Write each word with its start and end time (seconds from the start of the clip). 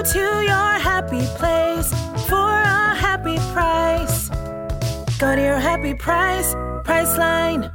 Go 0.00 0.06
to 0.12 0.18
your 0.18 0.78
happy 0.80 1.26
place 1.36 1.90
for 2.26 2.48
a 2.48 2.94
happy 2.94 3.36
price. 3.52 4.30
Go 5.18 5.36
to 5.36 5.42
your 5.42 5.58
happy 5.58 5.92
price, 5.92 6.54
Priceline. 6.86 7.70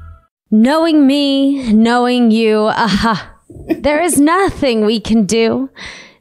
Knowing 0.49 1.05
me, 1.05 1.71
knowing 1.71 2.31
you, 2.31 2.61
aha. 2.61 3.31
There 3.67 4.01
is 4.01 4.19
nothing 4.19 4.85
we 4.85 4.99
can 4.99 5.27
do. 5.27 5.69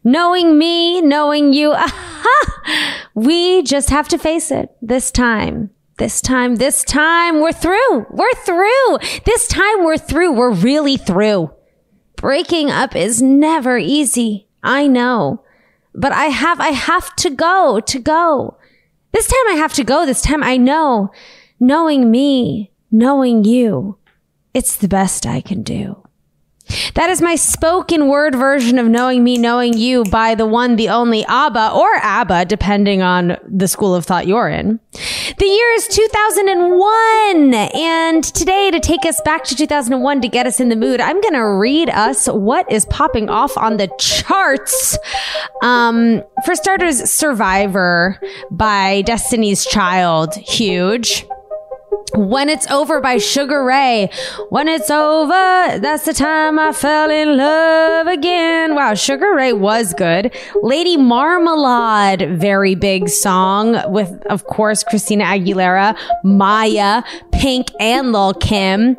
Knowing 0.04 0.58
me, 0.58 1.00
knowing 1.00 1.54
you, 1.54 1.72
aha. 1.72 3.08
We 3.14 3.62
just 3.62 3.88
have 3.88 4.08
to 4.08 4.18
face 4.18 4.50
it 4.50 4.76
this 4.82 5.10
time. 5.10 5.70
This 5.96 6.20
time, 6.20 6.56
this 6.56 6.84
time, 6.84 7.40
we're 7.40 7.52
through. 7.52 8.06
We're 8.10 8.34
through. 8.44 8.98
This 9.24 9.48
time 9.48 9.82
we're 9.82 9.96
through. 9.96 10.32
We're 10.32 10.52
really 10.52 10.98
through. 10.98 11.50
Breaking 12.16 12.70
up 12.70 12.94
is 12.94 13.22
never 13.22 13.78
easy. 13.78 14.48
I 14.62 14.86
know. 14.86 15.43
But 15.94 16.12
I 16.12 16.26
have, 16.26 16.60
I 16.60 16.68
have 16.68 17.14
to 17.16 17.30
go, 17.30 17.80
to 17.80 17.98
go. 17.98 18.58
This 19.12 19.28
time 19.28 19.48
I 19.48 19.54
have 19.54 19.72
to 19.74 19.84
go. 19.84 20.04
This 20.04 20.22
time 20.22 20.42
I 20.42 20.56
know. 20.56 21.12
Knowing 21.60 22.10
me, 22.10 22.72
knowing 22.90 23.44
you. 23.44 23.96
It's 24.52 24.76
the 24.76 24.88
best 24.88 25.24
I 25.26 25.40
can 25.40 25.62
do. 25.62 26.03
That 26.94 27.10
is 27.10 27.20
my 27.20 27.34
spoken 27.34 28.08
word 28.08 28.34
version 28.34 28.78
of 28.78 28.86
knowing 28.86 29.22
me, 29.22 29.36
knowing 29.36 29.76
you 29.76 30.04
by 30.04 30.34
the 30.34 30.46
one, 30.46 30.76
the 30.76 30.88
only 30.88 31.24
ABBA 31.26 31.72
or 31.72 31.94
ABBA, 31.96 32.46
depending 32.46 33.02
on 33.02 33.36
the 33.46 33.68
school 33.68 33.94
of 33.94 34.04
thought 34.04 34.26
you're 34.26 34.48
in. 34.48 34.80
The 35.38 35.44
year 35.44 35.70
is 35.72 35.88
2001. 35.88 37.54
And 37.54 38.24
today, 38.24 38.70
to 38.70 38.80
take 38.80 39.04
us 39.04 39.20
back 39.22 39.44
to 39.44 39.56
2001 39.56 40.20
to 40.22 40.28
get 40.28 40.46
us 40.46 40.60
in 40.60 40.68
the 40.68 40.76
mood, 40.76 41.00
I'm 41.00 41.20
going 41.20 41.34
to 41.34 41.46
read 41.46 41.90
us 41.90 42.26
what 42.26 42.70
is 42.70 42.86
popping 42.86 43.28
off 43.28 43.56
on 43.58 43.76
the 43.76 43.90
charts. 43.98 44.98
Um, 45.62 46.22
for 46.44 46.54
starters, 46.54 47.10
Survivor 47.10 48.20
by 48.50 49.02
Destiny's 49.02 49.66
Child. 49.66 50.34
Huge. 50.36 51.26
When 52.14 52.48
It's 52.48 52.70
Over 52.70 53.00
by 53.00 53.18
Sugar 53.18 53.64
Ray. 53.64 54.10
When 54.50 54.68
it's 54.68 54.90
over, 54.90 55.78
that's 55.78 56.04
the 56.04 56.14
time 56.14 56.58
I 56.58 56.72
fell 56.72 57.10
in 57.10 57.36
love 57.36 58.06
again. 58.06 58.74
Wow, 58.74 58.94
Sugar 58.94 59.34
Ray 59.34 59.52
was 59.52 59.94
good. 59.94 60.32
Lady 60.62 60.96
Marmalade, 60.96 62.38
very 62.38 62.74
big 62.74 63.08
song 63.08 63.92
with, 63.92 64.24
of 64.26 64.44
course, 64.44 64.84
Christina 64.84 65.24
Aguilera, 65.24 65.96
Maya, 66.22 67.02
Pink, 67.32 67.68
and 67.80 68.12
Lil 68.12 68.34
Kim. 68.34 68.96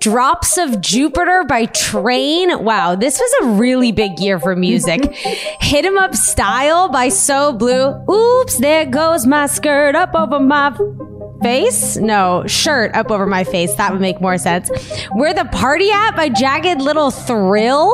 Drops 0.00 0.58
of 0.58 0.80
Jupiter 0.80 1.44
by 1.44 1.66
Train. 1.66 2.64
Wow, 2.64 2.94
this 2.94 3.18
was 3.18 3.34
a 3.42 3.46
really 3.58 3.92
big 3.92 4.18
year 4.18 4.38
for 4.38 4.56
music. 4.56 5.12
Hit 5.14 5.84
'em 5.84 5.98
Up 5.98 6.14
Style 6.14 6.88
by 6.88 7.08
So 7.08 7.52
Blue. 7.52 7.94
Oops, 8.10 8.58
there 8.58 8.86
goes 8.86 9.26
my 9.26 9.46
skirt 9.46 9.94
up 9.94 10.14
over 10.14 10.40
my 10.40 10.76
face? 11.42 11.96
No, 11.96 12.44
shirt 12.46 12.94
up 12.94 13.10
over 13.10 13.26
my 13.26 13.44
face. 13.44 13.74
That 13.74 13.92
would 13.92 14.00
make 14.00 14.20
more 14.20 14.38
sense. 14.38 14.70
Where 15.12 15.34
the 15.34 15.44
Party 15.46 15.90
At 15.90 16.16
by 16.16 16.28
Jagged 16.28 16.80
Little 16.80 17.10
Thrill? 17.10 17.90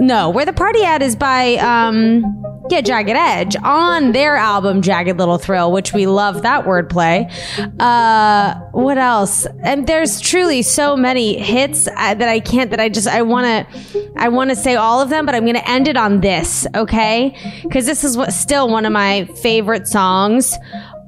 No, 0.00 0.30
Where 0.30 0.44
the 0.46 0.52
Party 0.52 0.82
At 0.84 1.02
is 1.02 1.14
by 1.16 1.54
um 1.56 2.38
yeah, 2.70 2.80
Jagged 2.80 3.10
Edge 3.10 3.56
on 3.62 4.12
their 4.12 4.36
album 4.36 4.82
Jagged 4.82 5.18
Little 5.18 5.36
Thrill, 5.36 5.72
which 5.72 5.92
we 5.92 6.06
love 6.06 6.42
that 6.42 6.64
wordplay. 6.64 7.30
Uh 7.78 8.58
what 8.72 8.98
else? 8.98 9.46
And 9.62 9.86
there's 9.86 10.20
truly 10.20 10.62
so 10.62 10.96
many 10.96 11.38
hits 11.38 11.86
uh, 11.86 12.14
that 12.14 12.28
I 12.28 12.40
can't 12.40 12.70
that 12.70 12.80
I 12.80 12.88
just 12.88 13.06
I 13.08 13.22
want 13.22 13.46
to 13.68 14.12
I 14.16 14.28
want 14.28 14.50
to 14.50 14.56
say 14.56 14.74
all 14.76 15.00
of 15.00 15.08
them, 15.10 15.26
but 15.26 15.34
I'm 15.34 15.42
going 15.44 15.54
to 15.56 15.68
end 15.68 15.88
it 15.88 15.96
on 15.96 16.20
this, 16.20 16.66
okay? 16.74 17.36
Cuz 17.70 17.86
this 17.86 18.04
is 18.04 18.16
what 18.16 18.32
still 18.32 18.68
one 18.68 18.86
of 18.86 18.92
my 18.92 19.24
favorite 19.42 19.86
songs. 19.88 20.56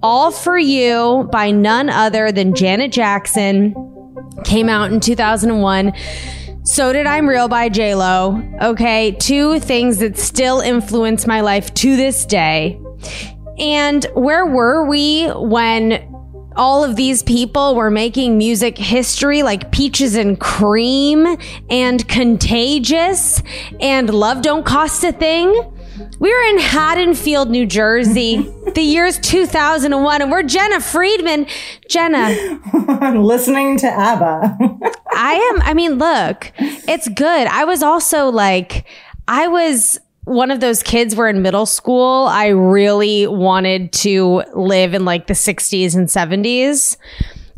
All 0.04 0.30
for 0.30 0.58
You 0.58 1.26
by 1.32 1.50
none 1.50 1.88
other 1.88 2.30
than 2.30 2.54
Janet 2.54 2.92
Jackson 2.92 3.74
came 4.44 4.68
out 4.68 4.92
in 4.92 5.00
2001. 5.00 5.94
So 6.62 6.92
did 6.92 7.06
I'm 7.06 7.26
Real 7.26 7.48
by 7.48 7.68
Lo. 7.68 8.38
Okay, 8.60 9.12
two 9.12 9.58
things 9.60 10.00
that 10.00 10.18
still 10.18 10.60
influence 10.60 11.26
my 11.26 11.40
life 11.40 11.72
to 11.76 11.96
this 11.96 12.26
day. 12.26 12.78
And 13.58 14.04
where 14.12 14.44
were 14.44 14.86
we 14.86 15.28
when 15.28 16.14
all 16.54 16.84
of 16.84 16.96
these 16.96 17.22
people 17.22 17.74
were 17.74 17.90
making 17.90 18.36
music 18.36 18.76
history 18.76 19.42
like 19.42 19.72
Peaches 19.72 20.16
and 20.16 20.38
Cream 20.38 21.38
and 21.70 22.06
Contagious 22.08 23.42
and 23.80 24.12
Love 24.12 24.42
Don't 24.42 24.66
Cost 24.66 25.02
a 25.02 25.12
Thing? 25.12 25.73
We 26.18 26.32
were 26.32 26.42
in 26.50 26.58
Haddonfield, 26.58 27.50
New 27.50 27.66
Jersey. 27.66 28.38
the 28.74 28.82
year's 28.82 29.18
2001, 29.20 30.22
and 30.22 30.30
we're 30.30 30.42
Jena 30.42 30.80
Friedman. 30.80 31.46
Jena. 31.88 32.60
I'm 32.72 33.22
listening 33.22 33.78
to 33.78 33.86
ABBA. 33.86 34.58
I 35.12 35.34
am, 35.34 35.62
I 35.62 35.74
mean, 35.74 35.98
look, 35.98 36.52
it's 36.58 37.08
good. 37.08 37.46
I 37.46 37.64
was 37.64 37.82
also 37.82 38.28
like, 38.30 38.86
I 39.28 39.48
was 39.48 39.98
one 40.24 40.50
of 40.50 40.60
those 40.60 40.82
kids 40.82 41.14
where 41.14 41.28
in 41.28 41.42
middle 41.42 41.66
school, 41.66 42.26
I 42.26 42.48
really 42.48 43.26
wanted 43.26 43.92
to 43.92 44.42
live 44.54 44.94
in 44.94 45.04
like 45.04 45.26
the 45.26 45.34
60s 45.34 45.94
and 45.94 46.08
70s. 46.08 46.96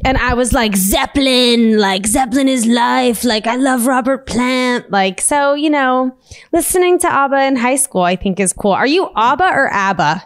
And 0.04 0.18
I 0.18 0.34
was 0.34 0.52
like, 0.52 0.76
Zeppelin, 0.76 1.78
like 1.78 2.06
Zeppelin 2.06 2.48
is 2.48 2.66
life. 2.66 3.24
Like 3.24 3.46
I 3.46 3.56
love 3.56 3.86
Robert 3.86 4.26
Plant. 4.26 4.90
Like, 4.90 5.20
so, 5.20 5.54
you 5.54 5.70
know, 5.70 6.16
listening 6.52 6.98
to 7.00 7.08
ABBA 7.08 7.46
in 7.46 7.56
high 7.56 7.76
school, 7.76 8.02
I 8.02 8.16
think 8.16 8.38
is 8.38 8.52
cool. 8.52 8.72
Are 8.72 8.86
you 8.86 9.10
ABBA 9.16 9.44
or 9.44 9.72
ABBA? 9.72 10.22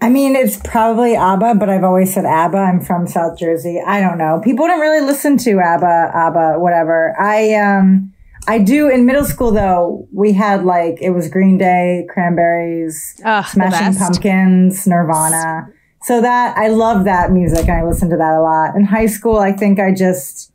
I 0.00 0.10
mean, 0.10 0.36
it's 0.36 0.58
probably 0.64 1.14
ABBA, 1.16 1.54
but 1.54 1.70
I've 1.70 1.84
always 1.84 2.12
said 2.12 2.24
ABBA. 2.24 2.58
I'm 2.58 2.80
from 2.80 3.06
South 3.06 3.38
Jersey. 3.38 3.80
I 3.86 4.00
don't 4.00 4.18
know. 4.18 4.40
People 4.44 4.66
don't 4.66 4.80
really 4.80 5.06
listen 5.06 5.38
to 5.38 5.60
ABBA, 5.60 6.10
ABBA, 6.14 6.58
whatever. 6.58 7.14
I, 7.18 7.54
um, 7.54 8.12
I 8.46 8.58
do 8.58 8.90
in 8.90 9.06
middle 9.06 9.24
school 9.24 9.52
though. 9.52 10.06
We 10.12 10.32
had 10.32 10.64
like, 10.64 10.98
it 11.00 11.10
was 11.10 11.28
Green 11.28 11.56
Day, 11.56 12.06
Cranberries, 12.10 13.18
Ugh, 13.24 13.46
Smashing. 13.46 13.94
Pumpkins, 13.94 14.86
Nirvana. 14.86 15.68
So 16.04 16.20
that, 16.20 16.56
I 16.58 16.68
love 16.68 17.04
that 17.04 17.32
music 17.32 17.66
and 17.66 17.78
I 17.78 17.82
listen 17.82 18.10
to 18.10 18.16
that 18.16 18.34
a 18.34 18.42
lot. 18.42 18.76
In 18.76 18.84
high 18.84 19.06
school, 19.06 19.38
I 19.38 19.52
think 19.52 19.80
I 19.80 19.94
just, 19.94 20.52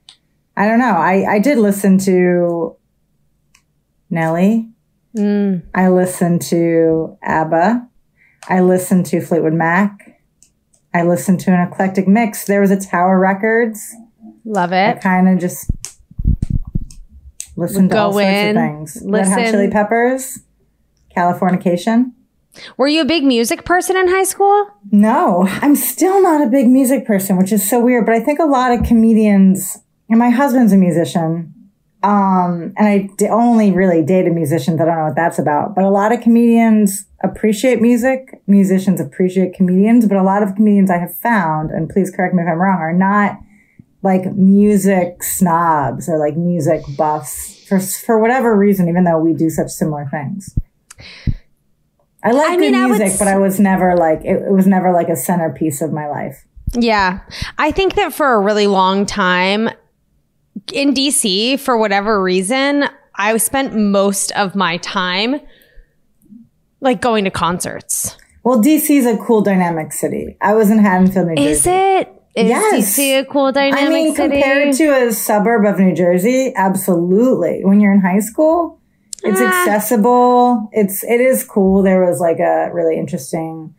I 0.56 0.68
don't 0.68 0.78
know. 0.78 0.96
I, 0.96 1.26
I 1.28 1.40
did 1.40 1.58
listen 1.58 1.98
to 2.00 2.76
Nelly. 4.12 4.70
Mm. 5.18 5.64
I 5.74 5.90
listened 5.90 6.44
to 6.44 7.18
ABBA. 7.24 7.88
I 8.48 8.62
listened 8.62 9.08
to 9.08 9.22
Fleetwood 9.22 9.54
Mac. 9.54 10.22
I 10.94 11.02
listened 11.02 11.40
to 11.42 11.52
an 11.52 11.68
eclectic 11.68 12.08
mix. 12.08 12.46
There 12.46 12.62
was 12.62 12.70
a 12.70 12.80
Tower 12.80 13.20
Records. 13.20 13.96
Love 14.46 14.72
I 14.72 14.92
it. 14.92 15.02
kind 15.02 15.28
of 15.28 15.40
just 15.40 15.70
listened 17.56 17.90
to 17.90 17.98
all 17.98 18.14
sorts 18.14 18.28
in, 18.28 18.56
of 18.56 18.64
things. 18.64 19.02
Red 19.04 19.28
Hot 19.28 19.38
listen. 19.38 19.52
Chili 19.52 19.72
Peppers, 19.72 20.40
Californication. 21.16 22.14
Were 22.78 22.88
you 22.88 23.02
a 23.02 23.06
big 23.06 23.24
music 23.24 23.66
person 23.66 23.98
in 23.98 24.08
high 24.08 24.24
school? 24.24 24.68
No, 24.92 25.46
I'm 25.48 25.76
still 25.76 26.22
not 26.22 26.42
a 26.46 26.50
big 26.50 26.68
music 26.68 27.06
person, 27.06 27.38
which 27.38 27.52
is 27.52 27.68
so 27.68 27.80
weird. 27.80 28.06
But 28.06 28.16
I 28.16 28.20
think 28.20 28.40
a 28.40 28.46
lot 28.46 28.72
of 28.72 28.84
comedians, 28.84 29.78
and 30.10 30.20
my 30.20 30.30
husband's 30.30 30.74
a 30.74 30.78
musician, 30.78 31.54
um, 32.02 32.74
and 32.78 32.88
I 32.88 33.10
d- 33.18 33.28
only 33.28 33.72
really 33.72 34.04
dated 34.04 34.34
musicians. 34.34 34.80
I 34.80 34.86
don't 34.86 34.98
know 34.98 35.06
what 35.06 35.16
that's 35.16 35.40
about. 35.40 35.76
But 35.76 35.84
a 35.84 35.90
lot 35.90 36.12
of 36.12 36.22
comedians 36.22 37.06
appreciate 37.24 37.82
music. 37.82 38.42
Musicians 38.48 39.02
appreciate 39.02 39.54
comedians. 39.54 40.08
But 40.08 40.18
a 40.18 40.24
lot 40.24 40.44
of 40.44 40.56
comedians 40.56 40.90
I 40.90 40.98
have 40.98 41.16
found, 41.16 41.72
and 41.72 41.90
please 41.90 42.10
correct 42.10 42.34
me 42.34 42.44
if 42.44 42.50
I'm 42.50 42.58
wrong, 42.58 42.80
are 42.80 42.94
not 42.94 43.38
like 44.02 44.34
music 44.34 45.24
snobs 45.24 46.08
or 46.08 46.18
like 46.18 46.38
music 46.38 46.82
buffs 46.98 47.68
for 47.68 47.80
for 47.80 48.18
whatever 48.20 48.56
reason. 48.56 48.88
Even 48.88 49.04
though 49.04 49.20
we 49.20 49.34
do 49.34 49.50
such 49.50 49.70
similar 49.70 50.08
things. 50.10 50.56
I 52.24 52.32
like 52.32 52.50
I 52.50 52.56
good 52.58 52.72
mean, 52.72 52.88
music, 52.90 53.08
s- 53.08 53.20
but 53.20 53.28
I 53.28 53.38
was 53.38 53.60
never 53.60 53.96
like 53.96 54.20
it, 54.26 54.42
it 54.42 54.52
was 54.52 54.68
never 54.68 54.92
like 54.92 55.10
a 55.10 55.16
centerpiece 55.16 55.82
of 55.82 55.92
my 55.94 56.08
life. 56.08 56.46
Yeah. 56.74 57.20
I 57.58 57.72
think 57.72 57.96
that 57.96 58.14
for 58.14 58.34
a 58.34 58.40
really 58.40 58.68
long 58.68 59.06
time 59.06 59.70
in 60.74 60.94
DC, 60.94 61.60
for 61.60 61.78
whatever 61.78 62.22
reason, 62.22 62.86
I 63.16 63.36
spent 63.38 63.74
most 63.76 64.32
of 64.34 64.54
my 64.56 64.78
time 64.78 65.40
like 66.82 67.02
going 67.02 67.24
to 67.26 67.32
concerts. 67.32 68.18
Well, 68.44 68.62
DC 68.62 68.90
is 68.98 69.06
a 69.06 69.18
cool 69.18 69.42
dynamic 69.42 69.92
city. 69.94 70.38
I 70.42 70.54
was 70.54 70.70
in 70.70 70.80
Haddonfield, 70.80 71.28
New 71.28 71.36
Jersey. 71.36 71.50
Is 71.50 71.68
it? 71.68 72.14
Is 72.36 72.50
Yes. 72.50 72.96
DC 72.98 73.20
a 73.20 73.26
cool 73.26 73.52
dynamic 73.52 73.80
city? 73.80 73.86
I 73.86 73.90
mean, 73.90 74.16
city? 74.16 74.30
compared 74.42 74.76
to 74.76 75.08
a 75.08 75.12
suburb 75.12 75.66
of 75.66 75.80
New 75.80 75.94
Jersey, 75.96 76.54
absolutely. 76.56 77.62
When 77.64 77.82
you're 77.82 77.92
in 77.94 78.00
high 78.02 78.20
school, 78.20 78.79
it's 79.24 79.42
accessible. 79.42 80.70
It's 80.72 81.04
it 81.04 81.22
is 81.22 81.44
cool. 81.44 81.84
There 81.84 82.06
was 82.06 82.20
like 82.20 82.40
a 82.40 82.70
really 82.74 82.98
interesting 82.98 83.76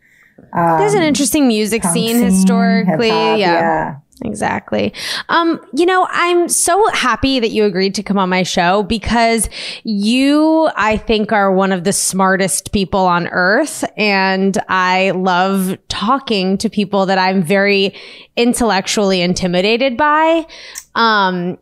There's 0.53 0.93
an 0.93 1.03
interesting 1.03 1.47
music 1.47 1.83
scene, 1.83 2.17
scene, 2.17 2.23
historically. 2.23 3.09
hip-hop, 3.09 3.39
yeah. 3.39 3.97
Exactly. 4.23 4.93
Um, 5.29 5.59
you 5.73 5.87
know, 5.87 6.07
I'm 6.11 6.47
so 6.47 6.87
happy 6.89 7.39
that 7.39 7.49
you 7.49 7.65
agreed 7.65 7.95
to 7.95 8.03
come 8.03 8.19
on 8.19 8.29
my 8.29 8.43
show 8.43 8.83
because 8.83 9.49
you, 9.83 10.69
I 10.75 10.97
think, 10.97 11.31
are 11.31 11.51
one 11.51 11.71
of 11.71 11.85
the 11.85 11.91
smartest 11.91 12.71
people 12.71 12.99
on 12.99 13.27
earth. 13.29 13.83
And 13.97 14.55
I 14.69 15.09
love 15.11 15.75
talking 15.87 16.59
to 16.59 16.69
people 16.69 17.07
that 17.07 17.17
I'm 17.17 17.41
very 17.41 17.95
intellectually 18.37 19.21
intimidated 19.21 19.97
by. 19.97 20.45
Um, 20.93 21.57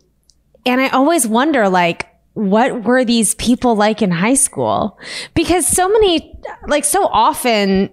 and 0.66 0.82
I 0.82 0.90
always 0.90 1.26
wonder, 1.26 1.70
like, 1.70 2.09
what 2.40 2.84
were 2.86 3.04
these 3.04 3.36
people 3.36 3.76
like 3.76 4.02
in 4.02 4.12
high 4.12 4.34
school? 4.34 4.98
Because 5.34 5.68
so 5.68 5.90
many, 5.90 6.40
like, 6.68 6.86
so 6.86 7.06
often 7.08 7.90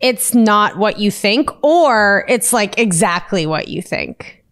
it's 0.00 0.34
not 0.34 0.76
what 0.76 0.98
you 0.98 1.10
think, 1.10 1.48
or 1.62 2.24
it's 2.28 2.52
like 2.52 2.76
exactly 2.78 3.46
what 3.46 3.68
you 3.68 3.80
think. 3.80 4.44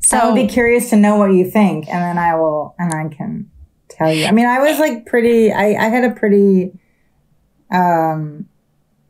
So 0.00 0.16
I 0.16 0.26
would 0.26 0.34
be 0.34 0.46
curious 0.46 0.88
to 0.90 0.96
know 0.96 1.16
what 1.16 1.32
you 1.32 1.48
think, 1.50 1.86
and 1.88 2.02
then 2.02 2.18
I 2.18 2.34
will, 2.36 2.74
and 2.78 2.92
I 2.94 3.14
can 3.14 3.50
tell 3.90 4.10
you. 4.10 4.24
I 4.24 4.30
mean, 4.30 4.46
I 4.46 4.58
was 4.60 4.78
like 4.78 5.04
pretty. 5.04 5.52
I, 5.52 5.74
I 5.74 5.88
had 5.88 6.04
a 6.04 6.14
pretty, 6.14 6.72
um, 7.70 8.48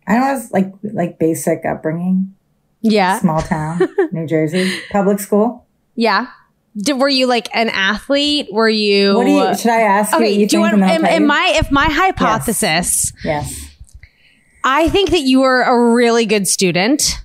I 0.08 0.14
don't 0.14 0.20
know, 0.20 0.42
like 0.52 0.72
like 0.82 1.18
basic 1.20 1.64
upbringing, 1.64 2.34
yeah, 2.80 3.20
small 3.20 3.40
town, 3.40 3.80
New 4.12 4.26
Jersey, 4.26 4.80
public 4.90 5.20
school. 5.20 5.64
yeah. 5.94 6.26
Did, 6.80 7.00
were 7.00 7.08
you 7.08 7.26
like 7.26 7.48
an 7.54 7.68
athlete? 7.70 8.48
Were 8.52 8.68
you? 8.68 9.14
What 9.14 9.24
do 9.24 9.30
you? 9.30 9.56
Should 9.56 9.70
I 9.70 9.80
ask 9.80 10.12
you? 10.12 10.18
okay, 10.18 10.32
you 10.32 10.46
do 10.46 10.58
you 10.58 10.60
want? 10.60 10.80
Am, 10.80 11.04
am 11.04 11.26
my 11.26 11.54
if 11.56 11.70
my 11.70 11.86
hypothesis? 11.86 13.12
Yes. 13.24 13.68
I 14.64 14.88
think 14.88 15.10
that 15.10 15.22
you 15.22 15.40
were 15.40 15.62
a 15.62 15.92
really 15.92 16.26
good 16.26 16.46
student. 16.46 17.22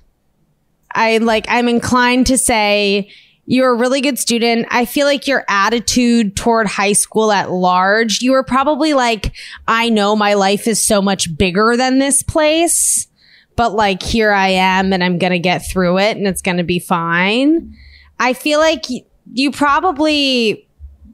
I 0.94 1.18
like, 1.18 1.46
I'm 1.48 1.68
inclined 1.68 2.28
to 2.28 2.38
say 2.38 3.10
you're 3.46 3.72
a 3.72 3.76
really 3.76 4.00
good 4.00 4.18
student. 4.18 4.66
I 4.70 4.84
feel 4.84 5.06
like 5.06 5.26
your 5.26 5.44
attitude 5.48 6.36
toward 6.36 6.66
high 6.66 6.92
school 6.92 7.32
at 7.32 7.50
large, 7.50 8.22
you 8.22 8.32
were 8.32 8.44
probably 8.44 8.94
like, 8.94 9.34
I 9.68 9.90
know 9.90 10.16
my 10.16 10.34
life 10.34 10.66
is 10.66 10.86
so 10.86 11.02
much 11.02 11.36
bigger 11.36 11.76
than 11.76 11.98
this 11.98 12.22
place, 12.22 13.08
but 13.56 13.72
like, 13.74 14.02
here 14.02 14.32
I 14.32 14.48
am 14.48 14.92
and 14.92 15.04
I'm 15.04 15.18
going 15.18 15.32
to 15.32 15.38
get 15.38 15.68
through 15.68 15.98
it 15.98 16.16
and 16.16 16.26
it's 16.26 16.42
going 16.42 16.56
to 16.56 16.64
be 16.64 16.78
fine. 16.78 17.76
I 18.18 18.32
feel 18.32 18.60
like 18.60 18.84
you 19.32 19.50
probably 19.50 20.68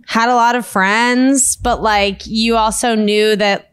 had 0.07 0.29
a 0.29 0.35
lot 0.35 0.57
of 0.57 0.67
friends, 0.67 1.57
but 1.57 1.83
like, 1.83 2.27
you 2.27 2.57
also 2.57 2.95
knew 2.95 3.37
that 3.37 3.71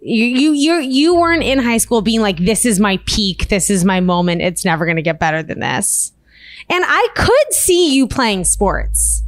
you 0.00 0.24
you 0.24 0.52
you 0.52 0.74
you 0.78 1.14
weren't 1.14 1.42
in 1.42 1.58
high 1.58 1.78
school 1.78 2.02
being 2.02 2.20
like 2.20 2.38
this 2.38 2.64
is 2.64 2.78
my 2.78 2.98
peak. 3.06 3.48
This 3.48 3.68
is 3.68 3.84
my 3.84 4.00
moment. 4.00 4.42
It's 4.42 4.64
never 4.64 4.84
going 4.84 4.96
to 4.96 5.02
get 5.02 5.18
better 5.18 5.42
than 5.42 5.60
this. 5.60 6.12
And 6.70 6.84
i 6.86 7.08
could 7.14 7.52
see 7.52 7.94
you 7.94 8.06
playing 8.06 8.44
sports. 8.44 9.22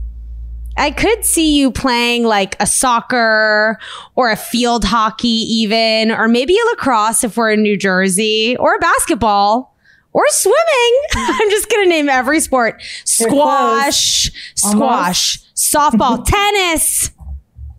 I 0.77 0.93
could 0.93 1.25
see 1.25 1.59
you 1.59 1.71
playing 1.71 2.25
like 2.25 2.57
a 2.61 2.67
soccer 2.67 3.79
or 4.15 4.31
a 4.31 4.37
field 4.37 4.85
hockey 4.85 5.29
even 5.29 6.13
or 6.13 6.29
maybe 6.29 6.55
a 6.55 6.71
lacrosse 6.71 7.25
if 7.25 7.37
we're 7.37 7.51
in 7.51 7.63
new 7.63 7.77
jersey 7.77 8.57
or 8.57 8.77
a 8.77 8.79
basketball 8.79 9.70
or 10.13 10.25
swimming. 10.29 11.01
I'm 11.15 11.51
just 11.51 11.71
going 11.71 11.85
to 11.85 11.89
name 11.89 12.09
every 12.09 12.41
sport. 12.41 12.83
Squash 13.05 14.31
squash 14.55 15.39
softball 15.55 16.25
tennis 16.25 17.11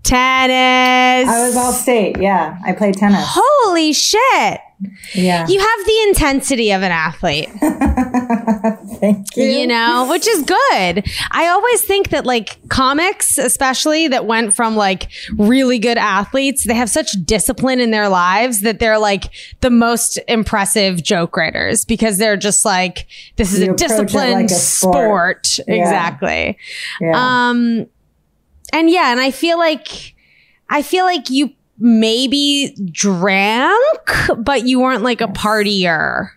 tennis 0.04 1.30
I 1.30 1.46
was 1.48 1.56
all 1.56 1.72
state. 1.74 2.18
Yeah, 2.20 2.58
I 2.66 2.74
played 2.74 2.96
tennis. 2.96 3.24
Holy 3.26 3.94
shit. 3.94 4.60
Yeah. 5.14 5.48
You 5.48 5.60
have 5.60 5.86
the 5.86 6.04
intensity 6.08 6.72
of 6.72 6.82
an 6.82 6.92
athlete, 6.92 7.50
Thank 9.00 9.28
you. 9.36 9.44
you 9.44 9.68
know, 9.68 10.08
which 10.10 10.28
is 10.28 10.42
good. 10.44 11.06
I 11.32 11.48
always 11.50 11.84
think 11.84 12.10
that 12.10 12.26
like 12.26 12.58
comics, 12.70 13.38
especially 13.38 14.08
that 14.08 14.26
went 14.26 14.56
from 14.56 14.76
like 14.76 15.12
really 15.38 15.78
good 15.78 16.00
athletes, 16.00 16.64
they 16.64 16.74
have 16.74 16.90
such 16.90 17.12
discipline 17.26 17.80
in 17.80 17.92
their 17.92 18.10
lives 18.10 18.62
that 18.62 18.80
they're 18.80 18.98
like 18.98 19.26
the 19.62 19.70
most 19.70 20.20
impressive 20.28 21.04
joke 21.04 21.38
writers 21.38 21.86
because 21.86 22.18
they're 22.18 22.38
just 22.38 22.66
like, 22.66 23.06
this 23.36 23.54
is 23.54 23.60
You 23.60 23.74
a 23.74 23.76
disciplined 23.76 24.34
like 24.34 24.46
a 24.46 24.50
sport. 24.50 25.46
sport. 25.46 25.68
Yeah. 25.68 25.76
Exactly. 25.76 26.58
Yeah. 27.00 27.50
Um, 27.50 27.86
and 28.74 28.90
yeah, 28.90 29.12
and 29.12 29.20
I 29.20 29.32
feel 29.32 29.58
like, 29.58 30.16
I 30.70 30.82
feel 30.82 31.06
like 31.06 31.30
you 31.30 31.52
maybe 31.78 32.76
drank, 32.92 33.76
but 34.38 34.66
you 34.66 34.80
weren't 34.80 35.04
like 35.04 35.22
a 35.22 35.28
partier. 35.28 36.30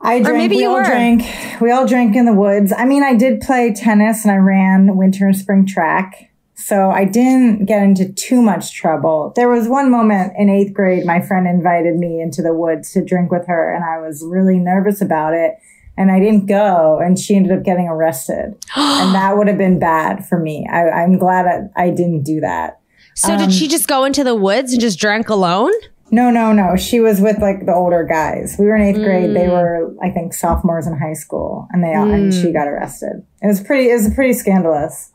I 0.00 0.20
drank. 0.20 0.36
maybe 0.36 0.56
we 0.56 0.62
you 0.62 0.68
all 0.68 0.76
were. 0.76 0.84
drank. 0.84 1.22
We 1.60 1.70
all 1.70 1.86
drank 1.86 2.14
in 2.14 2.26
the 2.26 2.34
woods. 2.34 2.72
I 2.76 2.84
mean, 2.84 3.02
I 3.02 3.14
did 3.14 3.40
play 3.40 3.72
tennis 3.72 4.24
and 4.24 4.32
I 4.32 4.36
ran 4.36 4.96
winter 4.96 5.26
and 5.26 5.36
spring 5.36 5.66
track. 5.66 6.30
So 6.56 6.90
I 6.90 7.04
didn't 7.04 7.66
get 7.66 7.82
into 7.82 8.12
too 8.12 8.40
much 8.40 8.74
trouble. 8.74 9.32
There 9.34 9.48
was 9.48 9.68
one 9.68 9.90
moment 9.90 10.34
in 10.38 10.48
eighth 10.48 10.72
grade, 10.72 11.04
my 11.04 11.20
friend 11.20 11.46
invited 11.46 11.96
me 11.96 12.20
into 12.20 12.42
the 12.42 12.54
woods 12.54 12.92
to 12.92 13.04
drink 13.04 13.30
with 13.30 13.46
her, 13.48 13.74
and 13.74 13.84
I 13.84 13.98
was 13.98 14.24
really 14.24 14.58
nervous 14.58 15.00
about 15.00 15.34
it. 15.34 15.56
And 15.96 16.10
I 16.10 16.18
didn't 16.18 16.46
go, 16.46 16.98
and 16.98 17.18
she 17.18 17.36
ended 17.36 17.56
up 17.56 17.62
getting 17.64 17.86
arrested. 17.86 18.54
and 18.76 19.14
that 19.14 19.36
would 19.36 19.46
have 19.48 19.58
been 19.58 19.78
bad 19.78 20.26
for 20.26 20.38
me. 20.40 20.66
I, 20.70 20.88
I'm 20.90 21.18
glad 21.18 21.46
I, 21.46 21.84
I 21.84 21.90
didn't 21.90 22.22
do 22.24 22.40
that. 22.40 22.80
So 23.14 23.34
Um, 23.34 23.38
did 23.38 23.52
she 23.52 23.68
just 23.68 23.86
go 23.86 24.04
into 24.04 24.24
the 24.24 24.34
woods 24.34 24.72
and 24.72 24.80
just 24.80 24.98
drank 24.98 25.28
alone? 25.28 25.70
No, 26.10 26.30
no, 26.30 26.52
no. 26.52 26.76
She 26.76 26.98
was 27.00 27.20
with 27.20 27.38
like 27.38 27.64
the 27.66 27.74
older 27.74 28.04
guys. 28.04 28.56
We 28.58 28.66
were 28.66 28.76
in 28.76 28.82
eighth 28.82 28.96
grade. 29.02 29.30
Mm. 29.30 29.34
They 29.34 29.48
were, 29.48 29.94
I 30.02 30.10
think, 30.10 30.34
sophomores 30.34 30.86
in 30.86 30.96
high 30.98 31.14
school, 31.14 31.66
and 31.72 31.82
they 31.82 31.94
all, 31.94 32.10
and 32.10 32.32
she 32.34 32.52
got 32.52 32.66
arrested. 32.68 33.24
It 33.42 33.46
was 33.46 33.60
pretty. 33.60 33.88
It 33.90 33.94
was 33.94 34.12
pretty 34.14 34.32
scandalous. 34.34 35.10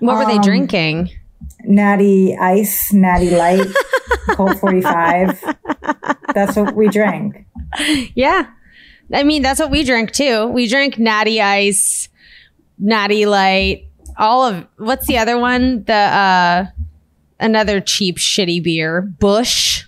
What 0.00 0.16
were 0.16 0.24
they 0.26 0.36
Um, 0.36 0.42
drinking? 0.42 1.10
Natty 1.64 2.36
Ice, 2.36 2.92
Natty 2.92 3.30
Light, 3.30 3.66
Colt 4.30 4.58
Forty 4.58 4.80
Five. 4.80 5.38
That's 6.34 6.56
what 6.56 6.74
we 6.74 6.88
drank. 6.88 7.46
Yeah. 8.14 8.46
I 9.12 9.22
mean, 9.24 9.42
that's 9.42 9.58
what 9.60 9.70
we 9.70 9.82
drank 9.84 10.12
too. 10.12 10.46
We 10.48 10.68
drank 10.68 10.98
Natty 10.98 11.40
Ice, 11.40 12.08
Natty 12.78 13.26
Light, 13.26 13.86
all 14.16 14.44
of 14.46 14.66
what's 14.76 15.06
the 15.06 15.18
other 15.18 15.38
one? 15.38 15.84
The 15.84 15.92
uh 15.94 16.64
another 17.38 17.80
cheap 17.80 18.16
shitty 18.18 18.62
beer. 18.62 19.00
Busch. 19.02 19.84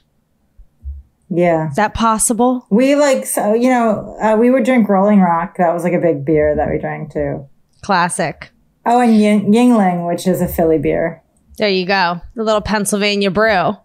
Yeah, 1.35 1.71
Is 1.71 1.77
that 1.77 1.95
possible? 1.95 2.67
we 2.69 2.95
like 2.95 3.25
so 3.25 3.55
you 3.55 3.71
know 3.71 4.17
uh, 4.21 4.37
we 4.37 4.51
would 4.51 4.65
drink 4.65 4.89
Rolling 4.89 5.21
Rock. 5.21 5.57
That 5.57 5.73
was 5.73 5.83
like 5.83 5.95
a 5.95 5.99
big 5.99 6.25
beer 6.27 6.55
that 6.55 6.69
we 6.69 6.79
drank 6.79 7.13
too. 7.13 7.47
Classic. 7.81 8.51
Oh, 8.85 9.01
and 9.01 9.17
Ying- 9.17 9.53
Yuengling, 9.53 10.07
which 10.07 10.27
is 10.27 10.41
a 10.43 10.49
Philly 10.49 10.79
beer. 10.79 11.23
There 11.57 11.69
you 11.69 11.87
go. 11.87 12.21
The 12.35 12.43
little 12.43 12.61
Pennsylvania 12.61 13.31
brew. 13.31 13.77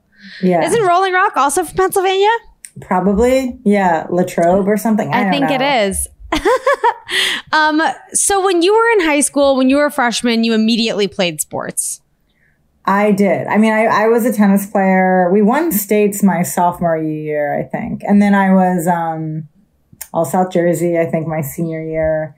Yeah, 0.41 0.65
Isn't 0.65 0.82
Rolling 0.84 1.13
Rock 1.13 1.38
also 1.38 1.63
from 1.63 1.75
Pennsylvania? 1.77 2.29
Probably 2.81 3.60
yeah 3.63 4.07
Latrobe 4.10 4.67
or 4.67 4.77
something. 4.77 5.13
I, 5.13 5.27
I, 5.27 5.31
think 5.31 5.50
it 5.50 5.60
know. 5.60 5.86
is. 5.86 6.07
um, 7.51 7.81
so 8.13 8.43
when 8.43 8.62
you 8.62 8.75
were 8.75 8.89
in 9.00 9.05
high 9.05 9.22
school, 9.22 9.55
when 9.55 9.69
you 9.69 9.77
were 9.77 9.86
a 9.86 9.91
freshman, 9.91 10.43
you 10.43 10.53
immediately 10.53 11.07
played 11.07 11.41
sports. 11.41 12.01
I 12.88 13.12
did. 13.12 13.48
I 13.48 13.57
mean, 13.57 13.74
I, 13.74 13.86
I 13.86 14.07
was 14.07 14.25
a 14.25 14.31
tennis 14.31 14.65
player. 14.65 15.29
We 15.31 15.41
won 15.41 15.74
states 15.74 16.24
my 16.24 16.41
sophomore 16.43 16.98
year, 16.98 17.60
I 17.60 17.63
think. 17.63 18.01
And 18.03 18.22
then 18.22 18.34
I 18.34 18.53
was 18.53 18.88
um, 18.88 19.50
all 20.13 20.24
South 20.24 20.53
Jersey, 20.53 20.98
I 20.98 21.05
think, 21.05 21.27
my 21.27 21.41
senior 21.41 21.84
year. 21.84 22.38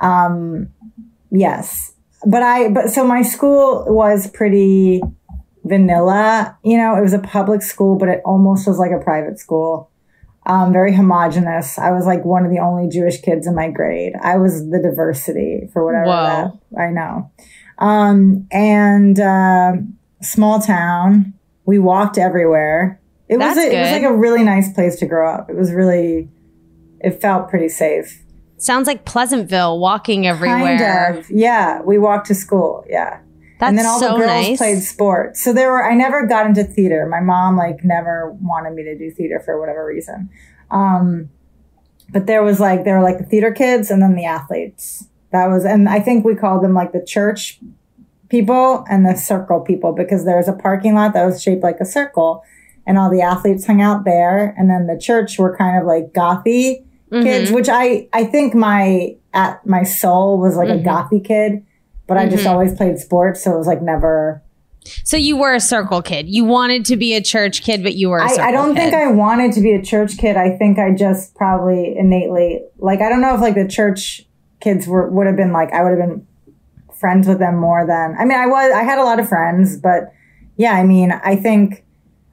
Um, 0.00 0.70
yes. 1.30 1.92
But 2.26 2.42
I, 2.42 2.70
but 2.70 2.88
so 2.88 3.04
my 3.04 3.20
school 3.20 3.84
was 3.86 4.30
pretty 4.30 5.02
vanilla. 5.64 6.56
You 6.64 6.78
know, 6.78 6.96
it 6.96 7.02
was 7.02 7.12
a 7.12 7.18
public 7.18 7.62
school, 7.62 7.96
but 7.96 8.08
it 8.08 8.20
almost 8.24 8.66
was 8.66 8.78
like 8.78 8.90
a 8.90 9.02
private 9.02 9.38
school. 9.38 9.90
Um, 10.44 10.72
very 10.72 10.92
homogenous. 10.92 11.78
I 11.78 11.92
was 11.92 12.04
like 12.04 12.24
one 12.24 12.44
of 12.44 12.50
the 12.50 12.58
only 12.58 12.88
Jewish 12.88 13.20
kids 13.20 13.46
in 13.46 13.54
my 13.54 13.70
grade. 13.70 14.14
I 14.20 14.38
was 14.38 14.68
the 14.70 14.80
diversity 14.82 15.68
for 15.72 15.84
whatever 15.84 16.06
that 16.74 16.80
I 16.80 16.90
know. 16.90 17.30
Um, 17.78 18.48
and 18.50 19.20
uh, 19.20 19.72
small 20.20 20.60
town. 20.60 21.34
We 21.64 21.78
walked 21.78 22.18
everywhere. 22.18 23.00
It 23.28 23.36
was 23.36 23.54
That's 23.54 23.66
a, 23.66 23.76
it 23.76 23.80
was 23.80 23.92
like 23.92 24.02
a 24.02 24.16
really 24.16 24.42
nice 24.42 24.72
place 24.72 24.96
to 24.96 25.06
grow 25.06 25.32
up. 25.32 25.48
It 25.48 25.54
was 25.54 25.72
really, 25.72 26.28
it 27.00 27.20
felt 27.20 27.48
pretty 27.48 27.68
safe. 27.68 28.20
Sounds 28.58 28.86
like 28.86 29.04
Pleasantville, 29.04 29.78
walking 29.78 30.26
everywhere. 30.26 30.78
Kind 30.78 31.18
of. 31.18 31.30
Yeah, 31.30 31.82
we 31.82 31.98
walked 31.98 32.26
to 32.28 32.34
school. 32.34 32.84
Yeah. 32.88 33.20
That's 33.62 33.68
and 33.68 33.78
then 33.78 33.86
all 33.86 34.00
so 34.00 34.14
the 34.14 34.18
girls 34.18 34.48
nice. 34.48 34.58
played 34.58 34.82
sports. 34.82 35.40
So 35.40 35.52
there 35.52 35.70
were 35.70 35.88
I 35.88 35.94
never 35.94 36.26
got 36.26 36.46
into 36.46 36.64
theater. 36.64 37.06
My 37.06 37.20
mom 37.20 37.56
like 37.56 37.84
never 37.84 38.32
wanted 38.40 38.74
me 38.74 38.82
to 38.82 38.98
do 38.98 39.08
theater 39.12 39.38
for 39.38 39.60
whatever 39.60 39.86
reason. 39.86 40.30
Um 40.72 41.30
but 42.10 42.26
there 42.26 42.42
was 42.42 42.58
like 42.58 42.82
there 42.82 42.96
were 42.98 43.04
like 43.04 43.18
the 43.18 43.24
theater 43.24 43.52
kids 43.52 43.88
and 43.88 44.02
then 44.02 44.16
the 44.16 44.24
athletes. 44.24 45.06
That 45.30 45.46
was 45.46 45.64
and 45.64 45.88
I 45.88 46.00
think 46.00 46.24
we 46.24 46.34
called 46.34 46.64
them 46.64 46.74
like 46.74 46.90
the 46.90 47.04
church 47.04 47.60
people 48.28 48.84
and 48.90 49.06
the 49.06 49.14
circle 49.14 49.60
people 49.60 49.92
because 49.92 50.24
there 50.24 50.38
was 50.38 50.48
a 50.48 50.54
parking 50.54 50.96
lot 50.96 51.14
that 51.14 51.24
was 51.24 51.40
shaped 51.40 51.62
like 51.62 51.78
a 51.78 51.84
circle 51.84 52.42
and 52.84 52.98
all 52.98 53.10
the 53.10 53.22
athletes 53.22 53.64
hung 53.64 53.80
out 53.80 54.04
there 54.04 54.56
and 54.58 54.68
then 54.68 54.88
the 54.88 54.98
church 54.98 55.38
were 55.38 55.56
kind 55.56 55.78
of 55.78 55.86
like 55.86 56.12
gothy 56.12 56.84
kids 57.10 57.52
which 57.52 57.68
i 57.68 58.08
i 58.14 58.24
think 58.24 58.54
my 58.54 59.14
at 59.34 59.64
my 59.66 59.82
soul 59.82 60.38
was 60.38 60.56
like 60.56 60.70
a 60.70 60.78
gothy 60.82 61.22
kid 61.22 61.62
but 62.06 62.16
i 62.16 62.28
just 62.28 62.44
mm-hmm. 62.44 62.52
always 62.52 62.74
played 62.76 62.98
sports 62.98 63.42
so 63.42 63.54
it 63.54 63.58
was 63.58 63.66
like 63.66 63.82
never 63.82 64.42
So 65.04 65.16
you 65.16 65.36
were 65.36 65.54
a 65.54 65.60
circle 65.60 66.02
kid. 66.02 66.28
You 66.28 66.44
wanted 66.44 66.84
to 66.86 66.96
be 66.96 67.14
a 67.14 67.22
church 67.22 67.62
kid, 67.62 67.84
but 67.84 67.94
you 67.94 68.08
were 68.08 68.18
a 68.18 68.24
I, 68.24 68.28
circle 68.28 68.44
I 68.44 68.50
don't 68.50 68.74
think. 68.74 68.94
I 68.94 69.06
wanted 69.12 69.52
to 69.52 69.60
be 69.60 69.72
a 69.72 69.82
church 69.82 70.18
kid. 70.18 70.36
I 70.36 70.56
think 70.56 70.78
I 70.78 70.92
just 70.92 71.36
probably 71.36 71.96
innately 71.96 72.62
like 72.78 73.00
I 73.00 73.08
don't 73.08 73.20
know 73.20 73.34
if 73.34 73.40
like 73.40 73.54
the 73.54 73.68
church 73.68 74.26
kids 74.60 74.86
were 74.86 75.08
would 75.08 75.26
have 75.26 75.36
been 75.36 75.52
like 75.52 75.72
I 75.72 75.82
would 75.82 75.90
have 75.90 76.08
been 76.08 76.26
friends 76.92 77.26
with 77.28 77.38
them 77.38 77.56
more 77.56 77.86
than 77.86 78.16
I 78.18 78.24
mean 78.24 78.38
I 78.38 78.46
was 78.46 78.72
I 78.72 78.82
had 78.82 78.98
a 78.98 79.04
lot 79.04 79.20
of 79.20 79.28
friends, 79.28 79.76
but 79.76 80.12
yeah, 80.56 80.72
I 80.72 80.84
mean 80.84 81.12
I 81.12 81.36
think 81.36 81.84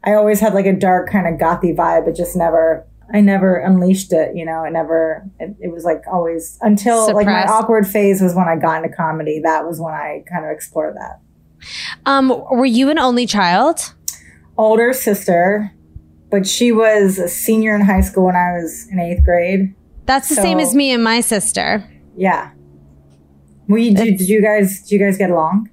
I 0.04 0.14
always 0.14 0.40
had 0.40 0.54
like 0.54 0.66
a 0.66 0.74
dark 0.74 1.10
kind 1.10 1.28
of 1.28 1.40
gothy 1.40 1.76
vibe. 1.76 2.08
It 2.08 2.16
just 2.16 2.36
never 2.36 2.86
I 3.14 3.22
never 3.22 3.56
unleashed 3.58 4.14
it, 4.14 4.36
you 4.36 4.46
know. 4.46 4.64
It 4.64 4.72
never. 4.72 5.24
It, 5.40 5.56
it 5.60 5.72
was 5.72 5.84
like 5.84 6.04
always 6.12 6.58
until 6.62 7.14
like 7.14 7.26
my 7.26 7.46
awkward 7.46 7.88
phase 7.88 8.22
was 8.22 8.36
when 8.36 8.48
I 8.48 8.56
got 8.56 8.84
into 8.84 8.96
comedy. 8.96 9.40
That 9.44 9.66
was 9.66 9.80
when 9.80 9.94
I 9.94 10.24
kind 10.30 10.46
of 10.46 10.52
explored 10.52 10.96
that. 10.96 11.20
Um, 12.06 12.30
were 12.30 12.66
you 12.66 12.90
an 12.90 13.00
only 13.00 13.26
child? 13.26 13.94
older 14.60 14.92
sister, 14.92 15.74
but 16.30 16.46
she 16.46 16.72
was 16.72 17.18
a 17.18 17.30
senior 17.30 17.74
in 17.74 17.82
high 17.82 18.02
school 18.02 18.26
when 18.26 18.36
I 18.36 18.52
was 18.62 18.88
in 18.92 19.00
eighth 19.00 19.24
grade. 19.24 19.74
That's 20.06 20.30
the 20.30 20.36
same 20.36 20.60
as 20.60 20.76
me 20.76 20.92
and 20.92 21.04
my 21.04 21.22
sister. 21.22 21.90
Yeah. 22.16 22.52
We 23.68 23.94
did, 23.94 24.18
did 24.18 24.30
you 24.30 24.42
guys 24.42 24.82
do 24.82 24.96
you 24.96 25.02
guys 25.04 25.18
get 25.18 25.30
along? 25.30 25.70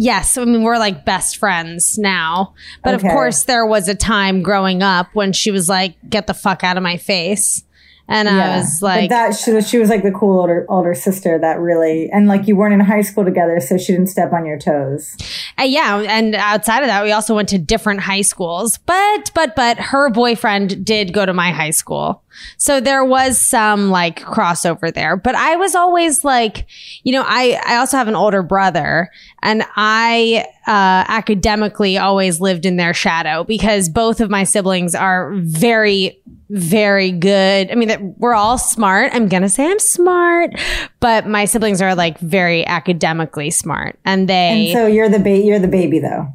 Yes, 0.00 0.38
I 0.38 0.44
mean 0.44 0.62
we're 0.62 0.78
like 0.78 1.04
best 1.04 1.38
friends 1.38 1.98
now. 1.98 2.54
But 2.84 2.94
Okay. 2.94 3.08
of 3.08 3.12
course 3.12 3.42
there 3.42 3.66
was 3.66 3.88
a 3.88 3.96
time 3.96 4.42
growing 4.42 4.80
up 4.80 5.08
when 5.12 5.32
she 5.32 5.50
was 5.50 5.68
like, 5.68 5.96
"Get 6.08 6.28
the 6.28 6.34
fuck 6.34 6.62
out 6.62 6.76
of 6.76 6.84
my 6.84 6.96
face." 6.98 7.64
And 8.10 8.26
I 8.26 8.56
was 8.56 8.80
like 8.80 9.10
but 9.10 9.14
that 9.14 9.34
she 9.36 9.50
was 9.50 9.68
she 9.68 9.76
was 9.76 9.90
like 9.90 10.02
the 10.02 10.12
cool 10.12 10.38
older 10.40 10.64
older 10.70 10.94
sister 10.94 11.36
that 11.40 11.58
really 11.58 12.08
and 12.10 12.26
like 12.26 12.46
you 12.48 12.56
weren't 12.56 12.72
in 12.72 12.80
high 12.80 13.02
school 13.02 13.24
together, 13.24 13.58
so 13.60 13.76
she 13.76 13.92
didn't 13.92 14.06
step 14.06 14.32
on 14.32 14.46
your 14.46 14.56
toes. 14.58 15.14
Uh, 15.60 15.64
yeah, 15.64 15.98
and 16.08 16.34
outside 16.36 16.80
of 16.80 16.86
that, 16.86 17.02
we 17.02 17.10
also 17.12 17.34
went 17.34 17.48
to 17.50 17.58
different 17.58 18.00
high 18.00 18.22
schools. 18.22 18.78
But 18.86 19.32
but 19.34 19.54
but 19.56 19.78
her 19.78 20.08
boyfriend 20.10 20.86
did 20.86 21.12
go 21.12 21.26
to 21.26 21.34
my 21.34 21.50
high 21.50 21.68
school, 21.72 22.22
so 22.56 22.80
there 22.80 23.04
was 23.04 23.38
some 23.38 23.90
like 23.90 24.20
crossover 24.20 24.92
there. 24.92 25.16
But 25.16 25.34
I 25.34 25.56
was 25.56 25.74
always 25.74 26.24
like, 26.24 26.66
you 27.02 27.12
know, 27.12 27.24
I 27.26 27.60
I 27.64 27.76
also 27.76 27.96
have 27.96 28.08
an 28.08 28.16
older 28.16 28.42
brother, 28.42 29.10
and 29.42 29.64
I 29.76 30.46
uh, 30.66 31.04
academically 31.08 31.98
always 31.98 32.40
lived 32.40 32.66
in 32.66 32.76
their 32.76 32.94
shadow 32.94 33.44
because 33.44 33.88
both 33.88 34.20
of 34.20 34.30
my 34.30 34.44
siblings 34.44 34.94
are 34.94 35.32
very 35.34 36.20
very 36.50 37.12
good. 37.12 37.70
I 37.70 37.74
mean, 37.74 38.14
we're 38.16 38.34
all 38.34 38.56
smart. 38.56 39.14
I'm 39.14 39.28
gonna 39.28 39.48
say 39.48 39.70
I'm 39.70 39.78
smart, 39.78 40.52
but 41.00 41.26
my 41.26 41.44
siblings 41.44 41.82
are 41.82 41.94
like 41.94 42.18
very 42.20 42.66
academically 42.66 43.50
smart, 43.50 43.98
and 44.04 44.28
they 44.28 44.70
And 44.70 44.72
so 44.72 44.86
you're 44.86 45.08
the 45.08 45.18
ba- 45.18 45.38
you're 45.38 45.58
the 45.58 45.68
baby 45.68 45.98
though. 45.98 46.28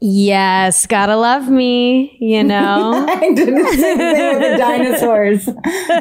Yes, 0.00 0.86
gotta 0.86 1.16
love 1.16 1.48
me, 1.48 2.16
you 2.20 2.44
know? 2.44 3.04
I 3.08 3.32
did 3.34 3.48
the 3.48 3.76
same 3.76 3.98
thing 3.98 4.38
with 4.38 4.52
the 4.52 4.56
dinosaurs. 4.56 5.48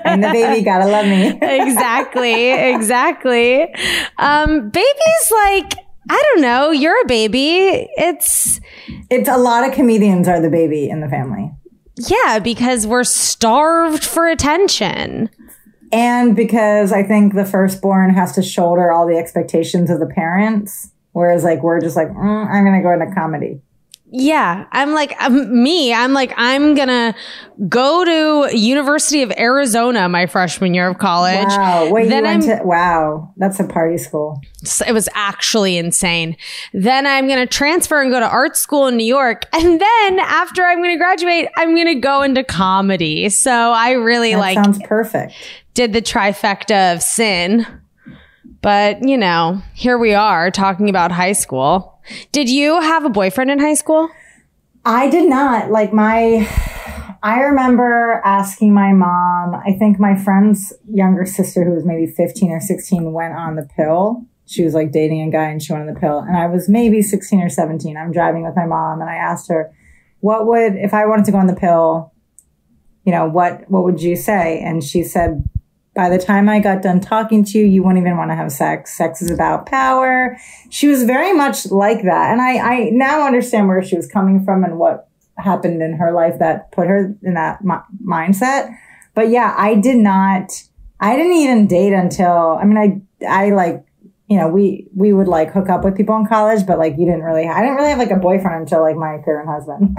and 0.06 0.24
the 0.24 0.30
baby 0.32 0.64
gotta 0.64 0.86
love 0.88 1.06
me. 1.06 1.30
exactly, 1.42 2.52
exactly. 2.52 3.74
Um, 4.20 4.70
babies 4.70 5.32
like, 5.32 5.74
I 6.10 6.24
don't 6.34 6.42
know, 6.42 6.70
you're 6.70 7.02
a 7.02 7.08
baby. 7.08 7.90
It's, 7.98 8.60
It's 9.10 9.28
a 9.28 9.38
lot 9.38 9.68
of 9.68 9.74
comedians 9.74 10.28
are 10.28 10.40
the 10.40 10.50
baby 10.52 10.90
in 10.90 11.02
the 11.02 11.10
family. 11.10 11.52
yeah, 11.96 12.38
because 12.38 12.86
we're 12.86 13.04
starved 13.04 14.06
for 14.06 14.28
attention. 14.28 15.30
And 15.92 16.36
because 16.36 16.92
I 16.92 17.02
think 17.02 17.34
the 17.34 17.46
firstborn 17.46 18.12
has 18.14 18.34
to 18.34 18.44
shoulder 18.44 18.92
all 18.92 19.08
the 19.08 19.18
expectations 19.18 19.90
of 19.90 20.00
the 20.00 20.06
parents, 20.06 20.92
whereas 21.14 21.44
like 21.44 21.64
we're 21.64 21.80
just 21.82 21.96
like, 21.96 22.10
mm, 22.10 22.48
I'm 22.48 22.64
gonna 22.64 22.84
go 22.84 22.92
into 22.92 23.14
comedy. 23.16 23.62
Yeah, 24.10 24.66
I'm 24.72 24.94
like 24.94 25.14
um, 25.22 25.62
me. 25.62 25.94
I'm 25.94 26.14
like 26.14 26.34
I'm 26.38 26.76
gonna 26.76 27.14
go 27.68 28.06
to 28.06 28.58
University 28.58 29.22
of 29.22 29.32
Arizona 29.38 30.08
my 30.08 30.28
freshman 30.28 30.74
year 30.74 30.88
of 30.88 30.98
college. 30.98 31.48
Wow, 31.50 31.90
wait, 31.92 32.08
then 32.08 32.24
you 32.24 32.30
went 32.30 32.44
I'm 32.50 32.58
to 32.60 32.64
wow, 32.64 33.34
that's 33.36 33.60
a 33.60 33.66
party 33.66 33.98
school. 33.98 34.42
it 34.88 34.94
was 34.94 35.10
actually 35.14 35.78
insane. 35.78 36.38
Then 36.72 37.06
I'm 37.06 37.28
to 37.46 37.54
transfer 37.54 38.02
and 38.02 38.10
go 38.10 38.22
to 38.22 38.28
art 38.28 38.56
school 38.56 38.88
in 38.88 38.96
New 38.96 39.06
York. 39.06 39.44
And 39.54 39.82
then 39.82 40.20
after 40.20 40.64
I'm 40.64 40.82
to 40.98 40.98
graduate, 40.98 41.50
I'm 41.58 41.76
to 41.88 41.96
go 41.96 42.22
into 42.22 42.44
comedy. 42.46 43.28
So 43.30 43.52
I 43.52 43.92
really 43.92 44.32
That 44.32 44.40
like 44.40 44.56
sounds 44.56 44.80
perfect. 44.86 45.34
did 45.74 45.92
the 45.92 46.02
trifecta 46.02 46.94
of 46.96 47.02
sin. 47.02 47.66
But, 48.62 49.08
you 49.08 49.18
know, 49.18 49.62
here 49.74 49.98
we 49.98 50.14
are 50.14 50.52
talking 50.52 50.90
about 50.90 51.12
high 51.12 51.34
school. 51.34 52.00
Did 52.32 52.50
you 52.50 52.80
have 52.82 53.06
a 53.06 53.10
boyfriend 53.10 53.52
in 53.52 53.60
high 53.60 53.76
school? 53.76 54.10
I 54.86 55.10
did 55.10 55.30
not 55.30 55.70
like 55.70 55.94
my. 55.94 56.48
I 57.24 57.40
remember 57.42 58.22
asking 58.24 58.74
my 58.74 58.94
mom. 58.94 59.56
I 59.56 59.74
think 59.78 60.00
my 60.00 60.16
friend's 60.16 60.72
younger 60.90 61.26
sister, 61.26 61.66
who 61.66 61.72
was 61.72 61.84
maybe 61.84 62.06
15 62.06 62.52
or 62.52 62.60
16, 62.60 63.12
went 63.12 63.34
on 63.34 63.56
the 63.56 63.68
pill. 63.76 64.26
She 64.46 64.64
was 64.64 64.74
like 64.74 64.92
dating 64.92 65.28
a 65.28 65.32
guy 65.32 65.50
and 65.50 65.62
she 65.62 65.74
went 65.74 65.88
on 65.88 65.94
the 65.94 66.00
pill. 66.00 66.20
And 66.20 66.38
I 66.38 66.48
was 66.48 66.70
maybe 66.70 67.02
16 67.02 67.42
or 67.42 67.50
17. 67.50 67.98
I'm 67.98 68.14
driving 68.14 68.44
with 68.44 68.56
my 68.56 68.66
mom 68.66 69.02
and 69.02 69.10
I 69.10 69.16
asked 69.16 69.50
her, 69.50 69.74
what 70.22 70.48
would, 70.48 70.76
if 70.76 70.94
I 70.94 71.06
wanted 71.06 71.26
to 71.26 71.32
go 71.32 71.38
on 71.38 71.48
the 71.48 71.56
pill, 71.56 72.14
you 73.04 73.12
know, 73.12 73.28
what, 73.28 73.70
what 73.70 73.84
would 73.84 74.02
you 74.02 74.16
say? 74.16 74.62
And 74.62 74.84
she 74.84 75.04
said, 75.04 75.44
by 75.98 76.10
the 76.10 76.20
time 76.20 76.48
I 76.48 76.60
got 76.60 76.84
done 76.84 77.02
talking 77.02 77.44
to 77.44 77.58
you, 77.58 77.66
you 77.66 77.82
wouldn't 77.82 78.06
even 78.06 78.18
want 78.18 78.30
to 78.30 78.36
have 78.36 78.52
sex. 78.52 78.96
Sex 78.96 79.20
is 79.20 79.32
about 79.32 79.66
power. 79.66 80.38
She 80.70 80.88
was 80.88 81.04
very 81.04 81.34
much 81.34 81.72
like 81.72 82.04
that. 82.04 82.32
And 82.32 82.40
I, 82.40 82.58
I 82.60 82.90
now 82.92 83.26
understand 83.26 83.68
where 83.68 83.84
she 83.84 83.96
was 83.96 84.06
coming 84.06 84.46
from 84.46 84.64
and 84.64 84.78
what 84.78 85.10
happened 85.40 85.82
in 85.82 85.94
her 85.94 86.12
life 86.12 86.38
that 86.38 86.72
put 86.72 86.88
her 86.88 87.16
in 87.24 87.34
that 87.34 87.66
mi- 87.66 87.76
mindset. 88.06 88.70
But 89.16 89.30
yeah, 89.30 89.56
I 89.58 89.74
did 89.74 89.98
not, 89.98 90.52
I 91.00 91.16
didn't 91.16 91.34
even 91.34 91.66
date 91.66 91.94
until, 91.94 92.60
I 92.62 92.66
mean, 92.66 92.78
I, 92.78 93.26
I 93.28 93.50
like, 93.50 93.84
you 94.28 94.38
know, 94.38 94.50
we, 94.50 94.88
we 94.96 95.14
would 95.14 95.28
like 95.28 95.52
hook 95.52 95.68
up 95.68 95.84
with 95.84 95.98
people 95.98 96.16
in 96.18 96.28
college, 96.28 96.68
but 96.68 96.78
like 96.78 96.94
you 97.00 97.08
didn't 97.08 97.24
really, 97.24 97.48
I 97.48 97.62
didn't 97.62 97.76
really 97.76 97.90
have 97.90 97.98
like 97.98 98.12
a 98.12 98.18
boyfriend 98.18 98.62
until 98.62 98.82
like 98.82 98.98
my 98.98 99.18
current 99.26 99.50
husband. 99.50 99.98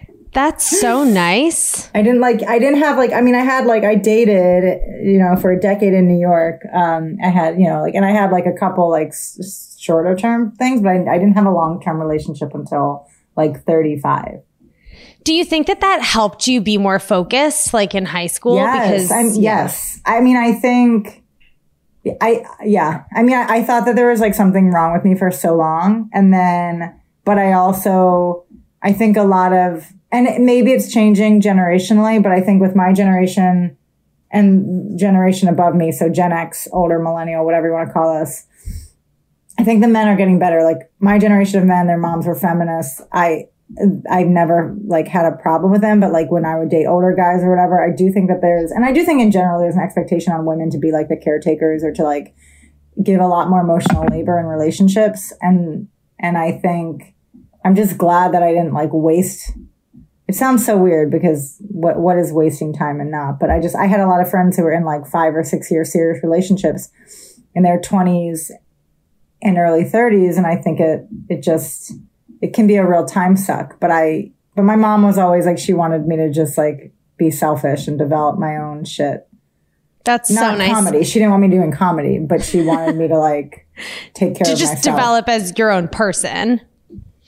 That's 0.33 0.79
so 0.79 1.03
nice. 1.03 1.89
I 1.93 2.01
didn't 2.01 2.21
like, 2.21 2.41
I 2.47 2.57
didn't 2.57 2.79
have 2.79 2.97
like, 2.97 3.11
I 3.11 3.19
mean, 3.19 3.35
I 3.35 3.41
had 3.43 3.65
like, 3.65 3.83
I 3.83 3.95
dated, 3.95 4.79
you 5.03 5.19
know, 5.19 5.35
for 5.35 5.51
a 5.51 5.59
decade 5.59 5.93
in 5.93 6.07
New 6.07 6.19
York. 6.19 6.61
Um, 6.73 7.17
I 7.21 7.27
had, 7.27 7.59
you 7.59 7.67
know, 7.67 7.81
like, 7.81 7.95
and 7.95 8.05
I 8.05 8.11
had 8.11 8.31
like 8.31 8.45
a 8.45 8.53
couple 8.53 8.89
like 8.89 9.09
s- 9.09 9.75
shorter 9.77 10.15
term 10.15 10.51
things, 10.53 10.81
but 10.81 10.89
I, 10.89 11.15
I 11.15 11.17
didn't 11.17 11.33
have 11.33 11.45
a 11.45 11.51
long 11.51 11.81
term 11.81 11.99
relationship 11.99 12.53
until 12.53 13.07
like 13.35 13.65
35. 13.65 14.41
Do 15.23 15.33
you 15.33 15.43
think 15.43 15.67
that 15.67 15.81
that 15.81 16.01
helped 16.01 16.47
you 16.47 16.61
be 16.61 16.77
more 16.77 16.97
focused 16.99 17.73
like 17.73 17.93
in 17.93 18.05
high 18.05 18.27
school? 18.27 18.55
Yes, 18.55 19.11
I'm, 19.11 19.33
yes. 19.35 20.01
I 20.05 20.21
mean, 20.21 20.37
I 20.37 20.53
think, 20.53 21.23
I 22.21 22.43
yeah. 22.63 23.03
I 23.13 23.21
mean, 23.21 23.35
I, 23.35 23.57
I 23.57 23.63
thought 23.63 23.85
that 23.85 23.95
there 23.95 24.09
was 24.09 24.19
like 24.21 24.33
something 24.33 24.71
wrong 24.71 24.93
with 24.93 25.03
me 25.03 25.15
for 25.15 25.29
so 25.29 25.55
long, 25.55 26.09
and 26.13 26.33
then, 26.33 26.99
but 27.25 27.37
I 27.37 27.53
also, 27.53 28.45
I 28.83 28.93
think 28.93 29.17
a 29.17 29.23
lot 29.23 29.53
of, 29.53 29.91
and 30.11 30.45
maybe 30.45 30.71
it's 30.71 30.91
changing 30.91 31.41
generationally, 31.41 32.21
but 32.21 32.31
I 32.31 32.41
think 32.41 32.61
with 32.61 32.75
my 32.75 32.93
generation 32.93 33.77
and 34.31 34.97
generation 34.97 35.49
above 35.49 35.75
me, 35.75 35.91
so 35.91 36.09
Gen 36.09 36.31
X, 36.31 36.67
older 36.71 36.99
millennial, 36.99 37.45
whatever 37.45 37.67
you 37.67 37.73
want 37.73 37.87
to 37.87 37.93
call 37.93 38.15
us. 38.21 38.45
I 39.59 39.63
think 39.63 39.81
the 39.81 39.87
men 39.87 40.07
are 40.07 40.15
getting 40.15 40.39
better. 40.39 40.63
Like 40.63 40.89
my 40.99 41.19
generation 41.19 41.59
of 41.59 41.65
men, 41.65 41.87
their 41.87 41.97
moms 41.97 42.25
were 42.25 42.35
feminists. 42.35 43.01
I 43.11 43.49
I've 44.09 44.27
never 44.27 44.75
like 44.85 45.07
had 45.07 45.25
a 45.25 45.35
problem 45.37 45.71
with 45.71 45.81
them, 45.81 45.99
but 45.99 46.11
like 46.11 46.29
when 46.31 46.45
I 46.45 46.57
would 46.57 46.69
date 46.69 46.87
older 46.87 47.13
guys 47.15 47.43
or 47.43 47.49
whatever, 47.49 47.83
I 47.83 47.95
do 47.95 48.11
think 48.11 48.29
that 48.29 48.41
there's, 48.41 48.71
and 48.71 48.83
I 48.83 48.91
do 48.91 49.05
think 49.05 49.21
in 49.21 49.31
general 49.31 49.59
there's 49.59 49.75
an 49.75 49.81
expectation 49.81 50.33
on 50.33 50.45
women 50.45 50.69
to 50.71 50.77
be 50.77 50.91
like 50.91 51.07
the 51.07 51.15
caretakers 51.15 51.83
or 51.83 51.93
to 51.93 52.03
like 52.03 52.35
give 53.01 53.21
a 53.21 53.27
lot 53.27 53.49
more 53.49 53.61
emotional 53.61 54.05
labor 54.11 54.37
in 54.39 54.45
relationships. 54.45 55.31
And, 55.41 55.87
and 56.19 56.37
I 56.37 56.51
think 56.59 57.15
I'm 57.63 57.75
just 57.75 57.97
glad 57.97 58.33
that 58.33 58.43
I 58.43 58.51
didn't 58.51 58.73
like 58.73 58.89
waste. 58.91 59.51
It 60.27 60.35
sounds 60.35 60.65
so 60.65 60.77
weird 60.77 61.11
because 61.11 61.57
what, 61.69 61.99
what 61.99 62.17
is 62.17 62.31
wasting 62.31 62.73
time 62.73 62.99
and 63.01 63.11
not, 63.11 63.39
but 63.39 63.49
I 63.49 63.59
just, 63.59 63.75
I 63.75 63.85
had 63.87 63.99
a 63.99 64.07
lot 64.07 64.21
of 64.21 64.29
friends 64.29 64.55
who 64.57 64.63
were 64.63 64.71
in 64.71 64.85
like 64.85 65.05
five 65.05 65.35
or 65.35 65.43
six 65.43 65.69
year 65.69 65.83
serious 65.83 66.23
relationships 66.23 66.89
in 67.53 67.63
their 67.63 67.79
twenties 67.81 68.49
and 69.41 69.57
early 69.57 69.83
30s 69.83 70.37
and 70.37 70.45
I 70.45 70.55
think 70.55 70.79
it 70.79 71.05
it 71.27 71.41
just 71.41 71.93
it 72.41 72.53
can 72.53 72.67
be 72.67 72.75
a 72.75 72.87
real 72.87 73.05
time 73.05 73.35
suck. 73.35 73.79
But 73.79 73.91
I 73.91 74.31
but 74.55 74.63
my 74.63 74.75
mom 74.75 75.03
was 75.03 75.17
always 75.17 75.45
like 75.45 75.57
she 75.57 75.73
wanted 75.73 76.05
me 76.07 76.15
to 76.17 76.31
just 76.31 76.57
like 76.57 76.93
be 77.17 77.29
selfish 77.31 77.87
and 77.87 77.97
develop 77.99 78.37
my 78.39 78.57
own 78.57 78.85
shit. 78.85 79.27
That's 80.05 80.31
Not 80.31 80.53
so 80.53 80.57
nice. 80.57 80.71
comedy. 80.71 81.03
She 81.03 81.19
didn't 81.19 81.31
want 81.31 81.41
me 81.43 81.49
doing 81.49 81.71
comedy, 81.71 82.19
but 82.19 82.43
she 82.43 82.61
wanted 82.61 82.95
me 82.95 83.07
to 83.07 83.17
like 83.17 83.67
take 84.13 84.35
care 84.37 84.45
To 84.45 84.53
of 84.53 84.57
just 84.59 84.75
myself. 84.75 84.95
develop 84.95 85.27
as 85.29 85.57
your 85.57 85.71
own 85.71 85.87
person. 85.87 86.61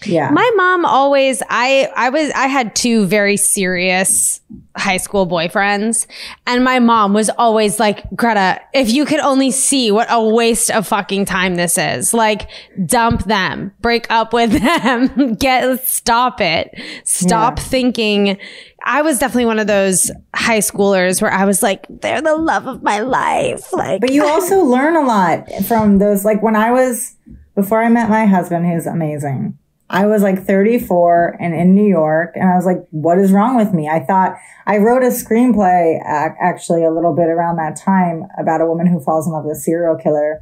Yeah. 0.05 0.29
My 0.31 0.49
mom 0.55 0.85
always 0.85 1.41
I 1.49 1.89
I 1.95 2.09
was 2.09 2.31
I 2.35 2.47
had 2.47 2.75
two 2.75 3.05
very 3.05 3.37
serious 3.37 4.39
high 4.75 4.97
school 4.97 5.27
boyfriends 5.27 6.07
and 6.47 6.63
my 6.63 6.79
mom 6.79 7.13
was 7.13 7.29
always 7.37 7.79
like 7.79 8.03
Greta 8.15 8.59
if 8.73 8.91
you 8.91 9.05
could 9.05 9.19
only 9.19 9.51
see 9.51 9.91
what 9.91 10.07
a 10.09 10.21
waste 10.23 10.71
of 10.71 10.87
fucking 10.87 11.25
time 11.25 11.55
this 11.55 11.77
is 11.77 12.11
like 12.13 12.49
dump 12.87 13.23
them 13.25 13.71
break 13.81 14.07
up 14.09 14.33
with 14.33 14.51
them 14.63 15.35
get 15.35 15.85
stop 15.87 16.41
it 16.41 16.73
stop 17.03 17.57
Yeah. 17.59 17.63
thinking 17.63 18.37
I 18.83 19.03
was 19.03 19.19
definitely 19.19 19.45
one 19.45 19.59
of 19.59 19.67
those 19.67 20.09
high 20.35 20.57
schoolers 20.59 21.21
where 21.21 21.31
I 21.31 21.45
was 21.45 21.61
like 21.61 21.85
they're 21.89 22.21
the 22.21 22.35
love 22.35 22.65
of 22.67 22.81
my 22.81 22.99
life 22.99 23.71
like 23.73 24.01
But 24.01 24.11
you 24.11 24.25
also 24.27 24.59
learn 24.63 24.95
a 24.95 25.01
lot 25.05 25.47
from 25.67 25.99
those. 25.99 26.25
Like 26.25 26.41
when 26.41 26.55
I 26.55 26.71
was, 26.71 27.15
before 27.55 27.81
I 27.83 27.89
met 27.89 28.09
my 28.09 28.25
husband, 28.25 28.65
who's 28.65 28.85
amazing, 28.87 29.57
I 29.93 30.07
was 30.07 30.23
like 30.23 30.43
34 30.43 31.37
and 31.39 31.53
in 31.53 31.75
New 31.75 31.87
York. 31.87 32.31
And 32.35 32.49
I 32.49 32.55
was 32.55 32.65
like, 32.65 32.79
what 32.89 33.19
is 33.19 33.31
wrong 33.31 33.55
with 33.55 33.73
me? 33.73 33.87
I 33.87 33.99
thought 33.99 34.35
I 34.65 34.79
wrote 34.79 35.03
a 35.03 35.07
screenplay 35.07 36.01
actually 36.03 36.83
a 36.83 36.89
little 36.89 37.15
bit 37.15 37.29
around 37.29 37.57
that 37.57 37.75
time 37.75 38.23
about 38.39 38.59
a 38.59 38.65
woman 38.65 38.87
who 38.87 38.99
falls 38.99 39.27
in 39.27 39.33
love 39.33 39.45
with 39.45 39.57
a 39.57 39.59
serial 39.59 39.95
killer. 39.95 40.41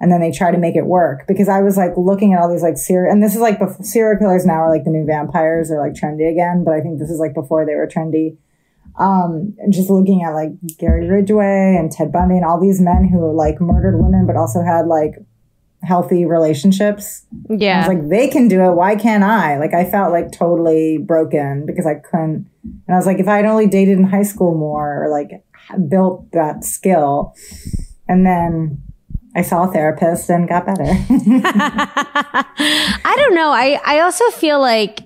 And 0.00 0.12
then 0.12 0.20
they 0.20 0.30
try 0.30 0.52
to 0.52 0.58
make 0.58 0.76
it 0.76 0.86
work 0.86 1.26
because 1.26 1.48
I 1.48 1.62
was 1.62 1.76
like 1.76 1.92
looking 1.96 2.32
at 2.32 2.40
all 2.40 2.48
these 2.48 2.62
like 2.62 2.76
serial, 2.76 3.10
and 3.10 3.22
this 3.22 3.34
is 3.34 3.40
like 3.40 3.58
before 3.58 3.82
serial 3.82 4.18
killers 4.18 4.44
now 4.46 4.60
are 4.60 4.70
like 4.70 4.84
the 4.84 4.90
new 4.90 5.06
vampires 5.06 5.70
are 5.70 5.80
like 5.80 5.94
trendy 5.94 6.30
again. 6.30 6.62
But 6.62 6.74
I 6.74 6.80
think 6.80 6.98
this 6.98 7.10
is 7.10 7.18
like 7.18 7.34
before 7.34 7.66
they 7.66 7.74
were 7.74 7.88
trendy 7.88 8.36
um, 8.98 9.56
just 9.70 9.90
looking 9.90 10.22
at 10.22 10.34
like 10.34 10.50
Gary 10.78 11.08
Ridgway 11.08 11.76
and 11.78 11.90
Ted 11.90 12.12
Bundy 12.12 12.36
and 12.36 12.44
all 12.44 12.60
these 12.60 12.80
men 12.80 13.08
who 13.08 13.34
like 13.34 13.60
murdered 13.60 13.98
women, 13.98 14.26
but 14.26 14.36
also 14.36 14.62
had 14.62 14.86
like 14.86 15.14
healthy 15.82 16.24
relationships. 16.24 17.26
I 17.50 17.54
yeah 17.54 17.86
was 17.86 17.96
like, 17.96 18.08
they 18.08 18.28
can 18.28 18.48
do 18.48 18.62
it. 18.62 18.72
Why 18.72 18.96
can't 18.96 19.24
I? 19.24 19.58
Like, 19.58 19.74
I 19.74 19.84
felt 19.84 20.12
like 20.12 20.32
totally 20.32 20.98
broken 20.98 21.66
because 21.66 21.86
I 21.86 21.94
couldn't. 21.94 22.48
And 22.62 22.90
I 22.90 22.96
was 22.96 23.06
like, 23.06 23.18
if 23.18 23.28
I 23.28 23.36
had 23.36 23.44
only 23.44 23.66
dated 23.66 23.98
in 23.98 24.04
high 24.04 24.22
school 24.22 24.56
more 24.56 25.04
or 25.04 25.10
like 25.10 25.44
built 25.88 26.30
that 26.32 26.64
skill, 26.64 27.34
and 28.08 28.26
then 28.26 28.82
I 29.34 29.42
saw 29.42 29.68
a 29.68 29.72
therapist 29.72 30.30
and 30.30 30.48
got 30.48 30.66
better. 30.66 30.84
I 30.84 32.44
don't 33.16 33.34
know. 33.34 33.50
I, 33.50 33.80
I 33.84 34.00
also 34.00 34.28
feel 34.30 34.60
like 34.60 35.00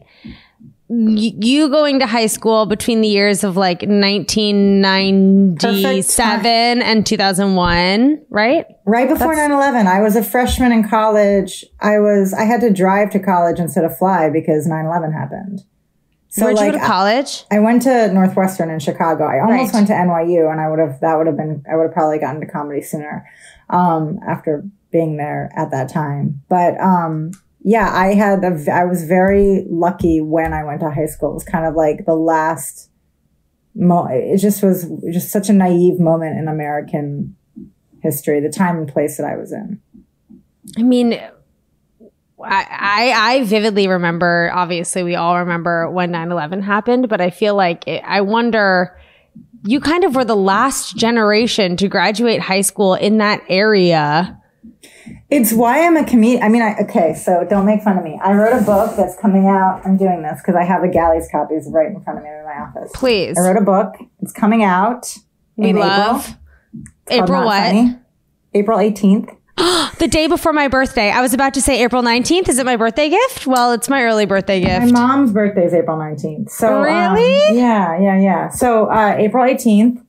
you 0.89 1.69
going 1.69 1.99
to 1.99 2.07
high 2.07 2.27
school 2.27 2.65
between 2.67 3.01
the 3.01 3.09
years 3.09 3.43
of 3.43 3.57
like 3.57 3.83
1997 3.83 6.83
and 6.83 7.05
2001, 7.07 8.25
right? 8.31 8.67
Right 8.85 9.09
before 9.09 9.35
9 9.35 9.51
11, 9.51 9.87
I 9.89 10.01
was 10.01 10.15
a 10.17 10.23
freshman 10.23 10.71
in 10.73 10.89
college. 10.89 11.65
I 11.81 11.99
was, 11.99 12.33
I 12.33 12.45
had 12.45 12.61
to 12.61 12.73
drive 12.73 13.11
to 13.11 13.19
college 13.19 13.59
instead 13.59 13.85
of 13.85 13.99
fly 13.99 14.31
because 14.31 14.67
9 14.67 14.87
11 14.87 15.13
happened. 15.13 15.65
So, 16.29 16.45
Where'd 16.45 16.57
like, 16.57 16.67
you 16.67 16.73
go 16.73 16.79
to 16.79 16.85
college? 16.85 17.45
I 17.51 17.59
went 17.61 17.83
to 17.83 18.13
Northwestern 18.13 18.71
in 18.71 18.79
Chicago. 18.79 19.25
I 19.25 19.41
almost 19.41 19.73
Right. 19.73 19.75
went 19.75 19.87
to 19.89 19.95
NYU 19.95 20.51
and 20.53 20.61
I 20.61 20.69
would 20.69 20.79
have, 20.79 21.01
that 21.01 21.17
would 21.17 21.27
have 21.27 21.37
been, 21.37 21.65
I 21.71 21.77
would 21.77 21.85
have 21.85 21.93
probably 21.93 22.19
gotten 22.19 22.41
to 22.43 22.47
comedy 22.47 22.83
sooner, 22.83 23.25
um, 23.71 24.21
after 24.29 24.63
being 24.93 25.17
there 25.17 25.51
at 25.57 25.71
that 25.71 25.89
time. 25.89 26.43
But, 26.49 26.79
um, 26.81 27.31
yeah, 27.61 27.91
I 27.93 28.15
had, 28.15 28.45
a, 28.45 28.73
I 28.73 28.85
was 28.85 29.05
very 29.05 29.65
lucky 29.69 30.21
when 30.21 30.53
I 30.53 30.65
went 30.65 30.81
to 30.81 30.91
high 30.91 31.07
school. 31.07 31.31
It 31.31 31.35
was 31.35 31.45
kind 31.45 31.67
of 31.67 31.75
like 31.75 32.07
the 32.07 32.15
last, 32.15 32.91
mo- 33.75 34.09
it 34.11 34.39
just 34.39 34.63
was 34.63 34.91
just 35.13 35.31
such 35.31 35.49
a 35.49 35.53
naive 35.53 35.99
moment 35.99 36.39
in 36.39 36.49
American 36.49 37.37
history, 38.03 38.41
the 38.41 38.51
time 38.51 38.77
and 38.79 38.89
place 38.89 39.17
that 39.17 39.27
I 39.27 39.37
was 39.37 39.53
in. 39.53 39.81
I 40.77 40.83
mean, 40.83 41.21
I, 42.45 42.67
I, 42.71 43.33
I 43.33 43.45
vividly 43.45 43.89
remember, 43.89 44.51
obviously, 44.55 45.03
we 45.03 45.17
all 45.17 45.39
remember 45.39 45.91
when 45.91 46.11
9 46.11 46.31
11 46.31 46.63
happened, 46.63 47.09
but 47.09 47.21
I 47.21 47.31
feel 47.31 47.55
like 47.55 47.87
it, 47.89 48.03
I 48.07 48.21
wonder, 48.21 48.99
you 49.65 49.81
kind 49.81 50.05
of 50.05 50.15
were 50.15 50.25
the 50.25 50.37
last 50.37 50.97
generation 50.97 51.77
to 51.79 51.89
graduate 51.89 52.41
high 52.41 52.61
school 52.61 52.95
in 52.95 53.19
that 53.19 53.43
area. 53.49 54.41
It's 55.31 55.53
why 55.53 55.85
I'm 55.87 55.97
a 55.97 56.05
comedian. 56.05 56.43
I 56.43 56.49
mean, 56.49 56.63
I, 56.63 56.77
okay, 56.83 57.15
so 57.15 57.47
don't 57.49 57.67
make 57.67 57.83
fun 57.83 57.99
of 57.99 58.05
me. 58.05 58.19
I 58.23 58.33
wrote 58.33 58.61
a 58.61 58.65
book 58.65 58.97
that's 58.97 59.17
coming 59.17 59.47
out. 59.47 59.83
I'm 59.85 59.97
doing 59.97 60.23
this 60.23 60.41
because 60.41 60.55
I 60.57 60.65
have 60.65 60.83
the 60.83 60.89
Galleys 60.89 61.29
copies 61.31 61.69
right 61.71 61.89
in 61.89 62.03
front 62.03 62.19
of 62.19 62.25
me 62.25 62.31
in 62.31 62.45
my 62.45 62.53
office. 62.61 62.91
Please. 62.95 63.37
I 63.39 63.43
wrote 63.43 63.57
a 63.57 63.65
book. 63.65 63.95
It's 64.21 64.33
coming 64.33 64.63
out. 64.65 65.17
We 65.57 65.71
in 65.71 65.77
love 65.77 66.37
April. 67.09 67.25
April, 67.25 67.45
what? 67.45 67.63
Funny. 67.63 67.97
April 68.55 68.79
18th. 68.79 69.37
The 69.99 70.09
day 70.09 70.27
before 70.27 70.53
my 70.53 70.69
birthday. 70.69 71.11
I 71.11 71.23
was 71.23 71.33
about 71.33 71.55
to 71.55 71.63
say 71.63 71.83
April 71.83 72.03
19th. 72.03 72.49
Is 72.51 72.59
it 72.59 72.67
my 72.67 72.77
birthday 72.77 73.09
gift? 73.09 73.47
Well, 73.47 73.73
it's 73.73 73.89
my 73.89 74.03
early 74.03 74.27
birthday 74.27 74.61
gift. 74.61 74.93
My 74.93 75.07
mom's 75.07 75.33
birthday 75.33 75.65
is 75.65 75.73
April 75.73 75.97
19th. 75.97 76.51
So 76.51 76.77
um, 76.77 76.83
Really? 76.83 77.57
yeah, 77.57 77.99
yeah, 77.99 78.21
yeah. 78.21 78.49
So 78.51 78.91
uh, 78.91 79.15
April 79.19 79.43
18th. 79.45 80.05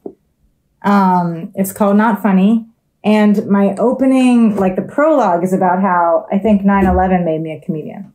Um, 0.82 1.52
it's 1.56 1.72
called 1.72 1.96
Not 1.98 2.22
Funny. 2.22 2.67
And 3.08 3.48
my 3.48 3.74
opening, 3.80 4.58
like 4.58 4.76
the 4.76 4.82
prologue, 4.82 5.44
is 5.44 5.54
about 5.54 5.82
how 5.82 6.26
I 6.32 6.38
think 6.40 6.62
9/11 6.64 7.24
made 7.24 7.42
me 7.42 7.52
a 7.54 7.62
comedian. 7.66 8.12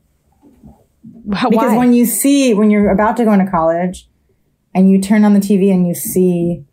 Wh- 1.33 1.48
Because 1.48 1.76
when 1.76 1.92
you 1.94 2.05
see, 2.05 2.52
when 2.52 2.70
you're 2.70 2.90
about 2.90 3.16
to 3.16 3.24
go 3.24 3.33
into 3.33 3.50
college 3.50 4.09
and 4.74 4.90
you 4.90 5.00
turn 5.00 5.24
on 5.24 5.33
the 5.35 5.40
TV 5.40 5.72
and 5.72 5.87
you 5.87 5.94
see, 5.94 6.64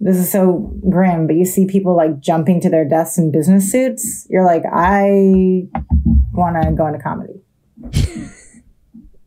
this 0.00 0.16
is 0.16 0.30
so 0.30 0.72
grim, 0.88 1.26
but 1.26 1.34
you 1.36 1.44
see 1.44 1.66
people 1.66 1.96
like 1.96 2.20
jumping 2.20 2.60
to 2.60 2.70
their 2.70 2.84
deaths 2.88 3.18
in 3.18 3.32
business 3.32 3.70
suits, 3.72 4.26
you're 4.30 4.44
like, 4.44 4.62
I 4.70 5.66
want 6.32 6.62
to 6.62 6.70
go 6.72 6.86
into 6.86 7.00
comedy. 7.00 7.40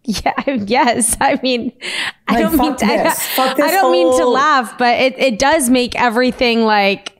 yeah, 0.03 0.33
yes. 0.65 1.17
I 1.19 1.39
mean, 1.43 1.71
I 2.27 2.35
Like, 2.35 2.43
don't 2.51 2.57
mean 2.57 2.75
to, 2.77 2.85
I, 2.85 2.97
this. 3.03 3.27
Fuck 3.35 3.57
this 3.57 3.65
I 3.65 3.71
don't 3.71 3.91
mean 3.91 4.17
to 4.17 4.25
laugh, 4.25 4.77
but 4.77 4.97
it, 4.99 5.17
it 5.19 5.39
does 5.39 5.69
make 5.69 5.95
everything 5.99 6.63
like 6.63 7.10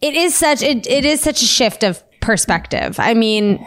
it 0.00 0.14
is 0.14 0.34
such 0.34 0.62
it, 0.62 0.86
it 0.86 1.04
is 1.04 1.20
such 1.20 1.42
a 1.42 1.46
shift 1.46 1.82
of 1.82 2.02
perspective. 2.20 2.98
I 2.98 3.14
mean, 3.14 3.64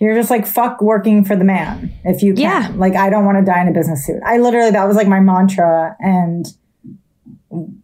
You're 0.00 0.14
just 0.14 0.30
like, 0.30 0.46
fuck 0.46 0.80
working 0.82 1.24
for 1.24 1.36
the 1.36 1.44
man 1.44 1.92
if 2.04 2.22
you 2.22 2.34
can. 2.34 2.42
Yeah. 2.42 2.72
Like, 2.74 2.94
I 2.96 3.10
don't 3.10 3.24
want 3.24 3.38
to 3.38 3.44
die 3.44 3.60
in 3.62 3.68
a 3.68 3.72
business 3.72 4.06
suit. 4.06 4.20
I 4.24 4.38
literally, 4.38 4.70
that 4.70 4.86
was 4.86 4.96
like 4.96 5.08
my 5.08 5.20
mantra 5.20 5.96
and 6.00 6.46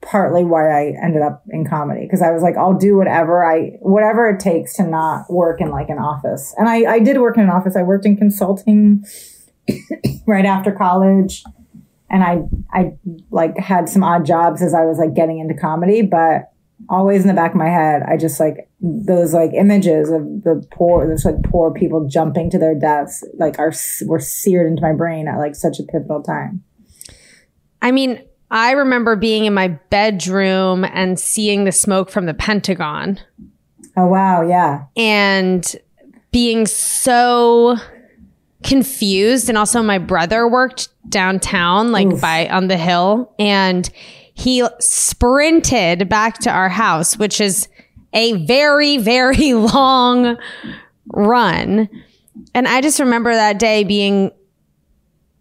partly 0.00 0.44
why 0.44 0.70
I 0.70 0.94
ended 1.02 1.22
up 1.22 1.44
in 1.50 1.66
comedy 1.66 2.02
because 2.02 2.22
I 2.22 2.30
was 2.30 2.42
like, 2.42 2.56
I'll 2.56 2.78
do 2.78 2.96
whatever 2.96 3.44
I, 3.44 3.78
whatever 3.80 4.28
it 4.28 4.38
takes 4.38 4.74
to 4.76 4.84
not 4.84 5.30
work 5.30 5.60
in 5.60 5.70
like 5.70 5.88
an 5.88 5.98
office. 5.98 6.54
And 6.56 6.68
I, 6.68 6.92
I 6.92 6.98
did 7.00 7.18
work 7.18 7.36
in 7.36 7.42
an 7.42 7.50
office. 7.50 7.76
I 7.76 7.82
worked 7.82 8.06
in 8.06 8.16
consulting 8.16 9.04
right 10.26 10.44
after 10.44 10.72
college. 10.72 11.42
And 12.08 12.22
I, 12.22 12.42
I 12.72 12.92
like 13.30 13.58
had 13.58 13.88
some 13.88 14.04
odd 14.04 14.24
jobs 14.24 14.62
as 14.62 14.72
I 14.72 14.84
was 14.84 14.98
like 14.98 15.14
getting 15.14 15.40
into 15.40 15.54
comedy, 15.54 16.02
but 16.02 16.52
always 16.88 17.22
in 17.22 17.28
the 17.28 17.34
back 17.34 17.52
of 17.52 17.56
my 17.56 17.68
head, 17.68 18.02
I 18.02 18.16
just 18.16 18.38
like 18.38 18.68
those 18.80 19.32
like 19.32 19.52
images 19.52 20.10
of 20.10 20.22
the 20.42 20.64
poor, 20.70 21.06
those 21.06 21.24
like 21.24 21.42
poor 21.44 21.72
people 21.72 22.06
jumping 22.06 22.50
to 22.50 22.58
their 22.58 22.74
deaths, 22.74 23.24
like 23.34 23.58
are 23.58 23.72
were 24.04 24.20
seared 24.20 24.66
into 24.66 24.82
my 24.82 24.92
brain 24.92 25.28
at 25.28 25.38
like 25.38 25.54
such 25.54 25.80
a 25.80 25.82
pivotal 25.84 26.22
time. 26.22 26.62
I 27.82 27.92
mean, 27.92 28.22
I 28.50 28.72
remember 28.72 29.16
being 29.16 29.44
in 29.44 29.54
my 29.54 29.68
bedroom 29.68 30.84
and 30.84 31.18
seeing 31.18 31.64
the 31.64 31.72
smoke 31.72 32.10
from 32.10 32.26
the 32.26 32.34
Pentagon. 32.34 33.18
Oh 33.96 34.06
wow, 34.06 34.42
yeah, 34.42 34.84
and 34.96 35.76
being 36.30 36.66
so 36.66 37.76
confused 38.62 39.48
and 39.48 39.56
also 39.56 39.82
my 39.82 39.98
brother 39.98 40.48
worked 40.48 40.88
downtown 41.08 41.92
like 41.92 42.20
by 42.20 42.48
on 42.48 42.66
the 42.66 42.76
hill 42.76 43.32
and 43.38 43.90
he 44.38 44.62
sprinted 44.80 46.08
back 46.08 46.38
to 46.38 46.50
our 46.50 46.68
house 46.68 47.16
which 47.16 47.40
is 47.40 47.68
a 48.12 48.44
very 48.46 48.98
very 48.98 49.52
long 49.54 50.36
run 51.12 51.88
and 52.54 52.68
i 52.68 52.80
just 52.80 53.00
remember 53.00 53.32
that 53.32 53.58
day 53.58 53.82
being 53.84 54.30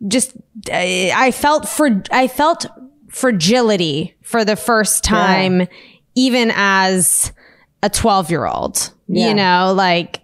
just 0.07 0.33
I 0.71 1.11
I 1.15 1.31
felt 1.31 1.67
for 1.67 2.03
I 2.11 2.27
felt 2.27 2.65
fragility 3.09 4.13
for 4.21 4.43
the 4.45 4.55
first 4.55 5.03
time 5.03 5.67
even 6.15 6.51
as 6.53 7.31
a 7.81 7.89
12 7.89 8.29
year 8.29 8.45
old 8.45 8.91
Yeah. 9.07 9.29
you 9.29 9.33
know 9.33 9.73
like 9.75 10.19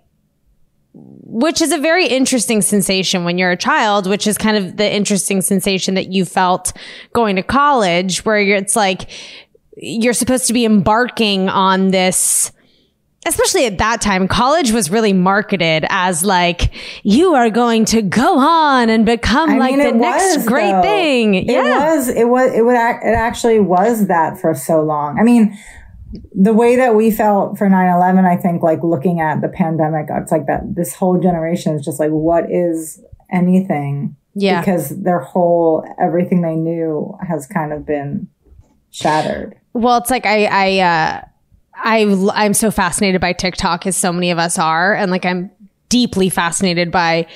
which 0.94 1.62
is 1.62 1.72
a 1.72 1.78
very 1.78 2.08
interesting 2.08 2.62
sensation 2.62 3.24
when 3.24 3.38
you're 3.38 3.52
a 3.52 3.58
child, 3.58 4.08
which 4.08 4.28
is 4.28 4.38
kind 4.38 4.58
of 4.58 4.78
the 4.78 4.94
interesting 4.94 5.42
sensation 5.42 5.96
that 5.96 6.12
you 6.12 6.26
felt 6.26 6.74
going 7.14 7.36
to 7.38 7.44
college, 7.44 8.26
where 8.26 8.40
you're, 8.40 8.58
it's 8.58 8.76
like 8.76 9.10
you're 9.78 10.14
supposed 10.14 10.48
to 10.48 10.54
be 10.54 10.66
embarking 10.66 11.48
on 11.50 11.90
this 11.90 12.52
especially 13.26 13.66
at 13.66 13.78
that 13.78 14.02
time, 14.02 14.28
college 14.28 14.72
was 14.72 14.90
really 14.90 15.14
marketed 15.14 15.86
as 15.90 16.24
like, 16.24 16.74
you 17.04 17.36
are 17.36 17.50
going 17.50 17.86
to 17.86 18.02
go 18.02 18.40
on 18.40 18.90
and 18.90 19.06
become 19.06 19.52
I 19.52 19.58
like 19.58 19.76
mean, 19.76 19.86
the 19.86 19.92
next 19.92 20.38
was, 20.38 20.48
great 20.48 20.72
though. 20.72 20.82
thing. 20.82 21.36
It 21.36 21.46
yeah. 21.46 21.96
was. 21.96 22.10
It 22.10 22.28
was. 22.28 22.52
It 22.52 22.66
would. 22.66 22.74
It 22.74 23.16
actually 23.16 23.60
was 23.60 24.08
that 24.08 24.40
for 24.40 24.56
so 24.56 24.82
long. 24.82 25.20
I 25.20 25.24
mean, 25.24 25.58
the 26.34 26.54
way 26.54 26.76
that 26.76 26.96
we 26.96 27.12
felt 27.12 27.58
for 27.58 27.68
9-11, 27.68 28.26
I 28.26 28.36
think, 28.36 28.64
like 28.64 28.84
looking 28.84 29.20
at 29.20 29.42
the 29.42 29.50
pandemic, 29.50 30.08
it's 30.10 30.32
like 30.32 30.48
that. 30.48 30.76
This 30.76 30.94
whole 30.94 31.20
generation 31.20 31.76
is 31.76 31.86
just 31.86 32.00
like, 32.00 32.12
what 32.12 32.52
is 32.52 33.04
anything? 33.32 34.16
Yeah. 34.34 34.62
Because 34.62 34.90
their 35.02 35.20
whole 35.20 35.86
everything 36.00 36.42
they 36.42 36.56
knew 36.56 37.18
has 37.28 37.48
kind 37.48 37.74
of 37.74 37.86
been 37.86 38.28
shattered. 38.90 39.56
Well, 39.74 39.98
it's 39.98 40.10
like 40.10 40.26
I, 40.26 40.46
I, 40.46 40.80
uh, 40.80 41.26
I, 41.76 42.32
I'm 42.34 42.54
so 42.54 42.72
fascinated 42.72 43.22
by 43.22 43.34
TikTok 43.34 43.88
as 43.88 43.96
so 43.96 44.12
many 44.12 44.32
of 44.32 44.38
us 44.38 44.60
are. 44.60 44.94
And 44.94 45.12
like, 45.12 45.26
I'm 45.26 45.50
deeply 45.90 46.30
fascinated 46.30 46.92
by 46.92 47.28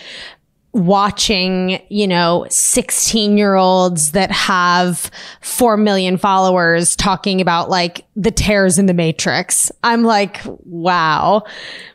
watching, 0.76 1.82
you 1.88 2.06
know, 2.06 2.46
16 2.50 3.38
year 3.38 3.56
olds 3.56 4.12
that 4.12 4.30
have 4.30 5.10
4 5.40 5.78
million 5.78 6.18
followers 6.18 6.98
talking 6.98 7.40
about 7.40 7.70
like 7.70 8.06
the 8.18 8.30
tears 8.30 8.78
in 8.78 8.86
the 8.86 8.94
matrix. 8.94 9.72
I'm 9.84 10.04
like, 10.04 10.42
wow. 10.66 11.44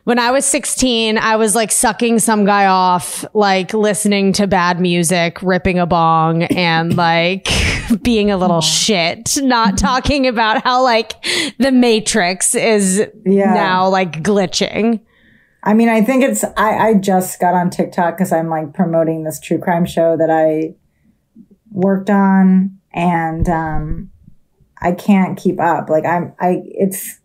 When 0.04 0.18
I 0.18 0.30
was 0.30 0.46
16, 0.46 1.18
I 1.18 1.36
was 1.36 1.54
like 1.54 1.70
sucking 1.70 2.20
some 2.20 2.46
guy 2.46 2.64
off, 2.66 3.22
like 3.34 3.74
listening 3.74 4.32
to 4.34 4.46
bad 4.46 4.80
music, 4.80 5.42
ripping 5.42 5.78
a 5.78 5.84
bong 5.86 6.44
and 6.44 6.96
like 6.96 7.48
being 8.02 8.30
a 8.30 8.38
little 8.38 8.62
shit, 8.62 9.36
not 9.42 9.76
talking 9.76 10.26
about 10.26 10.64
how 10.64 10.82
like 10.82 11.12
the 11.58 11.70
matrix 11.70 12.54
is 12.54 13.06
Yeah. 13.26 13.52
now 13.52 13.88
like 13.90 14.22
glitching. 14.22 15.00
I 15.62 15.74
mean, 15.74 15.88
I 15.88 16.02
think 16.02 16.24
it's. 16.24 16.44
I, 16.56 16.88
I 16.88 16.94
just 16.94 17.38
got 17.38 17.54
on 17.54 17.70
TikTok 17.70 18.16
because 18.16 18.32
I'm 18.32 18.48
like 18.48 18.72
promoting 18.72 19.24
this 19.24 19.38
true 19.40 19.58
crime 19.58 19.84
show 19.84 20.16
that 20.16 20.30
I 20.30 20.74
worked 21.70 22.08
on, 22.10 22.78
and 22.92 23.48
um, 23.48 24.10
I 24.80 24.92
can't 24.92 25.38
keep 25.38 25.60
up. 25.60 25.90
Like 25.90 26.06
I'm, 26.06 26.32
I 26.40 26.62
it's, 26.64 27.18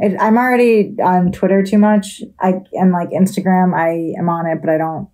it, 0.00 0.16
I'm 0.18 0.38
already 0.38 0.94
on 1.02 1.30
Twitter 1.30 1.62
too 1.62 1.78
much. 1.78 2.22
I 2.40 2.60
and 2.72 2.90
like 2.92 3.10
Instagram, 3.10 3.74
I 3.74 4.18
am 4.18 4.28
on 4.28 4.46
it, 4.46 4.60
but 4.62 4.70
I 4.70 4.78
don't 4.78 5.08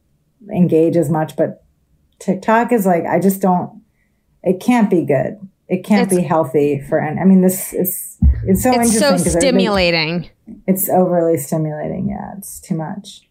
engage 0.53 0.97
as 0.97 1.11
much. 1.11 1.35
But 1.37 1.65
TikTok 2.21 2.73
is 2.73 2.87
like 2.87 3.05
I 3.05 3.19
just 3.19 3.41
don't. 3.41 3.83
It 4.43 4.61
can't 4.61 4.89
be 4.89 5.05
good. 5.05 5.39
It 5.69 5.85
can't 5.85 6.07
It's- 6.07 6.21
be 6.21 6.27
healthy 6.27 6.81
for. 6.89 7.01
any 7.01 7.21
I 7.21 7.25
mean, 7.25 7.43
this 7.43 7.73
is. 7.73 8.17
It's 8.45 8.63
so 8.63 8.71
It's 8.71 8.95
interesting. 8.95 9.19
so 9.33 9.39
stimulating. 9.39 10.31
It's 10.67 10.89
overly 10.89 11.37
stimulating. 11.37 12.09
Yeah, 12.09 12.35
it's 12.39 12.61
too 12.61 12.75
much. 12.75 13.23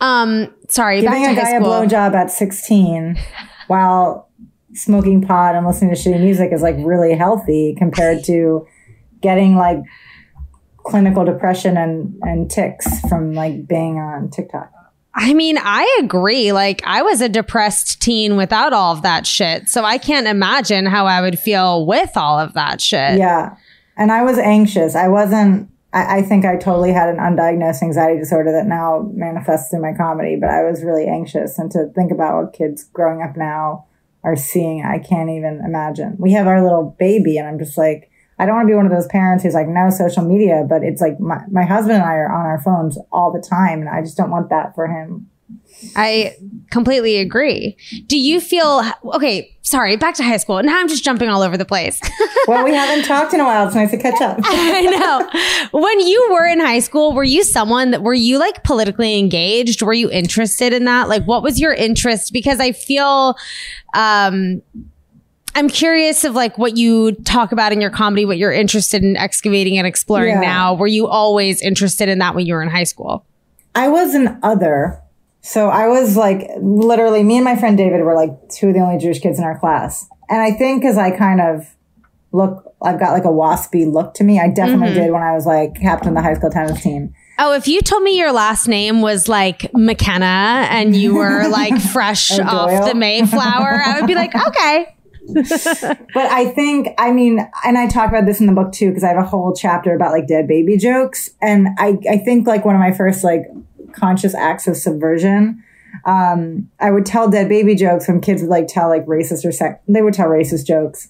Um, 0.00 0.54
sorry, 0.68 1.00
Giving 1.00 1.22
back 1.22 1.36
a 1.36 1.40
guy 1.40 1.50
a 1.50 1.60
blowjob 1.60 2.14
at 2.14 2.30
16 2.30 3.18
while 3.66 4.30
smoking 4.74 5.22
pot 5.22 5.54
and 5.54 5.66
listening 5.66 5.94
to 5.94 6.00
shitty 6.00 6.20
music 6.20 6.52
is 6.52 6.62
like 6.62 6.76
really 6.78 7.14
healthy 7.14 7.74
compared 7.76 8.24
to 8.24 8.66
getting 9.20 9.56
like 9.56 9.78
clinical 10.78 11.24
depression 11.24 11.76
and, 11.76 12.18
and 12.22 12.50
ticks 12.50 13.00
from 13.08 13.32
like 13.34 13.66
being 13.66 13.98
on 13.98 14.30
TikTok. 14.30 14.72
I 15.14 15.34
mean, 15.34 15.58
I 15.60 15.98
agree. 16.00 16.52
Like, 16.52 16.80
I 16.84 17.02
was 17.02 17.20
a 17.20 17.28
depressed 17.28 18.00
teen 18.00 18.36
without 18.36 18.72
all 18.72 18.94
of 18.94 19.02
that 19.02 19.26
shit. 19.26 19.68
So 19.68 19.84
I 19.84 19.98
can't 19.98 20.28
imagine 20.28 20.86
how 20.86 21.06
I 21.06 21.20
would 21.20 21.38
feel 21.40 21.86
with 21.86 22.16
all 22.16 22.38
of 22.38 22.52
that 22.52 22.80
shit. 22.80 23.18
Yeah. 23.18 23.56
And 23.96 24.12
I 24.12 24.22
was 24.22 24.38
anxious. 24.38 24.94
I 24.94 25.08
wasn't, 25.08 25.68
I, 25.98 26.18
I 26.18 26.22
think 26.22 26.44
I 26.44 26.56
totally 26.56 26.92
had 26.92 27.08
an 27.08 27.16
undiagnosed 27.16 27.82
anxiety 27.82 28.18
disorder 28.18 28.52
that 28.52 28.66
now 28.66 29.10
manifests 29.12 29.72
in 29.72 29.80
my 29.80 29.92
comedy, 29.92 30.36
but 30.40 30.50
I 30.50 30.62
was 30.62 30.84
really 30.84 31.06
anxious. 31.06 31.58
And 31.58 31.70
to 31.72 31.90
think 31.94 32.12
about 32.12 32.42
what 32.42 32.52
kids 32.52 32.84
growing 32.84 33.22
up 33.22 33.36
now 33.36 33.86
are 34.22 34.36
seeing, 34.36 34.84
I 34.84 34.98
can't 34.98 35.30
even 35.30 35.62
imagine. 35.64 36.16
We 36.18 36.32
have 36.32 36.46
our 36.46 36.62
little 36.62 36.96
baby, 36.98 37.38
and 37.38 37.48
I'm 37.48 37.58
just 37.58 37.76
like, 37.76 38.10
I 38.38 38.46
don't 38.46 38.54
want 38.54 38.68
to 38.68 38.72
be 38.72 38.76
one 38.76 38.86
of 38.86 38.92
those 38.92 39.08
parents 39.08 39.42
who's 39.42 39.54
like, 39.54 39.68
no 39.68 39.90
social 39.90 40.22
media, 40.22 40.64
but 40.68 40.84
it's 40.84 41.00
like 41.00 41.18
my, 41.18 41.40
my 41.50 41.64
husband 41.64 41.96
and 41.96 42.04
I 42.04 42.14
are 42.14 42.32
on 42.32 42.46
our 42.46 42.60
phones 42.60 42.98
all 43.10 43.32
the 43.32 43.44
time, 43.46 43.80
and 43.80 43.88
I 43.88 44.00
just 44.00 44.16
don't 44.16 44.30
want 44.30 44.50
that 44.50 44.74
for 44.74 44.86
him. 44.86 45.28
I 45.94 46.34
completely 46.70 47.18
agree. 47.18 47.76
Do 48.06 48.18
you 48.18 48.40
feel 48.40 48.82
okay? 49.14 49.56
Sorry, 49.62 49.96
back 49.96 50.14
to 50.16 50.24
high 50.24 50.38
school. 50.38 50.60
Now 50.62 50.78
I'm 50.80 50.88
just 50.88 51.04
jumping 51.04 51.28
all 51.28 51.42
over 51.42 51.56
the 51.56 51.64
place. 51.64 52.00
Well, 52.46 52.64
we 52.64 52.72
haven't 52.72 53.04
talked 53.04 53.34
in 53.34 53.40
a 53.40 53.44
while. 53.44 53.66
It's 53.66 53.74
nice 53.76 53.90
to 53.90 53.98
catch 53.98 54.22
up. 54.22 54.38
I 54.42 54.80
know. 54.80 55.78
When 55.78 56.00
you 56.00 56.28
were 56.30 56.46
in 56.46 56.60
high 56.60 56.78
school, 56.78 57.12
were 57.12 57.22
you 57.24 57.44
someone 57.44 57.90
that 57.90 58.02
were 58.02 58.14
you 58.14 58.38
like 58.38 58.64
politically 58.64 59.18
engaged? 59.18 59.82
Were 59.82 59.92
you 59.92 60.10
interested 60.10 60.72
in 60.72 60.86
that? 60.86 61.10
Like, 61.10 61.24
what 61.24 61.42
was 61.42 61.60
your 61.60 61.74
interest? 61.74 62.32
Because 62.32 62.58
I 62.58 62.72
feel, 62.72 63.36
um, 63.92 64.62
I'm 65.54 65.68
curious 65.68 66.24
of 66.24 66.34
like 66.34 66.56
what 66.56 66.78
you 66.78 67.12
talk 67.26 67.52
about 67.52 67.72
in 67.72 67.82
your 67.82 67.90
comedy, 67.90 68.24
what 68.24 68.38
you're 68.38 68.50
interested 68.52 69.02
in 69.02 69.14
excavating 69.14 69.76
and 69.76 69.86
exploring 69.86 70.36
Yeah. 70.36 70.40
now. 70.40 70.74
Were 70.74 70.86
you 70.86 71.06
always 71.06 71.60
interested 71.60 72.08
in 72.08 72.18
that 72.20 72.34
when 72.34 72.46
you 72.46 72.54
were 72.54 72.62
in 72.62 72.70
high 72.70 72.84
school? 72.84 73.26
I 73.74 73.88
was 73.88 74.14
an 74.14 74.38
other. 74.42 75.02
So 75.48 75.70
I 75.70 75.88
was 75.88 76.14
like, 76.14 76.50
literally, 76.60 77.22
me 77.22 77.36
and 77.36 77.44
my 77.44 77.56
friend 77.56 77.74
David 77.74 78.02
were 78.02 78.14
like 78.14 78.50
two 78.50 78.68
of 78.68 78.74
the 78.74 78.80
only 78.80 78.98
Jewish 78.98 79.18
kids 79.20 79.38
in 79.38 79.46
our 79.46 79.58
class. 79.58 80.06
And 80.28 80.42
I 80.42 80.50
think 80.50 80.84
as 80.84 80.98
I 80.98 81.10
kind 81.10 81.40
of 81.40 81.74
look, 82.32 82.74
I've 82.82 83.00
got 83.00 83.12
like 83.12 83.24
a 83.24 83.28
waspy 83.28 83.90
look 83.90 84.12
to 84.14 84.24
me. 84.24 84.38
I 84.38 84.50
definitely 84.50 84.88
mm-hmm. 84.88 85.04
did 85.04 85.10
when 85.10 85.22
I 85.22 85.32
was 85.32 85.46
like 85.46 85.80
captain 85.80 86.08
of 86.08 86.14
the 86.16 86.20
high 86.20 86.34
school 86.34 86.50
tennis 86.50 86.82
team. 86.82 87.14
Oh, 87.38 87.54
if 87.54 87.66
you 87.66 87.80
told 87.80 88.02
me 88.02 88.18
your 88.18 88.30
last 88.30 88.68
name 88.68 89.00
was 89.00 89.26
like 89.26 89.72
McKenna 89.72 90.66
and 90.70 90.94
you 90.94 91.14
were 91.14 91.48
like 91.50 91.80
fresh 91.80 92.38
off 92.38 92.86
the 92.86 92.94
Mayflower, 92.94 93.82
I 93.86 93.98
would 93.98 94.06
be 94.06 94.16
like, 94.16 94.34
okay. 94.48 94.94
But 95.32 96.26
I 96.26 96.52
think, 96.54 96.88
I 96.98 97.10
mean, 97.10 97.38
and 97.64 97.78
I 97.78 97.86
talk 97.86 98.10
about 98.10 98.26
this 98.26 98.40
in 98.40 98.46
the 98.46 98.52
book 98.52 98.72
too, 98.72 98.88
because 98.88 99.02
I 99.02 99.08
have 99.08 99.16
a 99.16 99.26
whole 99.26 99.54
chapter 99.54 99.94
about 99.94 100.12
like 100.12 100.26
dead 100.26 100.46
baby 100.46 100.76
jokes. 100.76 101.30
And 101.40 101.68
I, 101.78 101.96
I 102.10 102.18
think 102.18 102.46
like 102.46 102.66
one 102.66 102.74
of 102.74 102.80
my 102.80 102.92
first 102.92 103.24
like 103.24 103.46
conscious 103.92 104.34
acts 104.34 104.66
of 104.66 104.76
subversion, 104.76 105.62
um, 106.04 106.70
I 106.80 106.90
would 106.90 107.06
tell 107.06 107.28
dead 107.30 107.48
baby 107.48 107.74
jokes 107.74 108.08
when 108.08 108.20
kids 108.20 108.42
would 108.42 108.50
like 108.50 108.66
tell 108.68 108.88
like 108.88 109.06
racist 109.06 109.44
or 109.44 109.52
sex, 109.52 109.80
they 109.88 110.02
would 110.02 110.14
tell 110.14 110.28
racist 110.28 110.66
jokes. 110.66 111.08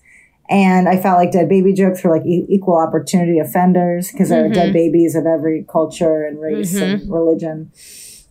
And 0.51 0.89
I 0.89 0.97
felt 0.97 1.19
like 1.19 1.31
dead 1.31 1.49
baby 1.49 1.75
jokes 1.75 2.03
were 2.03 2.17
like 2.17 2.25
e- 2.27 2.47
equal 2.49 2.79
opportunity 2.79 3.39
offenders 3.39 4.11
because 4.11 4.31
there 4.31 4.45
are 4.47 4.49
dead 4.55 4.73
babies 4.73 5.15
of 5.15 5.27
every 5.27 5.67
culture 5.71 6.25
and 6.25 6.41
race 6.41 6.75
and 7.03 7.13
religion. 7.13 7.71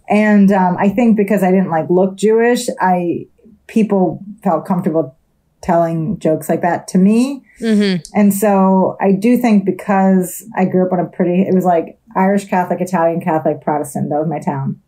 And 0.10 0.51
um, 0.51 0.77
I 0.79 0.89
think 0.89 1.15
because 1.15 1.43
I 1.43 1.51
didn't 1.51 1.69
like 1.69 1.89
look 1.89 2.15
Jewish, 2.15 2.69
I 2.79 3.27
people 3.67 4.23
felt 4.41 4.65
comfortable 4.65 5.15
telling 5.62 6.17
jokes 6.19 6.49
like 6.49 6.62
that 6.62 6.88
to 6.88 6.97
me. 6.97 7.43
And 8.15 8.33
so 8.33 8.95
I 9.01 9.12
do 9.12 9.38
think 9.38 9.65
because 9.65 10.43
I 10.55 10.65
grew 10.65 10.86
up 10.86 10.93
on 10.93 10.99
a 10.99 11.05
pretty, 11.05 11.41
it 11.41 11.53
was 11.53 11.65
like 11.65 11.99
Irish 12.17 12.45
Catholic, 12.45 12.82
Italian 12.82 13.21
Catholic, 13.21 13.62
Protestant. 13.62 14.10
That 14.10 14.19
was 14.19 14.27
my 14.27 14.39
town. 14.39 14.82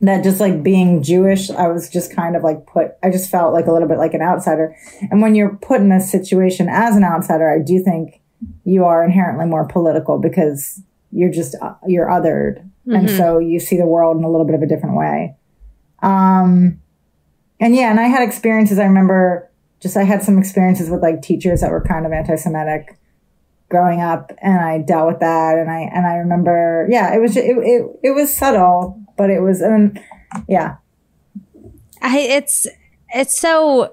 That 0.00 0.22
just 0.22 0.40
like 0.40 0.62
being 0.62 1.02
Jewish, 1.02 1.50
I 1.50 1.68
was 1.68 1.88
just 1.88 2.14
kind 2.14 2.36
of 2.36 2.42
like 2.42 2.66
put, 2.66 2.92
I 3.02 3.10
just 3.10 3.30
felt 3.30 3.52
like 3.52 3.66
a 3.66 3.72
little 3.72 3.88
bit 3.88 3.98
like 3.98 4.14
an 4.14 4.22
outsider. 4.22 4.76
And 5.10 5.22
when 5.22 5.34
you're 5.34 5.56
put 5.56 5.80
in 5.80 5.88
this 5.88 6.10
situation 6.10 6.68
as 6.68 6.96
an 6.96 7.04
outsider, 7.04 7.50
I 7.50 7.62
do 7.62 7.82
think 7.82 8.20
you 8.64 8.84
are 8.84 9.04
inherently 9.04 9.46
more 9.46 9.66
political 9.66 10.18
because 10.18 10.82
you're 11.10 11.32
just, 11.32 11.56
uh, 11.62 11.74
you're 11.86 12.08
othered. 12.08 12.68
And 12.88 13.10
so 13.10 13.38
you 13.40 13.58
see 13.58 13.76
the 13.76 13.86
world 13.86 14.16
in 14.16 14.22
a 14.22 14.30
little 14.30 14.46
bit 14.46 14.54
of 14.54 14.62
a 14.62 14.66
different 14.66 14.96
way. 14.96 15.34
Um, 16.02 16.80
and 17.58 17.74
yeah, 17.74 17.90
and 17.90 17.98
I 17.98 18.04
had 18.04 18.22
experiences. 18.22 18.78
I 18.78 18.84
remember 18.84 19.50
just 19.80 19.96
I 19.96 20.04
had 20.04 20.22
some 20.22 20.38
experiences 20.38 20.88
with 20.88 21.02
like 21.02 21.20
teachers 21.20 21.62
that 21.62 21.70
were 21.72 21.80
kind 21.82 22.06
of 22.06 22.12
anti-Semitic 22.12 22.96
growing 23.76 24.00
up, 24.00 24.32
and 24.40 24.58
I 24.58 24.78
dealt 24.78 25.08
with 25.08 25.20
that. 25.20 25.58
And 25.58 25.70
I 25.70 25.80
and 25.92 26.06
I 26.06 26.16
remember, 26.16 26.86
yeah, 26.88 27.14
it 27.14 27.20
was 27.20 27.36
it 27.36 27.44
it, 27.44 27.86
it 28.02 28.10
was 28.12 28.34
subtle, 28.34 29.00
but 29.16 29.30
it 29.30 29.40
was, 29.40 29.60
and 29.60 30.00
yeah, 30.48 30.76
I, 32.00 32.18
it's 32.18 32.66
it's 33.14 33.38
so 33.38 33.92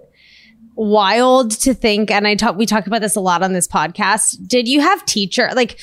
wild 0.76 1.52
to 1.52 1.72
think 1.72 2.10
and 2.10 2.28
i 2.28 2.34
talk 2.34 2.56
we 2.56 2.65
talk 2.65 2.88
about 2.88 3.00
this 3.00 3.15
a 3.15 3.19
lot 3.19 3.43
on 3.43 3.54
this 3.54 3.67
podcast 3.67 4.48
did 4.48 4.67
you 4.67 4.82
have 4.82 5.06
teacher 5.06 5.52
like 5.54 5.80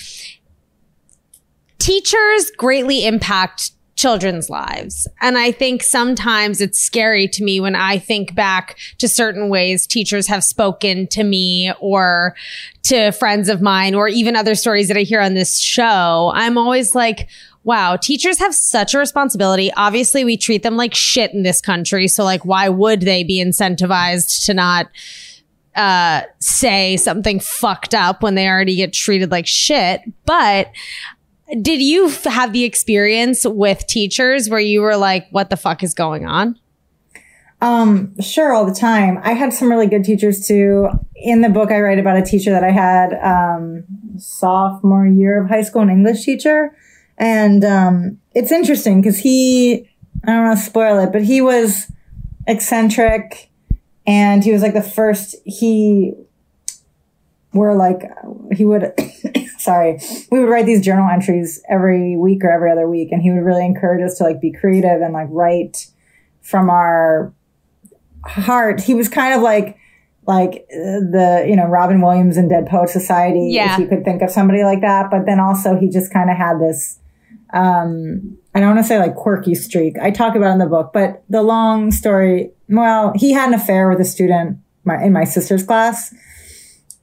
teachers 1.79 2.51
greatly 2.57 3.07
impact 3.07 3.71
children's 4.01 4.49
lives 4.49 5.07
and 5.21 5.37
i 5.37 5.53
think 5.53 5.83
sometimes 5.83 6.63
it's 6.63 6.81
scary 6.81 7.29
to 7.29 7.45
me 7.45 7.61
when 7.61 7.75
i 7.75 7.99
think 7.99 8.35
back 8.35 8.79
to 8.97 9.07
certain 9.07 9.51
ways 9.51 9.87
teachers 9.87 10.27
have 10.27 10.43
spoken 10.43 11.07
to 11.07 11.23
me 11.23 11.71
or 11.81 12.35
to 12.83 13.11
friends 13.13 13.51
of 13.51 13.61
mine 13.61 13.95
or 13.95 14.09
even 14.09 14.35
other 14.35 14.55
stories 14.55 14.89
that 14.89 14.97
i 14.97 15.03
hear 15.03 15.21
on 15.21 15.35
this 15.35 15.59
show 15.59 16.33
i'm 16.35 16.57
always 16.57 16.95
like 16.95 17.29
wow, 17.63 17.95
teachers 17.95 18.39
have 18.39 18.55
such 18.55 18.95
a 18.95 18.99
responsibility. 18.99 19.71
Obviously, 19.75 20.25
we 20.25 20.39
treat 20.39 20.63
them 20.63 20.79
like 20.79 20.95
shit 20.95 21.33
in 21.35 21.43
this 21.43 21.61
country. 21.61 22.09
So, 22.09 22.25
like, 22.25 22.43
why 22.43 22.71
would 22.71 23.03
they 23.03 23.23
be 23.23 23.39
incentivized 23.39 24.47
to 24.47 24.55
not 24.55 24.89
uh, 25.77 26.23
say 26.39 26.97
something 26.97 27.39
fucked 27.39 27.95
up 27.95 28.23
when 28.23 28.35
they 28.35 28.49
already 28.49 28.77
get 28.77 28.95
treated 28.95 29.31
like 29.31 29.47
shit? 29.47 30.01
But 30.25 30.69
did 31.63 31.83
you 31.83 32.09
f- 32.09 32.25
have 32.25 32.53
the 32.53 32.65
experience 32.65 33.45
with 33.45 33.87
teachers 33.87 34.49
where 34.49 34.61
you 34.61 34.83
were 34.83 34.97
like, 34.97 35.27
what 35.31 35.51
the 35.51 35.57
fuck 35.57 35.83
is 35.83 35.95
going 35.95 36.27
on? 36.27 36.59
Um, 37.63 38.19
sure, 38.21 38.53
all 38.53 38.65
the 38.65 38.75
time. 38.75 39.19
I 39.23 39.33
had 39.33 39.53
some 39.53 39.69
really 39.69 39.87
good 39.87 40.05
teachers 40.05 40.47
too. 40.47 40.89
In 41.17 41.43
the 41.43 41.51
book, 41.51 41.71
I 41.71 41.81
write 41.81 41.99
about 41.99 42.17
a 42.17 42.23
teacher 42.23 42.51
that 42.51 42.65
I 42.65 42.71
had 42.71 43.13
um, 43.23 43.85
sophomore 44.17 45.07
year 45.07 45.43
of 45.43 45.49
high 45.49 45.63
school, 45.63 45.83
an 45.83 45.91
English 45.91 46.25
teacher, 46.25 46.75
and 47.19 47.65
um, 47.65 48.19
it's 48.35 48.51
interesting 48.51 49.03
because 49.03 49.19
he, 49.19 49.87
I 50.25 50.33
don't 50.33 50.45
want 50.45 50.59
to 50.59 50.65
spoil 50.65 51.01
it, 51.01 51.13
but 51.13 51.23
he 51.23 51.43
was 51.43 51.93
eccentric, 52.47 53.51
and 54.07 54.43
he 54.43 54.53
was 54.53 54.63
like 54.63 54.73
the 54.73 54.83
first. 54.83 55.35
He 55.45 56.15
were 57.53 57.75
like 57.75 58.03
he 58.53 58.65
would. 58.65 58.95
Sorry, 59.61 60.01
we 60.31 60.41
would 60.41 60.49
write 60.49 60.67
these 60.67 60.85
journal 60.85 61.09
entries 61.11 61.63
every 61.69 62.17
week 62.17 62.43
or 62.43 62.51
every 62.51 62.71
other 62.71 62.89
week, 62.89 63.13
and 63.13 63.23
he 63.23 63.31
would 63.31 63.45
really 63.45 63.65
encourage 63.65 64.03
us 64.03 64.19
to 64.19 64.25
like 64.25 64.41
be 64.41 64.53
creative 64.53 65.01
and 65.03 65.13
like 65.13 65.29
write 65.31 65.87
from 66.41 66.71
our 66.71 67.33
heart. 68.25 68.81
He 68.81 68.95
was 68.95 69.09
kind 69.09 69.35
of 69.35 69.43
like 69.43 69.77
like 70.27 70.67
uh, 70.73 71.05
the 71.11 71.45
you 71.47 71.57
know 71.57 71.67
Robin 71.67 72.01
Williams 72.01 72.37
and 72.37 72.49
Dead 72.49 72.67
Poet 72.67 72.89
Society. 72.89 73.51
Yeah. 73.51 73.75
If 73.75 73.81
you 73.81 73.87
could 73.87 74.05
think 74.05 74.23
of 74.23 74.31
somebody 74.31 74.65
like 74.65 74.81
that, 74.81 75.11
but 75.11 75.27
then 75.27 75.41
also 75.41 75.79
he 75.79 75.89
just 75.89 76.13
kind 76.13 76.31
of 76.31 76.37
had 76.37 76.59
this. 76.59 76.99
Um, 77.53 78.39
I 78.55 78.61
don't 78.61 78.75
want 78.75 78.85
to 78.85 78.89
say 78.89 78.99
like 78.99 79.15
quirky 79.15 79.55
streak. 79.55 79.97
I 80.01 80.11
talk 80.11 80.35
about 80.35 80.51
it 80.51 80.53
in 80.55 80.59
the 80.59 80.67
book, 80.67 80.93
but 80.93 81.23
the 81.29 81.43
long 81.43 81.93
story. 81.93 82.53
Well, 82.69 83.13
he 83.17 83.33
had 83.33 83.49
an 83.49 83.55
affair 83.55 83.89
with 83.89 84.01
a 84.01 84.05
student 84.05 84.59
my, 84.85 85.03
in 85.03 85.13
my 85.13 85.25
sister's 85.25 85.65
class, 85.65 86.15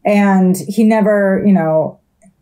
and 0.06 0.56
he 0.56 0.86
never, 0.86 1.44
you 1.46 1.52
know, 1.52 2.00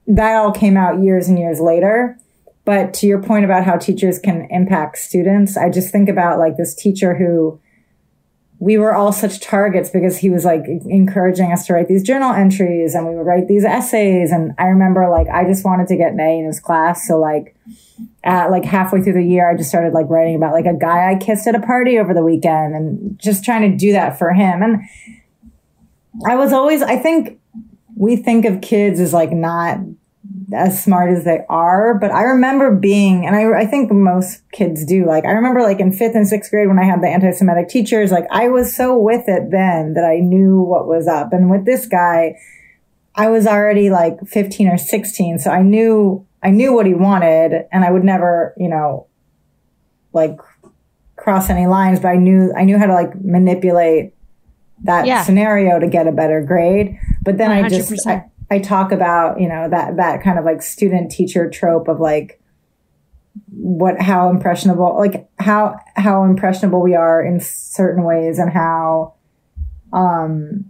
that 0.07 0.35
all 0.35 0.51
came 0.51 0.77
out 0.77 1.01
years 1.01 1.27
and 1.27 1.39
years 1.39 1.59
later. 1.59 2.17
But 2.63 2.93
to 2.95 3.07
your 3.07 3.21
point 3.21 3.45
about 3.45 3.63
how 3.63 3.77
teachers 3.77 4.17
can 4.17 4.47
impact 4.49 4.97
students, 4.97 5.55
I 5.55 5.69
just 5.69 5.91
think 5.91 6.09
about 6.09 6.39
like 6.39 6.57
this 6.57 6.73
teacher 6.73 7.15
who 7.15 7.59
we 8.59 8.77
were 8.77 8.95
all 8.95 9.11
such 9.11 9.41
targets 9.41 9.89
because 9.89 10.17
he 10.17 10.29
was 10.29 10.45
like 10.45 10.65
encouraging 10.65 11.51
us 11.51 11.67
to 11.67 11.73
write 11.73 11.87
these 11.87 12.03
journal 12.03 12.33
entries 12.33 12.95
and 12.95 13.05
we 13.05 13.15
would 13.15 13.25
write 13.25 13.47
these 13.47 13.65
essays. 13.65 14.31
And 14.31 14.53
I 14.57 14.65
remember 14.65 15.09
like 15.09 15.27
I 15.27 15.45
just 15.45 15.65
wanted 15.65 15.87
to 15.87 15.97
get 15.97 16.13
an 16.13 16.19
A 16.19 16.39
in 16.39 16.45
his 16.45 16.59
class. 16.59 17.07
So 17.07 17.19
like 17.19 17.55
at 18.23 18.49
like 18.49 18.63
halfway 18.63 19.01
through 19.01 19.13
the 19.13 19.23
year, 19.23 19.49
I 19.49 19.57
just 19.57 19.69
started 19.69 19.93
like 19.93 20.09
writing 20.09 20.35
about 20.35 20.53
like 20.53 20.65
a 20.65 20.73
guy 20.73 21.11
I 21.11 21.15
kissed 21.15 21.47
at 21.47 21.55
a 21.55 21.59
party 21.59 21.99
over 21.99 22.13
the 22.13 22.23
weekend 22.23 22.73
and 22.73 23.19
just 23.19 23.43
trying 23.43 23.69
to 23.69 23.77
do 23.77 23.91
that 23.91 24.17
for 24.17 24.33
him. 24.33 24.63
And 24.63 24.81
I 26.25 26.35
was 26.35 26.53
always, 26.53 26.81
I 26.81 26.97
think 26.97 27.39
we 27.95 28.15
think 28.15 28.45
of 28.45 28.61
kids 28.61 28.99
as 28.99 29.13
like 29.13 29.31
not 29.31 29.79
as 30.53 30.83
smart 30.83 31.11
as 31.11 31.23
they 31.23 31.41
are. 31.49 31.97
But 31.97 32.11
I 32.11 32.23
remember 32.23 32.75
being, 32.75 33.25
and 33.25 33.35
I, 33.35 33.61
I 33.61 33.65
think 33.65 33.91
most 33.91 34.41
kids 34.51 34.85
do, 34.85 35.05
like, 35.05 35.25
I 35.25 35.31
remember 35.31 35.61
like 35.61 35.79
in 35.79 35.91
fifth 35.91 36.15
and 36.15 36.27
sixth 36.27 36.51
grade 36.51 36.67
when 36.67 36.79
I 36.79 36.83
had 36.83 37.01
the 37.01 37.07
anti 37.07 37.31
Semitic 37.31 37.69
teachers, 37.69 38.11
like, 38.11 38.25
I 38.31 38.49
was 38.49 38.75
so 38.75 38.97
with 38.97 39.27
it 39.27 39.51
then 39.51 39.93
that 39.93 40.05
I 40.05 40.19
knew 40.19 40.61
what 40.61 40.87
was 40.87 41.07
up. 41.07 41.33
And 41.33 41.49
with 41.49 41.65
this 41.65 41.85
guy, 41.85 42.37
I 43.15 43.29
was 43.29 43.47
already 43.47 43.89
like 43.89 44.19
15 44.27 44.67
or 44.67 44.77
16. 44.77 45.39
So 45.39 45.51
I 45.51 45.61
knew, 45.61 46.25
I 46.43 46.49
knew 46.49 46.73
what 46.73 46.85
he 46.85 46.93
wanted 46.93 47.65
and 47.71 47.83
I 47.83 47.91
would 47.91 48.03
never, 48.03 48.53
you 48.57 48.67
know, 48.67 49.07
like 50.13 50.37
cross 51.15 51.49
any 51.49 51.67
lines, 51.67 51.99
but 51.99 52.09
I 52.09 52.15
knew, 52.15 52.53
I 52.55 52.65
knew 52.65 52.77
how 52.77 52.87
to 52.87 52.93
like 52.93 53.15
manipulate 53.15 54.14
that 54.83 55.05
Yeah. 55.05 55.23
scenario 55.23 55.79
to 55.79 55.87
get 55.87 56.07
a 56.07 56.11
better 56.11 56.41
grade. 56.41 56.97
But 57.23 57.37
then 57.37 57.51
I 57.51 57.67
just, 57.69 58.07
I, 58.07 58.25
I 58.51 58.59
talk 58.59 58.91
about, 58.91 59.39
you 59.39 59.47
know, 59.47 59.69
that, 59.69 59.97
that 59.97 60.21
kind 60.21 60.37
of 60.37 60.45
like 60.45 60.61
student 60.61 61.11
teacher 61.11 61.49
trope 61.49 61.87
of 61.87 61.99
like, 61.99 62.41
what, 63.49 63.99
how 64.01 64.29
impressionable, 64.29 64.95
like 64.97 65.27
how, 65.39 65.79
how 65.95 66.23
impressionable 66.23 66.81
we 66.81 66.95
are 66.95 67.23
in 67.23 67.39
certain 67.39 68.03
ways 68.03 68.37
and 68.37 68.51
how, 68.51 69.15
um, 69.93 70.65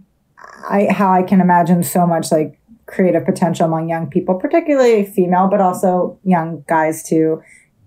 I, 0.68 0.86
how 0.90 1.12
I 1.12 1.22
can 1.22 1.40
imagine 1.40 1.82
so 1.82 2.06
much 2.06 2.32
like 2.32 2.58
creative 2.86 3.24
potential 3.24 3.66
among 3.66 3.88
young 3.88 4.08
people, 4.08 4.36
particularly 4.36 5.04
female, 5.04 5.48
but 5.48 5.60
also 5.60 6.18
young 6.24 6.64
guys 6.68 7.02
too, 7.02 7.42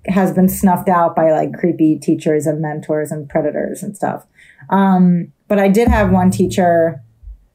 has 0.05 0.33
been 0.33 0.49
snuffed 0.49 0.89
out 0.89 1.15
by 1.15 1.31
like 1.31 1.53
creepy 1.53 1.97
teachers 1.97 2.45
and 2.45 2.61
mentors 2.61 3.11
and 3.11 3.27
predators 3.27 3.81
and 3.83 3.95
stuff. 3.95 4.25
Um, 4.69 5.31
but 5.49 5.59
I 5.59 5.67
did 5.67 5.89
have 5.89 6.11
one 6.11 6.31
teacher 6.31 7.03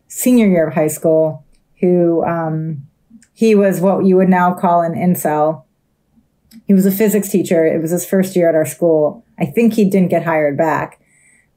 senior 0.09 0.46
year 0.46 0.68
of 0.68 0.74
high 0.74 0.88
school 0.88 1.44
who 1.80 2.22
um, 2.24 2.87
he 3.33 3.54
was 3.54 3.80
what 3.80 4.04
you 4.04 4.16
would 4.16 4.28
now 4.28 4.52
call 4.52 4.83
an 4.83 4.94
incel. 4.94 5.64
He 6.66 6.74
was 6.74 6.85
a 6.85 6.90
physics 6.90 7.30
teacher. 7.30 7.64
It 7.64 7.80
was 7.80 7.90
his 7.90 8.04
first 8.04 8.37
year 8.37 8.48
at 8.48 8.54
our 8.54 8.66
school. 8.66 9.24
I 9.38 9.46
think 9.46 9.74
he 9.74 9.88
didn't 9.88 10.11
get 10.11 10.24
hired 10.24 10.59
back, 10.59 11.00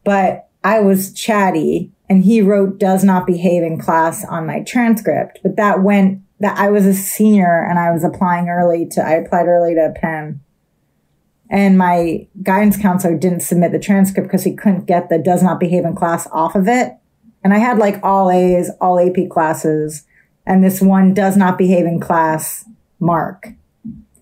but 0.04 0.48
I 0.64 0.80
was 0.80 1.14
chatty 1.14 1.92
and 2.10 2.24
he 2.24 2.42
wrote 2.42 2.78
does 2.78 3.04
not 3.04 3.28
behave 3.28 3.64
in 3.64 3.80
class 3.80 4.24
on 4.26 4.46
my 4.46 4.62
transcript. 4.62 5.40
But 5.44 5.56
that 5.58 5.82
went 5.82 6.22
that 6.40 6.58
I 6.58 6.70
was 6.70 6.86
a 6.86 6.94
senior 6.94 7.66
and 7.68 7.80
I 7.80 7.92
was 7.92 8.04
applying 8.04 8.48
early 8.48 8.86
to, 8.90 9.02
I 9.02 9.14
applied 9.14 9.48
early 9.48 9.74
to 9.76 9.94
Penn. 9.96 10.42
And 11.50 11.78
my 11.78 12.28
guidance 12.44 12.78
counselor 12.78 13.18
didn't 13.18 13.40
submit 13.40 13.72
the 13.72 13.80
transcript 13.80 14.28
because 14.28 14.44
he 14.44 14.56
couldn't 14.56 14.86
get 14.86 15.10
the 15.10 15.18
does 15.18 15.42
not 15.42 15.60
behave 15.60 15.86
in 15.86 15.96
class 15.96 16.28
off 16.32 16.56
of 16.56 16.68
it. 16.68 16.94
And 17.44 17.54
I 17.54 17.60
had 17.60 17.78
like 17.78 18.04
all 18.04 18.30
A's, 18.30 18.70
all 18.82 19.00
AP 19.00 19.30
classes, 19.30 20.06
and 20.46 20.64
this 20.64 20.82
one 20.82 21.14
does 21.14 21.38
not 21.38 21.58
behave 21.58 21.86
in 21.86 22.00
class 22.00 22.66
mark. 23.00 23.54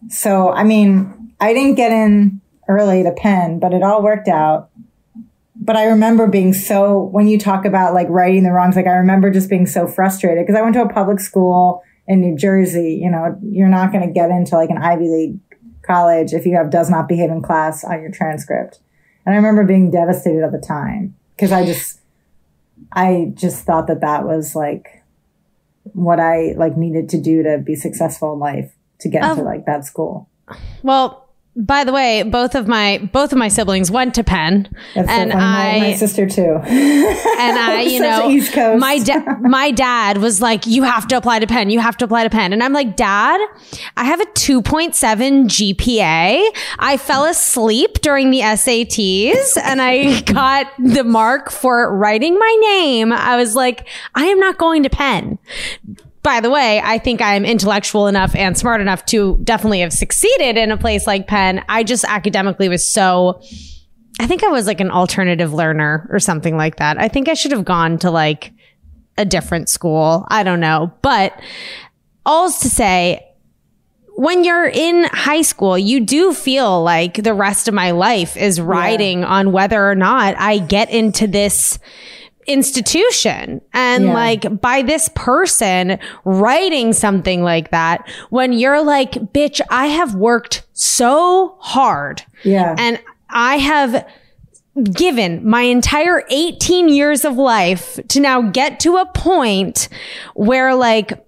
So, 0.09 0.51
I 0.51 0.63
mean, 0.63 1.33
I 1.39 1.53
didn't 1.53 1.75
get 1.75 1.91
in 1.91 2.41
early 2.67 3.03
to 3.03 3.11
Penn, 3.11 3.59
but 3.59 3.73
it 3.73 3.83
all 3.83 4.03
worked 4.03 4.27
out. 4.27 4.69
But 5.55 5.75
I 5.75 5.85
remember 5.85 6.27
being 6.27 6.53
so, 6.53 6.99
when 6.99 7.27
you 7.27 7.39
talk 7.39 7.65
about 7.65 7.93
like 7.93 8.07
righting 8.09 8.43
the 8.43 8.51
wrongs, 8.51 8.75
like 8.75 8.87
I 8.87 8.97
remember 8.97 9.31
just 9.31 9.49
being 9.49 9.65
so 9.65 9.87
frustrated 9.87 10.45
because 10.45 10.59
I 10.59 10.61
went 10.61 10.75
to 10.75 10.81
a 10.83 10.89
public 10.89 11.19
school 11.19 11.81
in 12.07 12.21
New 12.21 12.37
Jersey. 12.37 12.99
You 13.01 13.09
know, 13.09 13.37
you're 13.43 13.69
not 13.69 13.91
going 13.91 14.05
to 14.05 14.13
get 14.13 14.29
into 14.29 14.55
like 14.55 14.69
an 14.69 14.77
Ivy 14.77 15.09
League 15.09 15.44
college 15.85 16.33
if 16.33 16.45
you 16.45 16.55
have 16.55 16.69
does 16.69 16.89
not 16.89 17.07
behave 17.07 17.29
in 17.29 17.41
class 17.41 17.83
on 17.83 18.01
your 18.01 18.11
transcript. 18.11 18.79
And 19.25 19.33
I 19.33 19.37
remember 19.37 19.63
being 19.63 19.91
devastated 19.91 20.43
at 20.43 20.51
the 20.51 20.59
time 20.59 21.15
because 21.35 21.51
I 21.51 21.65
just, 21.65 21.99
I 22.91 23.31
just 23.33 23.65
thought 23.65 23.87
that 23.87 24.01
that 24.01 24.25
was 24.25 24.55
like 24.55 25.03
what 25.93 26.19
I 26.19 26.53
like 26.57 26.77
needed 26.77 27.09
to 27.09 27.19
do 27.19 27.43
to 27.43 27.57
be 27.57 27.75
successful 27.75 28.33
in 28.33 28.39
life 28.39 28.73
to 28.99 29.09
get 29.09 29.23
into 29.23 29.43
like 29.43 29.65
that 29.65 29.85
school. 29.85 30.29
Well, 30.83 31.24
by 31.55 31.85
the 31.85 31.93
way, 31.93 32.23
both 32.23 32.53
of 32.53 32.67
my 32.67 33.09
both 33.13 33.31
of 33.31 33.37
my 33.37 33.47
siblings 33.47 33.89
went 33.89 34.13
to 34.15 34.23
Penn, 34.23 34.67
That's 34.93 35.09
and. 35.09 35.29
My, 35.29 35.39
I 35.39 35.79
my 35.79 35.93
sister 35.95 36.27
too. 36.27 36.59
and 36.65 37.57
I, 37.57 37.81
you 37.87 38.01
know, 38.01 38.29
East 38.29 38.51
Coast. 38.53 38.79
my 38.79 38.99
da- 38.99 39.37
my 39.41 39.71
dad 39.71 40.17
was 40.17 40.41
like, 40.41 40.67
"You 40.67 40.83
have 40.83 41.07
to 41.07 41.17
apply 41.17 41.39
to 41.39 41.47
Penn. 41.47 41.69
You 41.69 41.79
have 41.79 41.95
to 41.97 42.05
apply 42.05 42.23
to 42.23 42.29
Penn." 42.29 42.51
And 42.51 42.61
I'm 42.61 42.73
like, 42.73 42.97
"Dad, 42.97 43.39
I 43.95 44.03
have 44.03 44.19
a 44.19 44.25
2.7 44.25 45.45
GPA. 45.45 46.45
I 46.79 46.97
fell 46.97 47.23
asleep 47.25 48.01
during 48.01 48.31
the 48.31 48.41
SATs, 48.41 49.57
and 49.63 49.81
I 49.81 50.21
got 50.25 50.67
the 50.77 51.05
mark 51.05 51.51
for 51.51 51.95
writing 51.95 52.37
my 52.37 52.57
name. 52.61 53.13
I 53.13 53.37
was 53.37 53.55
like, 53.55 53.87
I 54.13 54.25
am 54.25 54.39
not 54.39 54.57
going 54.57 54.83
to 54.83 54.89
Penn." 54.89 55.39
By 56.25 56.39
the 56.39 56.49
way, 56.49 56.81
I 56.83 56.97
think 56.97 57.21
I'm 57.21 57.45
intellectual 57.45 58.07
enough 58.07 58.35
and 58.35 58.57
smart 58.57 58.81
enough 58.81 59.05
to 59.05 59.39
definitely 59.43 59.81
have 59.81 59.93
succeeded 59.93 60.57
in 60.57 60.71
a 60.71 60.77
place 60.77 61.05
like 61.05 61.27
Penn. 61.27 61.63
I 61.69 61.83
just 61.83 62.03
academically 62.03 62.67
was 62.67 62.85
so 62.85 63.43
I 64.19 64.25
think 64.25 64.43
I 64.43 64.47
was 64.47 64.65
like 64.65 64.81
an 64.81 64.89
alternative 64.89 65.53
learner 65.53 66.07
or 66.09 66.19
something 66.19 66.57
like 66.57 66.77
that. 66.77 66.99
I 66.99 67.09
think 67.09 67.29
I 67.29 67.35
should 67.35 67.51
have 67.51 67.63
gone 67.63 67.99
to 67.99 68.09
like 68.09 68.53
a 69.19 69.23
different 69.23 69.69
school. 69.69 70.25
I 70.29 70.41
don't 70.41 70.59
know. 70.59 70.91
But 71.03 71.39
all's 72.25 72.59
to 72.61 72.69
say, 72.71 73.23
when 74.15 74.43
you're 74.43 74.65
in 74.67 75.03
high 75.03 75.43
school, 75.43 75.77
you 75.77 75.99
do 75.99 76.33
feel 76.33 76.81
like 76.81 77.21
the 77.21 77.35
rest 77.35 77.67
of 77.67 77.75
my 77.75 77.91
life 77.91 78.35
is 78.35 78.59
riding 78.59 79.23
on 79.23 79.51
whether 79.51 79.87
or 79.87 79.93
not 79.93 80.35
I 80.39 80.57
get 80.57 80.89
into 80.89 81.27
this 81.27 81.77
institution 82.47 83.61
and 83.73 84.05
Yeah. 84.05 84.13
like 84.13 84.61
by 84.61 84.81
this 84.81 85.09
person 85.15 85.97
writing 86.23 86.93
something 86.93 87.43
like 87.43 87.71
that 87.71 88.07
when 88.29 88.53
you're 88.53 88.83
like 88.83 89.11
bitch 89.33 89.59
i 89.69 89.87
have 89.87 90.13
worked 90.15 90.63
so 90.73 91.55
hard 91.59 92.23
Yeah. 92.43 92.75
and 92.77 92.99
I 93.29 93.57
have 93.57 94.07
given 94.93 95.47
my 95.49 95.61
entire 95.63 96.23
18 96.29 96.89
years 96.89 97.25
of 97.25 97.37
life 97.37 97.99
to 98.09 98.19
now 98.19 98.41
get 98.43 98.79
to 98.81 98.97
a 98.97 99.05
point 99.07 99.89
where 100.35 100.75
like 100.75 101.24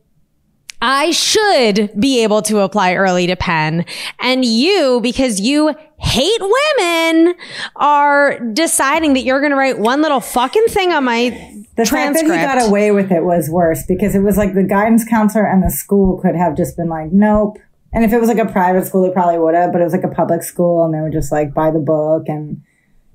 I 0.81 1.11
should 1.11 1.91
be 1.99 2.21
able 2.23 2.41
to 2.43 2.59
apply 2.59 2.93
early 2.93 3.25
to 3.27 3.35
Penn. 3.35 3.85
And 4.19 4.45
you, 4.45 4.99
because 5.01 5.39
you 5.39 5.75
hate 5.97 6.41
women, 6.41 7.35
are 7.75 8.39
deciding 8.39 9.13
that 9.13 9.23
you're 9.23 9.39
going 9.39 9.51
to 9.51 9.57
write 9.57 9.79
one 9.79 10.01
little 10.01 10.19
fucking 10.19 10.67
thing 10.67 10.91
on 10.91 11.03
my 11.03 11.29
The 11.75 11.85
fact 11.85 12.13
that 12.13 12.25
transcript. 12.25 12.31
he 12.31 12.41
got 12.41 12.67
away 12.67 12.91
with 12.91 13.11
it 13.11 13.23
was 13.23 13.49
worse 13.49 13.83
because 13.87 14.13
it 14.13 14.19
was 14.19 14.37
like 14.37 14.53
the 14.53 14.63
guidance 14.63 15.03
counselor 15.03 15.45
and 15.45 15.63
the 15.63 15.71
school 15.71 16.19
could 16.21 16.35
have 16.35 16.55
just 16.55 16.77
been 16.77 16.89
like, 16.89 17.11
nope, 17.11 17.57
And 17.91 18.05
if 18.05 18.13
it 18.13 18.19
was 18.19 18.29
like 18.29 18.37
a 18.37 18.45
private 18.45 18.85
school, 18.85 19.01
they 19.01 19.11
probably 19.11 19.39
would 19.39 19.55
have, 19.55 19.71
but 19.71 19.81
it 19.81 19.83
was 19.83 19.93
like 19.93 20.03
a 20.03 20.09
public 20.09 20.43
school 20.43 20.85
and 20.85 20.93
they 20.93 20.99
were 20.99 21.09
just 21.09 21.31
like 21.31 21.53
buy 21.55 21.71
the 21.71 21.79
book 21.79 22.25
and, 22.27 22.61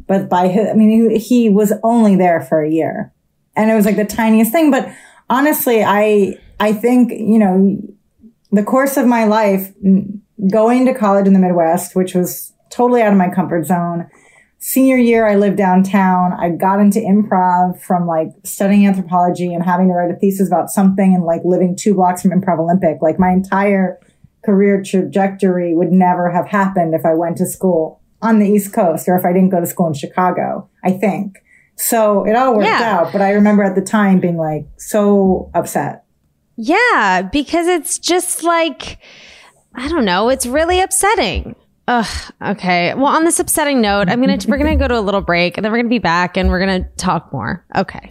but 0.09 0.29
by 0.29 0.48
his, 0.48 0.68
I 0.68 0.72
mean, 0.72 1.11
he, 1.11 1.18
he 1.18 1.48
was 1.48 1.72
only 1.85 2.16
there 2.16 2.40
for 2.40 2.61
a 2.61 2.68
year 2.68 3.12
and 3.55 3.70
it 3.70 3.75
was 3.75 3.87
like 3.87 3.96
the 3.96 4.05
tiniest 4.05 4.51
thing. 4.51 4.72
But 4.72 4.92
honestly, 5.31 5.85
I, 5.85 6.38
I 6.60 6.72
think, 6.72 7.12
you 7.12 7.38
know, 7.38 7.78
the 8.50 8.62
course 8.62 8.96
of 8.96 9.06
my 9.06 9.24
life, 9.24 9.72
going 10.50 10.86
to 10.86 10.94
college 10.94 11.26
in 11.26 11.32
the 11.32 11.38
Midwest, 11.38 11.94
which 11.94 12.14
was 12.14 12.52
totally 12.70 13.02
out 13.02 13.12
of 13.12 13.18
my 13.18 13.28
comfort 13.28 13.66
zone. 13.66 14.08
Senior 14.58 14.96
year, 14.96 15.26
I 15.26 15.36
lived 15.36 15.56
downtown. 15.56 16.32
I 16.32 16.50
got 16.50 16.80
into 16.80 17.00
improv 17.00 17.80
from 17.80 18.06
like 18.06 18.28
studying 18.44 18.86
anthropology 18.86 19.52
and 19.52 19.64
having 19.64 19.88
to 19.88 19.94
write 19.94 20.10
a 20.10 20.16
thesis 20.16 20.46
about 20.46 20.70
something 20.70 21.14
and 21.14 21.24
like 21.24 21.42
living 21.44 21.76
two 21.76 21.94
blocks 21.94 22.22
from 22.22 22.30
Improv 22.30 22.60
Olympic. 22.60 23.02
Like 23.02 23.18
my 23.18 23.30
entire 23.30 23.98
career 24.44 24.82
trajectory 24.82 25.74
would 25.74 25.90
never 25.90 26.30
have 26.30 26.46
happened 26.46 26.94
if 26.94 27.04
I 27.04 27.14
went 27.14 27.36
to 27.38 27.46
school 27.46 28.00
on 28.20 28.38
the 28.38 28.48
East 28.48 28.72
Coast 28.72 29.08
or 29.08 29.16
if 29.16 29.24
I 29.24 29.32
didn't 29.32 29.50
go 29.50 29.60
to 29.60 29.66
school 29.66 29.88
in 29.88 29.94
Chicago, 29.94 30.68
I 30.84 30.92
think. 30.92 31.38
So 31.76 32.24
it 32.24 32.36
all 32.36 32.54
worked 32.54 32.66
yeah. 32.66 33.00
out. 33.00 33.12
But 33.12 33.20
I 33.20 33.32
remember 33.32 33.64
at 33.64 33.74
the 33.74 33.82
time 33.82 34.20
being 34.20 34.36
like 34.36 34.66
so 34.76 35.50
upset. 35.54 36.01
Yeah, 36.56 37.28
because 37.32 37.66
it's 37.66 37.98
just 37.98 38.42
like, 38.42 38.98
I 39.74 39.88
don't 39.88 40.04
know, 40.04 40.28
it's 40.28 40.46
really 40.46 40.80
upsetting. 40.80 41.56
Ugh, 41.88 42.32
okay. 42.42 42.94
Well, 42.94 43.06
on 43.06 43.24
this 43.24 43.40
upsetting 43.40 43.80
note, 43.80 44.08
I'm 44.08 44.20
gonna 44.20 44.38
we're 44.46 44.58
gonna 44.58 44.76
go 44.76 44.86
to 44.86 44.98
a 44.98 45.00
little 45.00 45.20
break 45.20 45.58
and 45.58 45.64
then 45.64 45.72
we're 45.72 45.78
gonna 45.78 45.88
be 45.88 45.98
back 45.98 46.36
and 46.36 46.48
we're 46.48 46.60
gonna 46.60 46.88
talk 46.96 47.32
more. 47.32 47.64
Okay. 47.76 48.10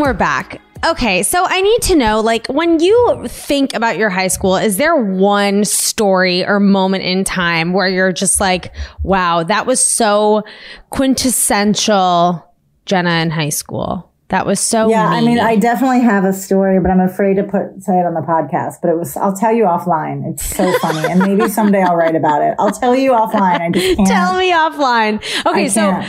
We're 0.00 0.14
back. 0.14 0.62
Okay, 0.82 1.22
so 1.22 1.44
I 1.46 1.60
need 1.60 1.82
to 1.82 1.94
know 1.94 2.20
like 2.20 2.46
when 2.46 2.80
you 2.80 3.26
think 3.28 3.74
about 3.74 3.98
your 3.98 4.08
high 4.08 4.28
school, 4.28 4.56
is 4.56 4.78
there 4.78 4.96
one 4.96 5.66
story 5.66 6.42
or 6.42 6.58
moment 6.58 7.04
in 7.04 7.22
time 7.22 7.74
where 7.74 7.86
you're 7.86 8.10
just 8.10 8.40
like, 8.40 8.74
wow, 9.02 9.42
that 9.42 9.66
was 9.66 9.84
so 9.84 10.42
quintessential 10.88 12.42
Jena 12.86 13.10
in 13.20 13.28
high 13.28 13.50
school? 13.50 14.09
That 14.30 14.46
was 14.46 14.60
so. 14.60 14.88
Yeah, 14.88 15.08
I 15.08 15.20
mean, 15.22 15.40
I 15.40 15.56
definitely 15.56 16.02
have 16.02 16.24
a 16.24 16.32
story, 16.32 16.78
but 16.78 16.88
I'm 16.88 17.00
afraid 17.00 17.34
to 17.34 17.42
put 17.42 17.82
say 17.82 17.98
it 17.98 18.06
on 18.06 18.14
the 18.14 18.20
podcast. 18.20 18.76
But 18.80 18.90
it 18.90 18.96
was. 18.96 19.16
I'll 19.16 19.34
tell 19.34 19.52
you 19.52 19.64
offline. 19.64 20.24
It's 20.30 20.44
so 20.56 20.72
funny, 20.78 21.04
and 21.10 21.18
maybe 21.18 21.48
someday 21.50 21.82
I'll 21.82 21.96
write 21.96 22.14
about 22.14 22.40
it. 22.42 22.54
I'll 22.60 22.70
tell 22.70 22.94
you 22.94 23.10
offline. 23.10 23.60
I 23.60 23.70
just 23.70 23.96
can't. 23.96 24.08
Tell 24.08 24.38
me 24.38 24.52
offline. 24.52 25.20
Okay, 25.46 25.68
so 25.68 26.00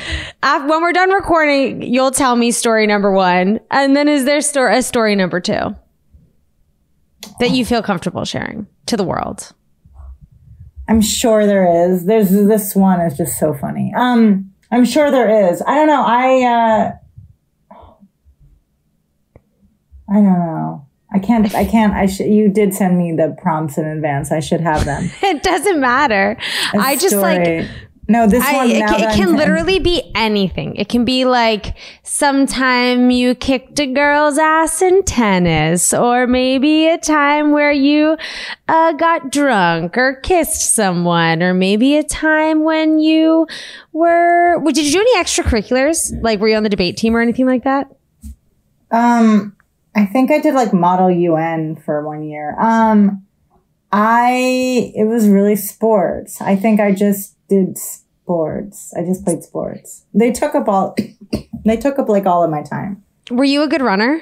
after, 0.44 0.68
when 0.68 0.84
we're 0.84 0.94
done 0.94 1.10
recording, 1.10 1.82
you'll 1.82 2.12
tell 2.12 2.36
me 2.36 2.52
story 2.52 2.86
number 2.86 3.12
one, 3.12 3.60
and 3.72 3.96
then 3.96 4.08
is 4.08 4.24
there 4.26 4.40
sto- 4.42 4.72
a 4.72 4.84
story 4.84 5.16
number 5.16 5.40
two 5.40 5.76
that 7.40 7.50
you 7.50 7.66
feel 7.66 7.82
comfortable 7.82 8.24
sharing 8.24 8.68
to 8.86 8.98
the 8.98 9.04
world? 9.04 9.52
I'm 10.88 11.02
sure 11.02 11.48
there 11.48 11.90
is. 11.90 12.06
There's 12.06 12.30
this 12.30 12.76
one 12.76 13.02
is 13.02 13.18
just 13.18 13.40
so 13.40 13.56
funny. 13.56 13.92
Um, 13.98 14.52
I'm 14.72 14.86
sure 14.86 15.10
there 15.10 15.50
is. 15.52 15.64
I 15.66 15.74
don't 15.74 15.88
know. 15.88 16.04
I. 16.06 16.44
uh 16.44 16.92
I 20.12 20.16
don't 20.16 20.24
know. 20.24 20.86
I 21.14 21.20
can't. 21.20 21.54
I 21.56 21.66
can't. 21.66 21.94
I 21.94 22.06
should. 22.06 22.28
You 22.28 22.50
did 22.50 22.74
send 22.74 22.98
me 22.98 23.14
the 23.14 23.36
prompts 23.42 23.78
in 23.78 23.86
advance. 23.86 24.32
I 24.32 24.40
should 24.40 24.62
have 24.62 24.86
them. 24.86 25.10
it 25.24 25.44
doesn't 25.44 25.80
matter. 25.80 26.38
A 26.74 26.78
I 26.78 26.96
just 26.96 27.18
story. 27.18 27.60
like. 27.62 27.70
No, 28.08 28.28
this 28.28 28.44
I, 28.44 28.56
one. 28.58 28.70
It, 28.70 28.80
can, 28.80 29.02
it 29.02 29.16
can 29.16 29.38
literally 29.38 29.80
be 29.80 30.12
anything. 30.16 30.76
It 30.76 30.90
can 30.90 31.06
be 31.06 31.24
like 31.24 31.78
sometime 32.04 33.10
you 33.10 33.36
kicked 33.36 33.80
a 33.80 33.86
girl's 33.86 34.38
ass 34.38 34.82
in 34.82 35.04
tennis, 35.04 35.94
or 35.94 36.28
maybe 36.28 36.90
a 36.90 36.98
time 36.98 37.52
where 37.52 37.72
you 37.72 38.18
uh, 38.68 38.94
got 38.94 39.32
drunk 39.32 39.98
or 39.98 40.16
kissed 40.16 40.74
someone, 40.74 41.42
or 41.42 41.54
maybe 41.54 41.96
a 41.98 42.04
time 42.04 42.64
when 42.64 43.00
you 43.00 43.48
were. 43.94 44.62
Did 44.66 44.86
you 44.86 44.92
do 44.92 45.00
any 45.00 45.18
extracurriculars? 45.18 46.22
Like, 46.22 46.40
were 46.40 46.50
you 46.50 46.58
on 46.58 46.64
the 46.64 46.70
debate 46.70 46.98
team 46.98 47.16
or 47.16 47.22
anything 47.22 47.46
like 47.46 47.64
that? 47.64 47.96
Um, 48.92 49.56
I 49.96 50.06
think 50.06 50.32
I 50.32 50.40
did 50.40 50.54
like 50.54 50.74
model 50.74 51.12
UN 51.12 51.76
for 51.76 52.06
one 52.06 52.24
year. 52.24 52.58
Um, 52.60 53.26
I, 53.92 54.94
it 54.96 55.06
was 55.06 55.28
really 55.28 55.56
sports. 55.56 56.42
I 56.42 56.56
think 56.56 56.80
I 56.80 56.94
just 56.94 57.36
did 57.50 57.78
sports. 57.78 58.94
I 58.98 59.04
just 59.04 59.26
played 59.26 59.44
sports. 59.44 60.06
They 60.14 60.32
took 60.32 60.56
up 60.56 60.70
all, 60.70 60.96
they 61.66 61.78
took 61.78 62.00
up 62.00 62.08
like 62.08 62.26
all 62.26 62.44
of 62.44 62.50
my 62.50 62.64
time. 62.64 63.04
Were 63.30 63.44
you 63.44 63.64
a 63.64 63.68
good 63.68 63.82
runner? 63.82 64.22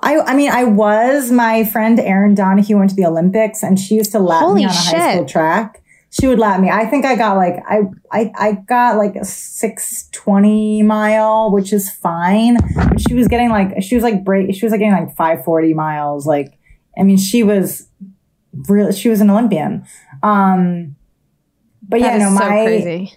I, 0.00 0.18
I 0.20 0.34
mean, 0.34 0.50
I 0.50 0.64
was. 0.64 1.30
My 1.30 1.64
friend 1.64 1.98
Erin 2.00 2.34
Donohue 2.34 2.78
went 2.78 2.90
to 2.90 2.96
the 2.96 3.06
Olympics 3.06 3.62
and 3.62 3.78
she 3.78 3.94
used 3.94 4.12
to 4.12 4.18
lap 4.18 4.40
Holy 4.40 4.62
me 4.62 4.64
on 4.64 4.70
a 4.70 4.74
shit. 4.74 4.98
high 4.98 5.12
school 5.14 5.26
track 5.26 5.82
she 6.10 6.26
would 6.26 6.38
let 6.38 6.60
me. 6.60 6.70
I 6.70 6.86
think 6.86 7.04
I 7.04 7.16
got 7.16 7.36
like 7.36 7.56
I 7.68 7.80
I 8.10 8.32
I 8.36 8.52
got 8.52 8.96
like 8.96 9.16
a 9.16 9.24
six 9.24 10.08
twenty 10.12 10.82
mile, 10.82 11.50
which 11.50 11.72
is 11.72 11.90
fine. 11.90 12.56
But 12.74 13.00
she 13.00 13.14
was 13.14 13.28
getting 13.28 13.50
like 13.50 13.82
she 13.82 13.94
was 13.94 14.04
like 14.04 14.24
break 14.24 14.54
she 14.54 14.64
was 14.64 14.72
like 14.72 14.80
getting 14.80 14.94
like 14.94 15.16
five 15.16 15.44
forty 15.44 15.74
miles. 15.74 16.26
Like 16.26 16.58
I 16.98 17.02
mean, 17.02 17.18
she 17.18 17.42
was 17.42 17.88
really 18.68 18.92
she 18.92 19.08
was 19.08 19.20
an 19.20 19.30
Olympian. 19.30 19.86
Um, 20.22 20.96
but 21.82 22.00
that 22.00 22.18
yeah, 22.18 22.18
no, 22.18 22.30
my 22.30 22.46
crazy 22.64 23.12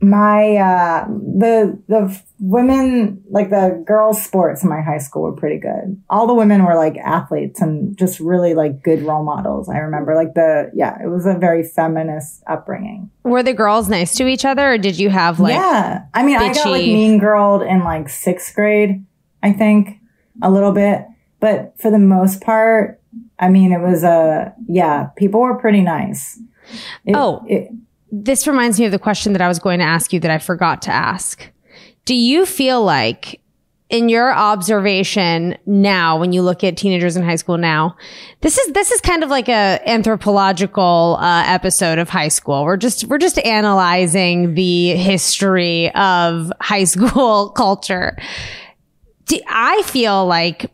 my 0.00 0.56
uh 0.56 1.06
the 1.08 1.82
the 1.88 2.20
women 2.38 3.22
like 3.30 3.48
the 3.48 3.82
girls 3.86 4.22
sports 4.22 4.62
in 4.62 4.68
my 4.68 4.82
high 4.82 4.98
school 4.98 5.22
were 5.22 5.32
pretty 5.32 5.58
good. 5.58 6.00
All 6.10 6.26
the 6.26 6.34
women 6.34 6.64
were 6.64 6.74
like 6.74 6.98
athletes 6.98 7.62
and 7.62 7.96
just 7.96 8.20
really 8.20 8.52
like 8.54 8.82
good 8.82 9.02
role 9.02 9.24
models 9.24 9.70
i 9.70 9.78
remember. 9.78 10.14
Like 10.14 10.34
the 10.34 10.70
yeah 10.74 11.02
it 11.02 11.08
was 11.08 11.24
a 11.24 11.34
very 11.34 11.62
feminist 11.62 12.42
upbringing. 12.46 13.10
Were 13.24 13.42
the 13.42 13.54
girls 13.54 13.88
nice 13.88 14.14
to 14.16 14.26
each 14.26 14.44
other 14.44 14.74
or 14.74 14.78
did 14.78 14.98
you 14.98 15.08
have 15.08 15.40
like 15.40 15.54
yeah. 15.54 16.04
I 16.12 16.22
mean 16.22 16.38
bitchy... 16.38 16.50
i 16.50 16.54
got 16.54 16.70
like 16.70 16.84
mean 16.84 17.18
girled 17.18 17.62
in 17.62 17.82
like 17.82 18.10
sixth 18.10 18.54
grade 18.54 19.04
i 19.42 19.52
think 19.52 19.98
a 20.42 20.50
little 20.50 20.72
bit. 20.72 21.06
But 21.40 21.74
for 21.80 21.90
the 21.90 21.98
most 21.98 22.42
part 22.42 23.00
i 23.38 23.48
mean 23.48 23.72
it 23.72 23.80
was 23.80 24.04
a 24.04 24.08
uh, 24.08 24.50
yeah 24.68 25.08
people 25.16 25.40
were 25.40 25.58
pretty 25.58 25.80
nice. 25.80 26.38
It, 27.04 27.14
oh. 27.14 27.44
it, 27.48 27.70
this 28.24 28.46
reminds 28.46 28.78
me 28.78 28.86
of 28.86 28.92
the 28.92 28.98
question 28.98 29.32
that 29.34 29.42
I 29.42 29.48
was 29.48 29.58
going 29.58 29.78
to 29.80 29.84
ask 29.84 30.12
you 30.12 30.20
that 30.20 30.30
I 30.30 30.38
forgot 30.38 30.82
to 30.82 30.90
ask. 30.90 31.48
Do 32.04 32.14
you 32.14 32.46
feel 32.46 32.82
like 32.82 33.40
in 33.88 34.08
your 34.08 34.32
observation 34.32 35.56
now 35.66 36.18
when 36.18 36.32
you 36.32 36.42
look 36.42 36.64
at 36.64 36.76
teenagers 36.76 37.16
in 37.16 37.22
high 37.22 37.36
school 37.36 37.56
now 37.56 37.96
this 38.40 38.58
is 38.58 38.72
this 38.72 38.90
is 38.90 39.00
kind 39.00 39.22
of 39.22 39.30
like 39.30 39.48
a 39.48 39.80
anthropological 39.86 41.16
uh, 41.20 41.44
episode 41.46 41.96
of 41.96 42.08
high 42.08 42.26
school 42.26 42.64
we're 42.64 42.76
just 42.76 43.04
we're 43.04 43.16
just 43.16 43.38
analyzing 43.44 44.54
the 44.54 44.88
history 44.96 45.94
of 45.94 46.52
high 46.60 46.82
school 46.94 47.50
culture 47.50 48.18
Do, 49.26 49.38
i 49.48 49.80
feel 49.82 50.26
like 50.26 50.68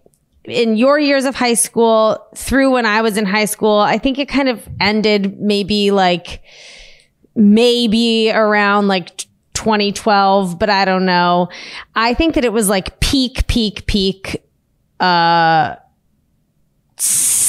in 0.44 0.76
your 0.76 0.98
years 0.98 1.26
of 1.26 1.34
high 1.34 1.54
school 1.54 2.18
through 2.34 2.70
when 2.72 2.86
I 2.86 3.00
was 3.02 3.16
in 3.16 3.26
high 3.26 3.44
school, 3.44 3.78
I 3.78 3.98
think 3.98 4.18
it 4.18 4.28
kind 4.28 4.48
of 4.48 4.68
ended 4.80 5.40
maybe 5.40 5.90
like, 5.90 6.42
maybe 7.34 8.30
around 8.30 8.88
like 8.88 9.26
2012, 9.54 10.58
but 10.58 10.70
I 10.70 10.84
don't 10.84 11.06
know. 11.06 11.48
I 11.94 12.14
think 12.14 12.34
that 12.34 12.44
it 12.44 12.52
was 12.52 12.68
like 12.68 13.00
peak, 13.00 13.46
peak, 13.46 13.86
peak, 13.86 14.42
uh, 15.00 15.76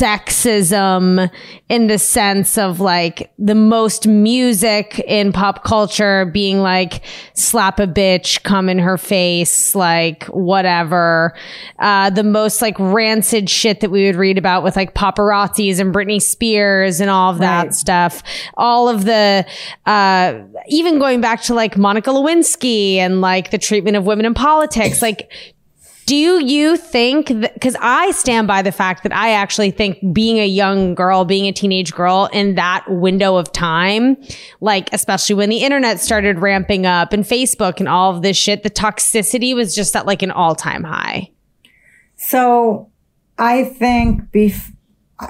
sexism 0.03 1.31
in 1.69 1.87
the 1.87 1.97
sense 1.97 2.57
of 2.57 2.79
like 2.79 3.31
the 3.39 3.55
most 3.55 4.07
music 4.07 4.99
in 5.07 5.31
pop 5.31 5.63
culture 5.63 6.25
being 6.25 6.59
like 6.59 7.03
slap 7.33 7.79
a 7.79 7.87
bitch, 7.87 8.43
come 8.43 8.69
in 8.69 8.79
her 8.79 8.97
face, 8.97 9.73
like 9.75 10.25
whatever. 10.25 11.33
Uh, 11.79 12.09
the 12.09 12.23
most 12.23 12.61
like 12.61 12.75
rancid 12.79 13.49
shit 13.49 13.79
that 13.79 13.89
we 13.91 14.05
would 14.05 14.15
read 14.15 14.37
about 14.37 14.63
with 14.63 14.75
like 14.75 14.93
paparazzis 14.93 15.79
and 15.79 15.93
Britney 15.93 16.21
Spears 16.21 16.99
and 16.99 17.09
all 17.09 17.31
of 17.31 17.39
that 17.39 17.63
Right. 17.63 17.73
stuff. 17.73 18.23
All 18.55 18.89
of 18.89 19.05
the, 19.05 19.45
uh, 19.85 20.39
even 20.67 20.99
going 20.99 21.21
back 21.21 21.41
to 21.43 21.53
like 21.53 21.77
Monica 21.77 22.09
Lewinsky 22.09 22.95
and 22.95 23.21
like 23.21 23.51
the 23.51 23.57
treatment 23.57 23.95
of 23.97 24.05
women 24.05 24.25
in 24.25 24.33
politics, 24.33 25.01
like 25.01 25.31
do 26.05 26.15
you 26.15 26.77
think 26.77 27.27
cause 27.61 27.75
I 27.79 28.11
stand 28.11 28.47
by 28.47 28.61
the 28.61 28.71
fact 28.71 29.03
that 29.03 29.13
I 29.15 29.31
actually 29.31 29.71
think 29.71 29.99
being 30.13 30.37
a 30.39 30.45
young 30.45 30.95
girl, 30.95 31.25
being 31.25 31.47
a 31.47 31.51
teenage 31.51 31.93
girl 31.93 32.29
in 32.33 32.55
that 32.55 32.85
window 32.89 33.35
of 33.37 33.51
time, 33.51 34.17
like, 34.61 34.91
especially 34.93 35.35
when 35.35 35.49
the 35.49 35.57
internet 35.63 35.99
started 35.99 36.39
ramping 36.39 36.85
up 36.85 37.13
and 37.13 37.23
Facebook 37.23 37.79
and 37.79 37.87
all 37.87 38.15
of 38.15 38.21
this 38.21 38.37
shit, 38.37 38.63
the 38.63 38.69
toxicity 38.69 39.55
was 39.55 39.73
just 39.75 39.95
at 39.95 40.05
like 40.05 40.21
an 40.21 40.31
all 40.31 40.55
time 40.55 40.83
high. 40.83 41.29
So 42.17 42.89
I 43.37 43.65
think 43.65 44.23
bef- 44.31 44.71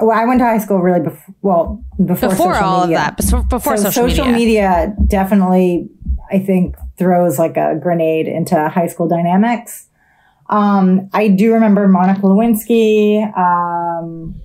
well, 0.01 0.11
I 0.17 0.26
went 0.26 0.39
to 0.39 0.45
high 0.45 0.57
school 0.59 0.80
really 0.80 1.01
before, 1.01 1.36
well, 1.41 1.84
before, 2.03 2.30
Before 2.30 2.53
social 2.55 2.63
all 2.65 2.82
media. 2.88 2.97
of 2.97 3.03
that, 3.03 3.17
before, 3.17 3.43
before 3.43 3.78
so 3.78 3.89
social, 3.91 4.26
media. 4.26 4.95
definitely, 5.07 5.89
I 6.32 6.39
think, 6.39 6.76
throws 6.97 7.38
like 7.38 7.57
a 7.57 7.78
grenade 7.82 8.28
into 8.28 8.69
high 8.69 8.88
school 8.88 9.07
dynamics. 9.07 9.88
Um, 10.49 11.09
I 11.13 11.29
do 11.29 11.53
remember 11.53 11.87
Monica 11.87 12.21
Lewinsky, 12.21 13.25
um, 13.37 14.41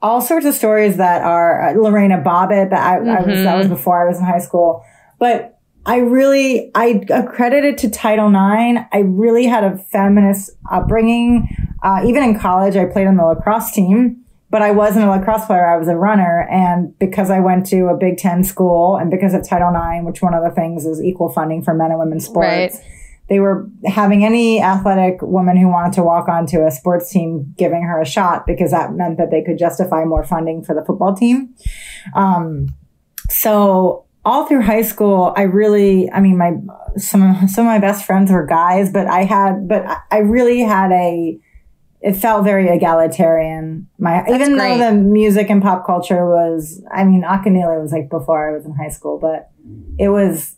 all 0.00 0.20
sorts 0.20 0.46
of 0.46 0.54
stories 0.54 0.96
that 0.96 1.22
are 1.22 1.70
uh, 1.70 1.74
Lorena 1.74 2.18
Bobbitt. 2.18 2.70
That 2.70 2.82
I, 2.82 2.96
I 2.96 3.20
was 3.20 3.44
that 3.44 3.56
was 3.56 3.68
before 3.68 4.04
I 4.04 4.08
was 4.08 4.18
in 4.18 4.24
high 4.24 4.40
school, 4.40 4.84
but 5.18 5.60
I 5.84 5.98
really 5.98 6.70
I 6.74 7.04
accredited 7.10 7.74
it 7.74 7.78
to 7.78 7.90
Title 7.90 8.28
IX. 8.28 8.86
I 8.92 9.00
really 9.00 9.46
had 9.46 9.64
a 9.64 9.78
feminist 9.78 10.50
upbringing. 10.70 11.48
Uh, 11.82 12.02
even 12.06 12.22
in 12.22 12.38
college, 12.38 12.76
I 12.76 12.84
played 12.86 13.06
on 13.06 13.16
the 13.16 13.24
lacrosse 13.24 13.72
team, 13.72 14.24
but 14.50 14.62
I 14.62 14.70
wasn't 14.70 15.06
a 15.06 15.10
lacrosse 15.10 15.46
player. 15.46 15.66
I 15.66 15.76
was 15.76 15.88
a 15.88 15.96
runner, 15.96 16.48
and 16.50 16.96
because 16.98 17.30
I 17.30 17.40
went 17.40 17.66
to 17.66 17.86
a 17.88 17.96
Big 17.96 18.16
Ten 18.18 18.44
school, 18.44 18.96
and 18.96 19.10
because 19.10 19.34
of 19.34 19.46
Title 19.46 19.70
IX, 19.70 20.04
which 20.06 20.22
one 20.22 20.34
of 20.34 20.42
the 20.44 20.50
things 20.50 20.86
is 20.86 21.02
equal 21.02 21.30
funding 21.30 21.62
for 21.62 21.74
men 21.74 21.90
and 21.90 21.98
women's 21.98 22.24
sports. 22.24 22.48
Right. 22.48 22.86
They 23.32 23.40
were 23.40 23.66
having 23.86 24.24
any 24.26 24.60
athletic 24.60 25.22
woman 25.22 25.56
who 25.56 25.68
wanted 25.68 25.94
to 25.94 26.02
walk 26.02 26.28
onto 26.28 26.66
a 26.66 26.70
sports 26.70 27.10
team 27.10 27.54
giving 27.56 27.82
her 27.82 27.98
a 27.98 28.04
shot 28.04 28.46
because 28.46 28.70
that 28.72 28.92
meant 28.92 29.16
that 29.16 29.30
they 29.30 29.42
could 29.42 29.56
justify 29.58 30.04
more 30.04 30.22
funding 30.22 30.62
for 30.62 30.74
the 30.74 30.84
football 30.84 31.14
team. 31.14 31.54
Um, 32.14 32.68
so 33.30 34.04
all 34.24 34.46
through 34.46 34.62
high 34.62 34.82
school, 34.82 35.32
I 35.34 35.42
really, 35.42 36.10
I 36.12 36.20
mean, 36.20 36.36
my, 36.36 36.52
some, 36.98 37.22
of- 37.22 37.48
some 37.50 37.66
of 37.66 37.70
my 37.70 37.78
best 37.78 38.04
friends 38.04 38.30
were 38.30 38.44
guys, 38.46 38.92
but 38.92 39.06
I 39.06 39.22
had, 39.24 39.66
but 39.66 39.82
I- 40.10 40.18
really 40.18 40.60
had 40.60 40.92
a, 40.92 41.38
it 42.00 42.12
felt 42.14 42.44
very 42.44 42.68
egalitarian. 42.68 43.88
My, 43.98 44.24
even 44.28 44.56
great. 44.56 44.78
though 44.78 44.90
the 44.90 44.92
music 44.92 45.48
and 45.50 45.62
pop 45.62 45.86
culture 45.86 46.26
was, 46.26 46.82
I 46.92 47.04
mean, 47.04 47.22
Akinyele 47.22 47.80
was 47.80 47.92
like 47.92 48.10
before 48.10 48.48
I 48.50 48.52
was 48.56 48.66
in 48.66 48.74
high 48.74 48.90
school, 48.90 49.18
but 49.18 49.50
it 49.98 50.08
was 50.08 50.56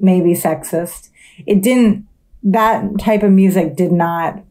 maybe 0.00 0.32
sexist. 0.34 1.10
It 1.46 1.62
didn't, 1.62 2.06
that 2.44 2.98
type 2.98 3.22
of 3.22 3.32
music 3.32 3.74
did 3.74 3.92
not 3.92 4.42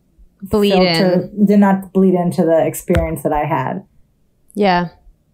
Bleed 0.41 0.73
in. 0.73 1.45
did 1.45 1.59
not 1.59 1.93
bleed 1.93 2.15
into 2.15 2.43
the 2.43 2.65
experience 2.65 3.23
that 3.23 3.31
I 3.31 3.45
had. 3.45 3.85
Yeah. 4.53 4.89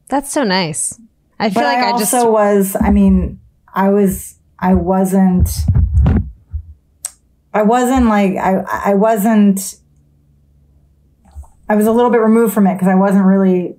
That's 0.07 0.32
so 0.32 0.43
nice. 0.43 0.99
I 1.39 1.49
feel 1.49 1.64
but 1.64 1.68
like 1.68 1.78
I, 1.80 1.88
I, 1.88 1.91
also 1.91 2.18
just, 2.18 2.30
was. 2.30 2.76
I 2.80 2.91
mean, 2.91 3.39
I 3.74 3.89
was. 3.89 4.36
I 4.60 4.74
wasn't. 4.76 5.49
I 7.53 7.64
wasn't 7.64 8.07
like 8.07 8.36
I. 8.36 8.64
I 8.68 8.93
wasn't. 8.93 9.78
I 11.68 11.76
was 11.76 11.88
a 11.88 11.91
little 11.91 12.12
bit 12.12 12.20
removed 12.20 12.53
from 12.53 12.68
it 12.68 12.76
because 12.76 12.88
I 12.88 12.95
wasn't 12.95 13.26
really. 13.26 13.78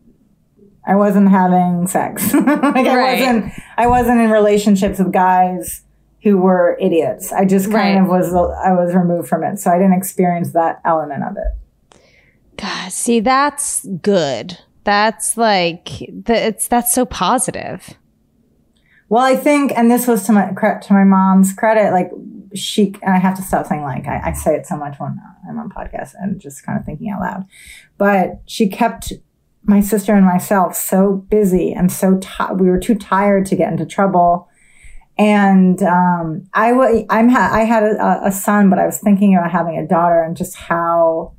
I 0.86 0.96
wasn't 0.96 1.28
having 1.28 1.86
sex. 1.86 2.32
like 2.34 2.46
I 2.46 3.12
wasn't. 3.12 3.52
I 3.76 3.86
wasn't 3.86 4.20
in 4.20 4.30
relationships 4.30 4.98
with 4.98 5.12
guys 5.12 5.82
who 6.22 6.36
were 6.38 6.76
idiots. 6.80 7.32
I 7.32 7.44
just 7.44 7.70
kind 7.70 7.96
Right. 7.98 8.02
of 8.02 8.08
was. 8.08 8.34
I 8.34 8.72
was 8.72 8.94
removed 8.94 9.28
from 9.28 9.42
it, 9.44 9.58
so 9.58 9.70
I 9.70 9.78
didn't 9.78 9.94
experience 9.94 10.52
that 10.52 10.80
element 10.84 11.22
of 11.24 11.36
it. 11.36 12.00
God, 12.56 12.92
see, 12.92 13.20
that's 13.20 13.86
good. 14.02 14.58
That's 14.84 15.36
like, 15.36 15.86
the, 16.10 16.46
it's, 16.48 16.68
that's 16.68 16.92
so 16.92 17.04
positive. 17.06 17.94
Well, 19.08 19.24
I 19.24 19.34
think, 19.36 19.72
and 19.76 19.90
this 19.90 20.06
was 20.06 20.24
to 20.26 20.32
my 20.32 20.52
to 20.52 20.92
my 20.92 21.04
mom's 21.04 21.52
credit. 21.52 21.92
Like 21.92 22.10
she, 22.54 22.94
and 23.02 23.14
I 23.14 23.18
have 23.18 23.34
to 23.36 23.42
stop 23.42 23.66
saying 23.66 23.82
like 23.82 24.06
I, 24.06 24.30
I 24.30 24.32
say 24.32 24.54
it 24.54 24.66
so 24.66 24.76
much 24.76 24.98
when 24.98 25.18
I'm 25.48 25.58
on 25.58 25.68
podcasts 25.70 26.14
and 26.18 26.40
just 26.40 26.64
kind 26.64 26.78
of 26.78 26.84
thinking 26.84 27.10
out 27.10 27.20
loud. 27.20 27.46
But 27.98 28.42
she 28.46 28.68
kept 28.68 29.12
my 29.64 29.80
sister 29.80 30.14
and 30.14 30.24
myself 30.24 30.74
so 30.76 31.12
busy 31.28 31.72
and 31.72 31.90
so 31.90 32.18
ti 32.18 32.54
we 32.54 32.68
were 32.68 32.78
too 32.78 32.94
tired 32.94 33.46
to 33.46 33.56
get 33.56 33.72
into 33.72 33.86
trouble. 33.86 34.48
And 35.20 35.82
um, 35.82 36.48
I 36.54 36.72
wa- 36.72 37.04
I'm 37.10 37.28
ha- 37.28 37.50
I 37.52 37.64
had 37.64 37.82
a, 37.82 38.28
a 38.28 38.32
son, 38.32 38.70
but 38.70 38.78
I 38.78 38.86
was 38.86 38.98
thinking 39.00 39.36
about 39.36 39.50
having 39.50 39.76
a 39.76 39.86
daughter 39.86 40.22
and 40.22 40.34
just 40.34 40.56
how 40.56 41.34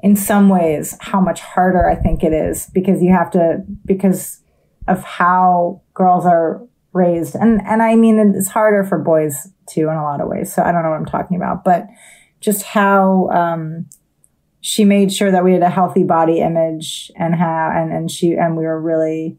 in 0.00 0.14
some 0.14 0.48
ways 0.48 0.96
how 1.00 1.20
much 1.20 1.40
harder 1.40 1.90
I 1.90 1.96
think 1.96 2.22
it 2.22 2.32
is 2.32 2.70
because 2.72 3.02
you 3.02 3.10
have 3.10 3.32
to 3.32 3.64
because 3.84 4.40
of 4.86 5.02
how 5.02 5.82
girls 5.92 6.24
are 6.24 6.64
raised. 6.92 7.34
And 7.34 7.60
and 7.66 7.82
I 7.82 7.96
mean 7.96 8.32
it's 8.36 8.46
harder 8.46 8.84
for 8.84 8.98
boys 8.98 9.48
too 9.68 9.88
in 9.88 9.96
a 9.96 10.04
lot 10.04 10.20
of 10.20 10.28
ways. 10.28 10.54
So 10.54 10.62
I 10.62 10.70
don't 10.70 10.84
know 10.84 10.90
what 10.90 11.00
I'm 11.00 11.04
talking 11.04 11.36
about. 11.36 11.64
But 11.64 11.88
just 12.38 12.62
how 12.62 13.28
um 13.30 13.86
she 14.60 14.84
made 14.84 15.12
sure 15.12 15.32
that 15.32 15.42
we 15.42 15.52
had 15.52 15.64
a 15.64 15.68
healthy 15.68 16.04
body 16.04 16.38
image 16.38 17.10
and 17.16 17.34
how 17.34 17.72
and 17.74 17.92
and 17.92 18.08
she 18.08 18.34
and 18.34 18.56
we 18.56 18.62
were 18.62 18.80
really 18.80 19.36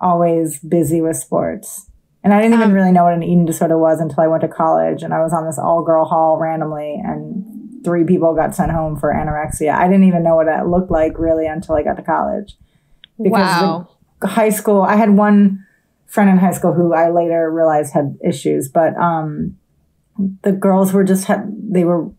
always 0.00 0.58
busy 0.60 1.02
with 1.02 1.18
sports 1.18 1.90
and 2.26 2.34
I 2.34 2.42
didn't 2.42 2.58
even 2.58 2.72
really 2.72 2.90
know 2.90 3.04
what 3.04 3.14
an 3.14 3.22
eating 3.22 3.46
disorder 3.46 3.78
was 3.78 4.00
until 4.00 4.24
I 4.24 4.26
went 4.26 4.40
to 4.40 4.48
college 4.48 5.04
and 5.04 5.14
I 5.14 5.22
was 5.22 5.32
on 5.32 5.46
this 5.46 5.60
all 5.60 5.84
girl 5.84 6.04
hall 6.04 6.38
randomly 6.38 7.00
and 7.00 7.84
three 7.84 8.02
people 8.02 8.34
got 8.34 8.52
sent 8.52 8.72
home 8.72 8.96
for 8.96 9.14
anorexia. 9.14 9.72
I 9.72 9.86
didn't 9.86 10.08
even 10.08 10.24
know 10.24 10.34
what 10.34 10.46
that 10.46 10.66
looked 10.66 10.90
like 10.90 11.20
really 11.20 11.46
until 11.46 11.76
I 11.76 11.84
got 11.84 11.94
to 11.98 12.02
college. 12.02 12.56
Wow. 13.16 13.90
the 14.20 14.26
high 14.26 14.48
school, 14.48 14.82
I 14.82 14.96
had 14.96 15.10
one 15.10 15.64
friend 16.06 16.28
in 16.28 16.38
high 16.38 16.50
school 16.50 16.72
who 16.72 16.92
I 16.92 17.10
later 17.10 17.48
realized 17.48 17.94
had 17.94 18.18
issues, 18.24 18.68
but 18.68 18.96
um 18.96 19.56
the 20.42 20.50
girls 20.50 20.92
were 20.92 21.04
just 21.04 21.26
had 21.26 21.46
they 21.72 21.84
were 21.84 22.10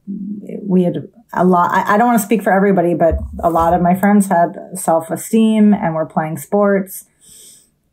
we 0.63 0.83
had 0.83 1.05
a 1.33 1.43
lot 1.43 1.69
I, 1.73 1.95
I 1.95 1.97
don't 1.97 2.07
want 2.07 2.19
to 2.21 2.25
speak 2.25 2.43
for 2.43 2.53
everybody, 2.53 2.93
but 2.93 3.15
a 3.43 3.49
lot 3.49 3.73
of 3.73 3.81
my 3.81 3.93
friends 3.93 4.27
had 4.27 4.55
self-esteem 4.73 5.73
and 5.73 5.95
were 5.95 6.05
playing 6.05 6.37
sports 6.37 7.09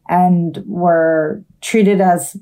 and 0.09 0.63
were 0.67 1.43
treated 1.61 2.01
as 2.01 2.37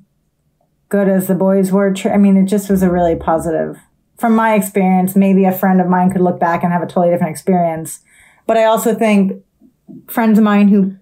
good 0.88 1.08
as 1.08 1.26
the 1.26 1.34
boys 1.34 1.72
were. 1.72 1.94
I 2.04 2.16
mean, 2.16 2.36
it 2.36 2.46
just 2.46 2.68
was 2.68 2.82
a 2.82 2.90
really 2.90 3.16
positive. 3.16 3.78
From 4.18 4.34
my 4.36 4.54
experience, 4.54 5.16
maybe 5.16 5.44
a 5.44 5.52
friend 5.52 5.80
of 5.80 5.88
mine 5.88 6.10
could 6.10 6.20
look 6.20 6.38
back 6.38 6.62
and 6.62 6.72
have 6.72 6.82
a 6.82 6.86
totally 6.86 7.10
different 7.10 7.30
experience. 7.30 8.00
But 8.46 8.56
I 8.56 8.64
also 8.64 8.94
think 8.94 9.42
friends 10.08 10.38
of 10.38 10.44
mine 10.44 10.68
who 10.68 10.96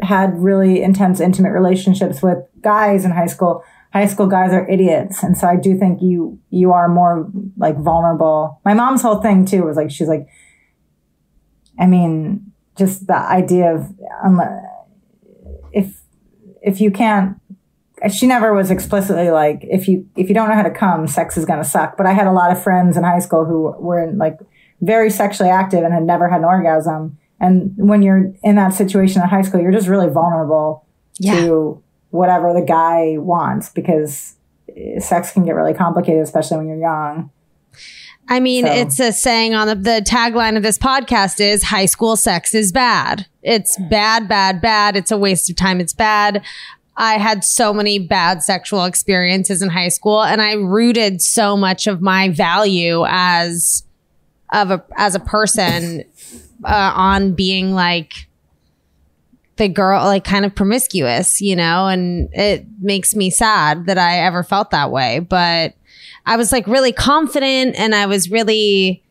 had 0.00 0.38
really 0.38 0.82
intense, 0.82 1.20
intimate 1.20 1.50
relationships 1.50 2.22
with 2.22 2.38
guys 2.60 3.04
in 3.04 3.10
high 3.10 3.26
school, 3.26 3.64
high 3.92 4.06
school 4.06 4.26
guys 4.26 4.52
are 4.52 4.68
idiots. 4.68 5.22
And 5.22 5.36
so 5.36 5.46
I 5.46 5.56
do 5.56 5.76
think 5.78 6.00
you, 6.00 6.38
you 6.50 6.72
are 6.72 6.88
more 6.88 7.30
like 7.56 7.76
vulnerable. 7.78 8.60
My 8.64 8.74
mom's 8.74 9.02
whole 9.02 9.20
thing 9.20 9.44
too 9.44 9.64
was 9.64 9.76
like, 9.76 9.90
she's 9.90 10.08
like, 10.08 10.26
I 11.78 11.86
mean, 11.86 12.52
just 12.76 13.06
the 13.06 13.16
idea 13.16 13.74
of, 13.74 13.86
if 16.62 16.80
you 16.80 16.90
can't 16.90 17.36
she 18.10 18.26
never 18.26 18.52
was 18.52 18.70
explicitly 18.70 19.30
like 19.30 19.60
if 19.62 19.86
you 19.86 20.08
if 20.16 20.28
you 20.28 20.34
don't 20.34 20.48
know 20.48 20.54
how 20.54 20.62
to 20.62 20.70
come 20.70 21.06
sex 21.06 21.36
is 21.36 21.44
going 21.44 21.62
to 21.62 21.68
suck. 21.68 21.96
But 21.96 22.06
i 22.06 22.12
had 22.12 22.26
a 22.26 22.32
lot 22.32 22.50
of 22.50 22.62
friends 22.62 22.96
in 22.96 23.04
high 23.04 23.20
school 23.20 23.44
who 23.44 23.74
were 23.78 24.02
in 24.02 24.18
like 24.18 24.38
very 24.80 25.10
sexually 25.10 25.50
active 25.50 25.84
and 25.84 25.92
had 25.92 26.02
never 26.02 26.28
had 26.28 26.40
an 26.40 26.44
orgasm. 26.44 27.18
And 27.38 27.74
when 27.76 28.02
you're 28.02 28.32
in 28.42 28.56
that 28.56 28.74
situation 28.74 29.22
in 29.22 29.28
high 29.28 29.42
school 29.42 29.60
you're 29.60 29.72
just 29.72 29.88
really 29.88 30.08
vulnerable 30.08 30.84
to 31.22 31.82
whatever 32.10 32.52
the 32.52 32.62
guy 32.62 33.16
wants 33.18 33.70
because 33.70 34.34
eh, 34.76 34.98
sex 34.98 35.32
can 35.32 35.44
get 35.44 35.54
really 35.54 35.74
complicated 35.74 36.22
especially 36.22 36.56
when 36.58 36.68
you're 36.68 36.80
young. 36.80 37.30
I 38.28 38.40
mean, 38.40 38.64
So- 38.64 38.72
it's 38.72 39.00
a 39.00 39.12
saying 39.12 39.54
on 39.54 39.68
the, 39.68 39.74
the 39.74 40.02
tagline 40.04 40.56
of 40.56 40.62
this 40.62 40.78
podcast 40.78 41.40
is 41.40 41.64
high 41.64 41.86
school 41.86 42.16
sex 42.16 42.54
is 42.54 42.72
bad. 42.72 43.26
It's 43.42 43.76
bad, 43.90 44.28
bad, 44.28 44.60
bad. 44.60 44.96
It's 44.96 45.10
a 45.10 45.18
waste 45.18 45.50
of 45.50 45.56
time. 45.56 45.80
It's 45.80 45.92
bad. 45.92 46.42
I 46.96 47.14
had 47.14 47.42
so 47.42 47.72
many 47.72 47.98
bad 47.98 48.42
sexual 48.42 48.84
experiences 48.84 49.62
in 49.62 49.70
high 49.70 49.88
school 49.88 50.22
and 50.22 50.42
I 50.42 50.52
rooted 50.52 51.22
so 51.22 51.56
much 51.56 51.86
of 51.86 52.02
my 52.02 52.28
value 52.28 53.04
as 53.08 53.84
of 54.52 54.70
a 54.70 54.84
as 54.96 55.14
a 55.14 55.20
person 55.20 56.04
uh, 56.64 56.92
on 56.94 57.32
being 57.32 57.72
like 57.72 58.28
the 59.56 59.68
girl 59.68 60.04
like 60.04 60.24
kind 60.24 60.44
of 60.44 60.54
promiscuous, 60.54 61.40
you 61.40 61.56
know, 61.56 61.88
and 61.88 62.28
it 62.32 62.66
makes 62.80 63.14
me 63.14 63.30
sad 63.30 63.86
that 63.86 63.98
I 63.98 64.18
ever 64.18 64.42
felt 64.42 64.70
that 64.70 64.90
way, 64.90 65.18
but 65.20 65.74
I 66.26 66.36
was 66.36 66.52
like 66.52 66.66
really 66.66 66.92
confident 66.92 67.76
and 67.76 67.94
I 67.94 68.06
was 68.06 68.30
really 68.30 69.01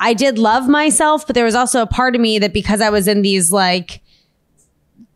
I 0.00 0.14
did 0.14 0.38
love 0.38 0.66
myself, 0.66 1.26
but 1.26 1.34
there 1.34 1.44
was 1.44 1.54
also 1.54 1.82
a 1.82 1.86
part 1.86 2.14
of 2.14 2.20
me 2.20 2.38
that 2.38 2.54
because 2.54 2.80
I 2.80 2.88
was 2.88 3.06
in 3.06 3.20
these 3.20 3.52
like 3.52 4.00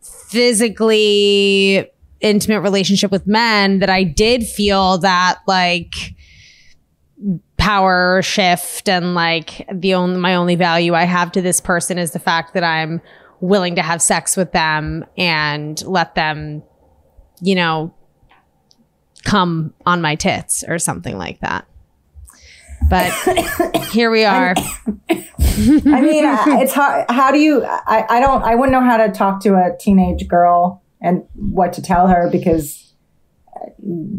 physically 0.01 1.89
intimate 2.21 2.61
relationship 2.61 3.11
with 3.11 3.25
men 3.25 3.79
that 3.79 3.89
I 3.89 4.03
did 4.03 4.45
feel 4.45 4.99
that 4.99 5.39
like 5.47 5.93
power 7.57 8.21
shift 8.21 8.87
and 8.87 9.15
like 9.15 9.67
the 9.73 9.95
only 9.95 10.19
my 10.19 10.35
only 10.35 10.55
value 10.55 10.93
I 10.93 11.03
have 11.03 11.31
to 11.31 11.41
this 11.41 11.59
person 11.59 11.97
is 11.97 12.11
the 12.11 12.19
fact 12.19 12.53
that 12.53 12.63
I'm 12.63 13.01
willing 13.39 13.75
to 13.75 13.81
have 13.81 14.01
sex 14.01 14.37
with 14.37 14.51
them 14.51 15.03
and 15.17 15.81
let 15.85 16.15
them 16.15 16.61
you 17.41 17.55
know 17.55 17.93
come 19.23 19.73
on 19.85 20.01
my 20.01 20.15
tits 20.15 20.63
or 20.67 20.77
something 20.77 21.17
like 21.17 21.39
that. 21.39 21.67
But 22.89 23.11
here 23.91 24.11
we 24.11 24.25
are. 24.25 24.53
I 25.07 26.01
mean, 26.01 26.25
it's 26.59 26.73
hard. 26.73 27.09
How 27.09 27.31
do 27.31 27.39
you? 27.39 27.63
I, 27.65 28.05
I 28.09 28.19
don't. 28.19 28.43
I 28.43 28.55
wouldn't 28.55 28.71
know 28.71 28.81
how 28.81 28.97
to 28.97 29.11
talk 29.11 29.41
to 29.43 29.55
a 29.55 29.75
teenage 29.79 30.27
girl 30.27 30.83
and 31.01 31.23
what 31.33 31.73
to 31.73 31.81
tell 31.81 32.07
her 32.07 32.29
because 32.29 32.93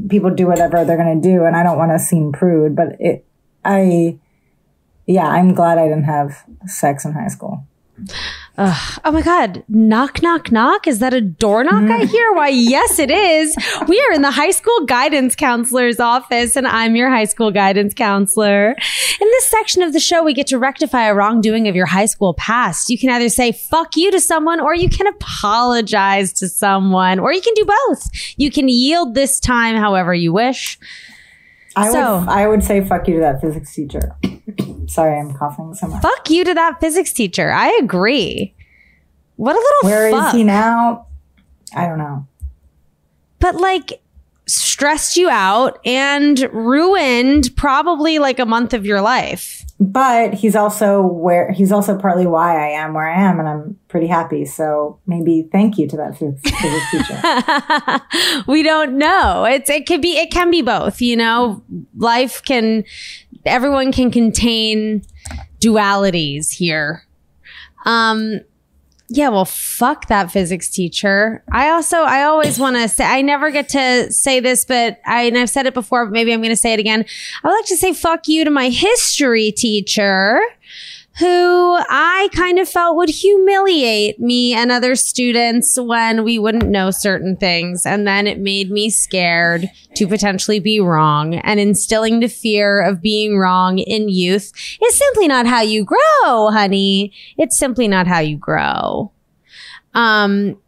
people 0.09 0.31
do 0.31 0.47
whatever 0.47 0.85
they're 0.85 0.97
going 0.97 1.21
to 1.21 1.29
do, 1.29 1.45
and 1.45 1.57
I 1.57 1.63
don't 1.63 1.79
want 1.79 1.93
to 1.93 1.99
seem 1.99 2.33
prude. 2.33 2.75
But 2.75 2.97
it, 2.99 3.27
I, 3.65 4.19
yeah, 5.07 5.27
I'm 5.27 5.55
glad 5.55 5.79
I 5.79 5.89
didn't 5.89 6.05
have 6.05 6.45
sex 6.67 7.05
in 7.05 7.13
high 7.13 7.29
school. 7.29 7.67
Oh 8.59 9.11
my 9.13 9.23
God. 9.23 9.63
Knock, 9.69 10.23
knock, 10.23 10.51
knock. 10.51 10.87
Is 10.87 10.99
that 11.01 11.13
a 11.13 11.21
door 11.21 11.63
knock 11.63 11.85
Mm. 11.85 11.91
I 11.91 12.05
hear? 12.07 12.33
Why, 12.33 12.49
yes, 12.49 12.99
it 12.99 13.11
is. 13.11 13.55
We 13.87 14.01
are 14.09 14.13
in 14.13 14.23
the 14.23 14.31
high 14.31 14.51
school 14.51 14.87
guidance 14.87 15.37
counselor's 15.37 16.01
office, 16.01 16.57
and 16.57 16.67
I'm 16.67 16.97
your 16.97 17.11
high 17.11 17.25
school 17.25 17.51
guidance 17.51 17.93
counselor. 17.95 18.71
In 18.71 19.29
this 19.29 19.49
section 19.49 19.83
of 19.83 19.93
the 19.93 20.01
show, 20.01 20.23
we 20.25 20.33
get 20.33 20.47
to 20.49 20.59
rectify 20.59 21.05
a 21.05 21.15
wrongdoing 21.15 21.69
of 21.69 21.75
your 21.77 21.87
high 21.87 22.07
school 22.07 22.35
past. 22.35 22.89
You 22.89 22.99
can 22.99 23.11
either 23.11 23.29
say 23.29 23.53
fuck 23.53 23.97
you 23.97 24.11
to 24.11 24.21
someone, 24.21 24.61
or 24.61 24.75
you 24.75 24.89
can 24.89 25.07
apologize 25.07 26.33
to 26.35 26.49
someone, 26.49 27.19
or 27.19 27.33
you 27.33 27.43
can 27.43 27.55
do 27.55 27.67
both. 27.67 28.09
You 28.37 28.51
can 28.51 28.69
yield 28.69 29.15
this 29.15 29.39
time 29.39 29.77
however 29.77 30.15
you 30.15 30.33
wish. 30.33 30.79
I 31.77 31.91
So- 31.91 32.21
would. 32.21 32.29
I 32.29 32.47
would 32.49 32.65
say 32.65 32.85
fuck 32.85 33.07
you 33.07 33.15
to 33.15 33.21
that 33.21 33.41
physics 33.41 33.75
teacher. 33.75 34.17
Sorry, 34.89 35.19
I'm 35.19 35.35
coughing 35.35 35.75
so 35.75 35.89
much. 35.89 36.01
Fuck 36.03 36.31
you 36.31 36.43
to 36.45 36.55
that 36.55 36.81
physics 36.81 37.13
teacher. 37.13 37.51
I 37.53 37.79
agree. 37.83 38.55
What 39.37 39.55
a 39.55 39.59
little 39.59 39.91
Where 39.91 40.07
is 40.09 40.15
fuck. 40.15 40.35
he 40.35 40.43
now? 40.45 41.07
I 41.75 41.87
don't 41.87 41.99
know. 41.99 42.27
but 43.41 43.57
like 43.57 44.01
stressed 44.47 45.17
you 45.17 45.29
out 45.29 45.79
and 45.85 46.39
ruined 46.53 47.51
probably 47.57 48.19
like 48.21 48.39
a 48.39 48.47
month 48.47 48.73
of 48.73 48.87
your 48.87 49.01
life. 49.03 49.66
But 49.79 50.33
he's 50.33 50.57
also 50.57 51.03
where 51.03 51.53
he's 51.53 51.71
also 51.71 51.99
partly 51.99 52.27
why 52.27 52.57
I 52.57 52.69
am 52.69 52.95
where 52.95 53.07
I 53.07 53.21
am, 53.21 53.39
and 53.39 53.47
I'm 53.47 53.79
pretty 53.89 54.07
happy. 54.07 54.47
So 54.47 54.99
maybe 55.07 55.49
thank 55.53 55.77
you 55.77 55.87
to 55.89 55.97
that 55.99 56.17
physics, 56.17 56.41
physics 56.61 56.91
teacher. 56.91 58.43
we 58.51 58.63
don't 58.63 58.97
know. 58.97 59.45
It's 59.45 59.69
it 59.69 59.87
could 59.87 60.01
be 60.01 60.17
it 60.17 60.31
can 60.31 60.51
be 60.51 60.63
both, 60.63 61.03
you 61.03 61.15
know. 61.15 61.63
Life 61.97 62.43
can 62.43 62.85
everyone 63.45 63.93
can 63.93 64.11
contain 64.11 65.03
dualities 65.61 66.53
here. 66.53 67.07
Um 67.85 68.41
yeah, 69.09 69.29
well, 69.29 69.45
fuck 69.45 70.09
that 70.09 70.33
physics 70.33 70.69
teacher. 70.69 71.43
I 71.53 71.71
also, 71.71 71.99
I 71.99 72.25
always 72.25 72.59
want 72.61 72.77
to 72.77 72.89
say, 72.89 73.05
I 73.05 73.23
never 73.23 73.51
get 73.51 73.69
to 73.71 74.13
say 74.13 74.41
this, 74.41 74.65
but 74.65 75.01
I, 75.07 75.23
and 75.23 75.39
I've 75.39 75.51
said 75.51 75.67
it 75.67 75.75
before, 75.75 76.07
but 76.07 76.13
maybe 76.13 76.33
I'm 76.33 76.41
going 76.41 76.51
to 76.51 76.57
say 76.57 76.73
it 76.73 76.81
again. 76.81 77.05
I 77.45 77.49
would 77.49 77.55
like 77.55 77.67
to 77.67 77.77
say 77.77 77.93
fuck 77.93 78.29
you 78.29 78.45
to 78.45 78.51
my 78.51 78.69
history 78.69 79.53
teacher 79.53 80.41
who 81.19 81.79
I 81.89 82.29
kind 82.35 82.59
of 82.59 82.69
felt 82.69 82.97
would 82.97 83.09
humiliate 83.09 84.21
me 84.21 84.53
and 84.53 84.71
other 84.71 84.95
students 84.95 85.79
when 85.81 86.25
we 86.25 86.39
wouldn't 86.39 86.69
know 86.69 86.91
certain 86.91 87.37
things. 87.37 87.87
And 87.87 88.07
then 88.07 88.27
it 88.27 88.39
made 88.39 88.71
me 88.71 88.91
scared 88.91 89.71
to 89.95 90.07
potentially 90.07 90.61
be 90.61 90.79
wrong. 90.79 91.37
And 91.37 91.59
instilling 91.59 92.21
the 92.21 92.29
fear 92.29 92.83
of 92.83 93.01
being 93.01 93.39
wrong 93.39 93.79
in 93.79 94.11
youth 94.11 94.53
is 94.83 94.99
simply 94.99 95.27
not 95.27 95.47
how 95.47 95.63
you 95.63 95.85
grow, 95.85 96.51
honey. 96.51 97.13
It's 97.39 97.59
simply 97.59 97.89
not 97.89 98.07
how 98.07 98.21
you 98.21 98.37
grow. 98.37 99.11
Um, 99.95 100.59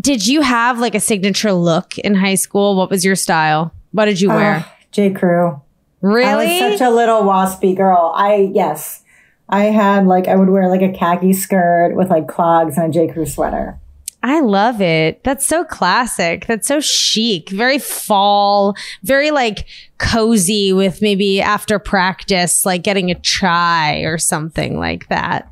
did 0.00 0.26
you 0.26 0.40
have 0.42 0.80
like 0.80 0.96
a 0.96 1.00
signature 1.00 1.52
look 1.52 1.98
in 1.98 2.16
high 2.16 2.34
school? 2.34 2.74
What 2.76 2.90
was 2.90 3.04
your 3.04 3.16
style? 3.16 3.72
What 3.92 4.06
did 4.06 4.20
you 4.20 4.30
wear? 4.30 4.64
Oh, 4.66 4.72
J. 4.90 5.10
Crew. 5.10 5.60
really? 6.00 6.60
I 6.60 6.70
was 6.70 6.78
such 6.78 6.86
a 6.86 6.90
little 6.90 7.22
waspy 7.22 7.76
girl. 7.76 8.12
I 8.16 8.50
yes, 8.52 9.04
I 9.52 9.64
had 9.64 10.06
like 10.06 10.26
I 10.26 10.34
would 10.34 10.48
wear 10.48 10.68
like 10.68 10.82
a 10.82 10.90
khaki 10.92 11.32
skirt 11.32 11.94
with 11.94 12.10
like 12.10 12.26
clogs 12.26 12.76
and 12.78 12.86
a 12.86 12.90
J. 12.90 13.06
Crew 13.12 13.26
sweater. 13.26 13.78
I 14.24 14.38
love 14.40 14.80
it. 14.80 15.22
That's 15.24 15.44
so 15.44 15.64
classic. 15.64 16.46
That's 16.46 16.68
so 16.68 16.78
chic. 16.80 17.50
Very 17.50 17.78
fall, 17.78 18.74
very 19.02 19.30
like 19.32 19.66
cozy 19.98 20.72
with 20.72 21.02
maybe 21.02 21.40
after 21.42 21.78
practice, 21.80 22.64
like 22.64 22.82
getting 22.82 23.10
a 23.10 23.16
chai 23.16 23.98
or 24.02 24.18
something 24.18 24.78
like 24.78 25.08
that. 25.08 25.50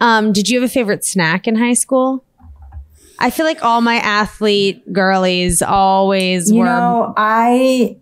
Um, 0.00 0.32
did 0.32 0.48
you 0.48 0.60
have 0.60 0.68
a 0.68 0.72
favorite 0.72 1.04
snack 1.04 1.46
in 1.46 1.56
high 1.56 1.74
school? 1.74 2.24
I 3.18 3.30
feel 3.30 3.46
like 3.46 3.62
all 3.62 3.80
my 3.82 3.96
athlete 3.96 4.92
girlies 4.92 5.60
always 5.62 6.50
You 6.50 6.60
were. 6.60 6.64
know, 6.66 7.14
I 7.16 7.96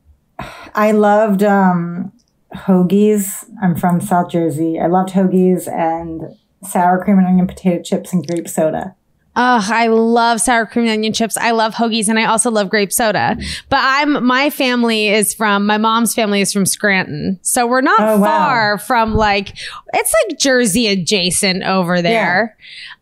I 0.75 0.93
loved 0.93 1.43
um 1.43 2.13
hoagies. 2.55 3.45
I'm 3.63 3.77
from 3.77 4.01
South 4.01 4.31
Jersey. 4.31 4.79
I 4.81 4.87
loved 4.87 5.11
hoagies 5.11 5.69
and 5.73 6.23
sour 6.67 7.03
cream 7.03 7.19
and 7.19 7.27
onion 7.27 7.47
potato 7.47 7.83
chips 7.83 8.13
and 8.13 8.27
grape 8.27 8.49
soda. 8.49 8.95
Oh, 9.37 9.67
I 9.69 9.89
love 9.89 10.41
sour 10.41 10.65
cream 10.65 10.85
and 10.87 10.93
onion 10.95 11.13
chips. 11.13 11.37
I 11.37 11.51
love 11.51 11.75
hoagies 11.75 12.09
and 12.09 12.21
I 12.21 12.25
also 12.27 12.53
love 12.53 12.71
grape 12.71 12.93
soda. 12.93 13.37
But 13.69 13.81
I'm 13.83 14.25
my 14.25 14.49
family 14.49 15.09
is 15.09 15.35
from 15.35 15.67
my 15.67 15.77
mom's 15.77 16.15
family 16.15 16.41
is 16.41 16.53
from 16.53 16.65
Scranton. 16.67 17.41
So 17.43 17.67
we're 17.67 17.81
not 17.81 17.99
Oh, 18.01 18.19
wow. 18.21 18.27
far 18.27 18.79
from 18.79 19.15
like 19.17 19.55
it's 19.93 20.15
like 20.29 20.39
Jersey 20.39 20.87
adjacent 20.87 21.65
over 21.65 22.01
there. 22.01 22.57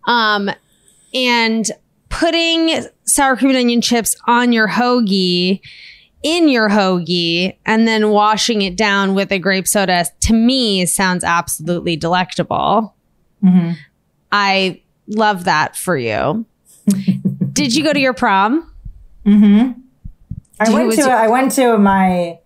Um 0.06 0.50
and 1.12 1.70
putting 2.08 2.86
sour 3.04 3.36
cream 3.36 3.50
and 3.50 3.58
onion 3.58 3.82
chips 3.82 4.16
on 4.26 4.52
your 4.52 4.68
hoagie 4.68 5.60
in 6.22 6.48
your 6.48 6.68
hoagie 6.68 7.56
and 7.66 7.86
then 7.88 8.10
washing 8.10 8.62
it 8.62 8.76
down 8.76 9.14
with 9.14 9.32
a 9.32 9.38
grape 9.38 9.66
soda 9.66 10.06
to 10.20 10.32
me 10.32 10.86
sounds 10.86 11.24
absolutely 11.24 11.96
delectable. 11.96 12.94
Mm-hmm. 13.42 13.72
I 14.30 14.82
love 15.08 15.44
that 15.44 15.76
for 15.76 15.96
you. 15.96 16.46
Did 17.52 17.74
you 17.74 17.84
go 17.84 17.92
to 17.92 18.00
your 18.00 18.14
prom? 18.14 18.72
Mm-hmm. 19.26 19.80
I 20.60 20.70
went 20.72 20.92
to 20.92 21.00
your- 21.00 21.10
I 21.10 21.28
went 21.28 21.52
to 21.52 21.78
my 21.78 22.38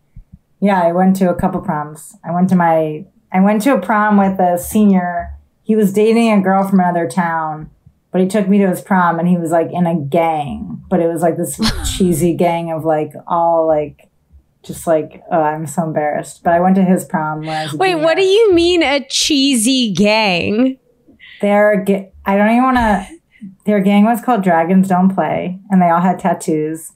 yeah, 0.61 0.83
I 0.83 0.93
went 0.93 1.17
to 1.17 1.29
a 1.31 1.35
couple 1.35 1.61
proms. 1.61 2.17
I 2.25 2.33
went 2.33 2.49
to 2.49 2.57
my 2.57 3.05
I 3.33 3.41
went 3.41 3.63
to 3.63 3.75
a 3.75 3.81
prom 3.81 4.17
with 4.17 4.41
a 4.41 4.59
senior. 4.59 5.33
He 5.63 5.77
was 5.77 5.93
dating 5.93 6.33
a 6.33 6.41
girl 6.41 6.67
from 6.67 6.81
another 6.81 7.09
town, 7.09 7.71
but 8.17 8.23
he 8.23 8.29
took 8.29 8.49
me 8.49 8.57
to 8.57 8.67
his 8.67 8.81
prom 8.81 9.19
and 9.19 9.29
he 9.29 9.37
was 9.37 9.51
like 9.51 9.69
in 9.71 9.87
a 9.87 9.95
gang, 9.95 10.83
but 10.89 11.01
it 11.01 11.07
was 11.07 11.21
like 11.21 11.37
this 11.37 11.61
cheesy 11.99 12.33
gang 12.33 12.73
of 12.73 12.83
like 12.83 13.13
all 13.27 13.67
like 13.67 14.09
just 14.63 14.87
like 14.87 15.23
oh, 15.31 15.39
I'm 15.39 15.67
so 15.67 15.83
embarrassed. 15.83 16.43
But 16.43 16.55
I 16.55 16.61
went 16.61 16.77
to 16.77 16.83
his 16.83 17.05
prom 17.05 17.41
when 17.41 17.51
I 17.51 17.65
was 17.65 17.75
Wait, 17.75 17.97
what 17.97 18.17
do 18.17 18.25
you 18.25 18.55
mean 18.55 18.83
a 18.83 19.07
cheesy 19.07 19.93
gang? 19.93 20.79
Their 21.43 21.85
ga- 21.85 22.11
I 22.25 22.39
don't 22.39 22.49
even 22.49 22.63
want 22.63 22.79
to. 22.79 23.07
Their 23.67 23.81
gang 23.81 24.07
was 24.07 24.23
called 24.23 24.43
Dragons 24.43 24.89
Don't 24.89 25.15
Play, 25.15 25.61
and 25.69 25.83
they 25.83 25.91
all 25.91 26.01
had 26.01 26.19
tattoos. 26.19 26.93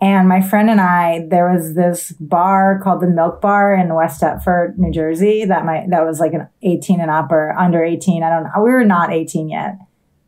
And 0.00 0.26
my 0.30 0.40
friend 0.40 0.70
and 0.70 0.80
I, 0.80 1.26
there 1.28 1.52
was 1.52 1.74
this 1.74 2.12
bar 2.12 2.80
called 2.82 3.02
the 3.02 3.06
Milk 3.06 3.42
Bar 3.42 3.74
in 3.74 3.94
West 3.94 4.22
Deptford, 4.22 4.78
New 4.78 4.90
Jersey. 4.90 5.44
That 5.44 5.66
my 5.66 5.84
that 5.90 6.06
was 6.06 6.20
like 6.20 6.32
an 6.32 6.48
eighteen 6.62 7.02
and 7.02 7.10
up 7.10 7.30
or 7.30 7.52
under 7.52 7.84
eighteen. 7.84 8.22
I 8.22 8.30
don't 8.30 8.44
know. 8.44 8.62
We 8.62 8.70
were 8.70 8.82
not 8.82 9.12
eighteen 9.12 9.50
yet, 9.50 9.76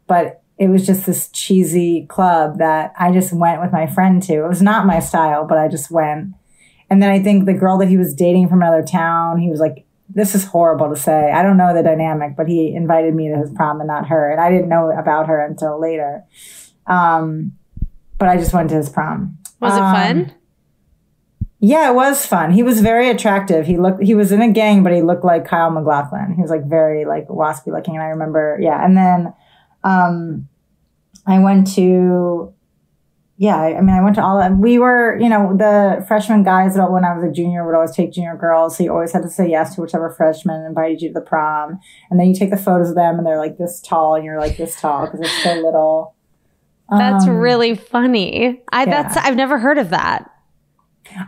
but 0.07 0.43
it 0.59 0.69
was 0.69 0.87
just 0.87 1.05
this 1.07 1.29
cheesy 1.29 2.07
club 2.07 2.59
that 2.59 2.93
I 2.99 3.13
just 3.13 3.33
went 3.33 3.61
with 3.61 3.73
my 3.73 3.87
friend 3.87 4.23
to. 4.25 4.45
It 4.45 4.49
was 4.49 4.63
not 4.63 4.87
my 4.87 5.01
style, 5.01 5.47
but 5.47 5.59
I 5.59 5.69
just 5.69 5.91
went. 5.91 6.33
And 6.89 7.03
then 7.03 7.11
I 7.11 7.23
think 7.23 7.45
the 7.45 7.53
girl 7.53 7.79
that 7.79 7.89
he 7.89 7.97
was 7.99 8.15
dating 8.15 8.49
from 8.49 8.63
another 8.63 8.83
town, 8.83 9.39
he 9.39 9.51
was 9.51 9.61
like 9.61 9.87
this 10.09 10.35
is 10.35 10.45
horrible 10.45 10.89
to 10.89 10.97
say. 10.97 11.33
I 11.33 11.43
don't 11.43 11.57
know 11.57 11.75
the 11.75 11.83
dynamic, 11.83 12.37
but 12.37 12.49
he 12.49 12.75
invited 12.75 13.15
me 13.15 13.29
to 13.29 13.37
his 13.37 13.51
prom 13.51 13.81
and 13.81 13.89
not 13.89 14.07
her. 14.09 14.31
And 14.31 14.41
I 14.41 14.51
didn't 14.51 14.69
know 14.69 14.91
about 14.91 15.27
her 15.27 15.45
until 15.45 15.81
later. 15.81 16.25
Um, 16.87 17.53
but 18.19 18.29
I 18.29 18.37
just 18.37 18.53
went 18.55 18.71
to 18.71 18.77
his 18.77 18.89
prom. 18.89 19.39
Was 19.61 19.77
it 19.77 19.83
Um, 19.83 19.95
fun? 19.95 20.35
Yeah, 21.59 21.91
it 21.91 21.95
was 21.95 22.25
fun. 22.25 22.53
He 22.53 22.63
was 22.63 22.81
very 22.81 23.09
attractive. 23.09 23.67
He 23.67 23.77
looked 23.79 24.03
he 24.03 24.15
was 24.15 24.31
in 24.31 24.43
a 24.43 24.51
gang, 24.53 24.83
but 24.83 24.93
he 24.93 25.03
looked 25.03 25.25
like 25.25 25.47
Kyle 25.47 25.71
MacLachlan. 25.71 26.35
He 26.37 26.43
was 26.43 26.51
like 26.51 26.65
very 26.65 27.05
like 27.05 27.27
waspy 27.29 27.73
looking. 27.73 27.97
And 27.97 28.05
I 28.05 28.09
remember, 28.09 28.59
yeah. 28.61 28.85
And 28.85 28.97
then 28.97 29.33
um 29.87 30.49
I 31.27 31.39
went 31.39 31.73
to 31.75 32.53
yeah, 33.39 33.57
I 33.57 33.77
I 33.77 33.81
mean 33.83 33.95
I 33.95 34.03
went 34.03 34.17
to 34.17 34.23
all 34.25 34.39
that 34.39 34.57
we 34.57 34.79
were, 34.79 35.19
you 35.21 35.29
know, 35.29 35.55
the 35.57 36.05
freshman 36.09 36.43
guys 36.43 36.75
that 36.77 36.91
when 36.91 37.05
I 37.05 37.15
was 37.15 37.23
a 37.23 37.31
junior 37.31 37.67
would 37.67 37.75
always 37.75 37.95
take 37.95 38.13
junior 38.13 38.35
girls. 38.37 38.77
So 38.77 38.85
you 38.85 38.93
always 38.93 39.13
had 39.13 39.23
to 39.23 39.29
say 39.31 39.49
yes 39.51 39.75
to 39.75 39.83
whichever 39.83 40.11
freshman 40.11 40.65
invited 40.65 41.03
you 41.03 41.09
to 41.09 41.15
the 41.15 41.21
prom. 41.21 41.79
And 42.11 42.19
then 42.19 42.29
you 42.29 42.35
take 42.35 42.51
the 42.51 42.57
photos 42.57 42.89
of 42.91 42.95
them 42.97 43.19
and 43.19 43.27
they're 43.27 43.39
like 43.39 43.59
this 43.59 43.81
tall 43.81 44.15
and 44.15 44.25
you're 44.25 44.41
like 44.41 44.57
this 44.57 44.81
tall 44.81 45.05
because 45.05 45.21
they're 45.21 45.43
so 45.43 45.55
little. 45.61 46.15
That's 46.89 47.27
Um, 47.27 47.37
really 47.37 47.75
funny. 47.75 48.63
I 48.73 48.85
that's. 48.87 49.17
I've 49.17 49.37
never 49.37 49.59
heard 49.59 49.79
of 49.79 49.91
that. 49.91 50.31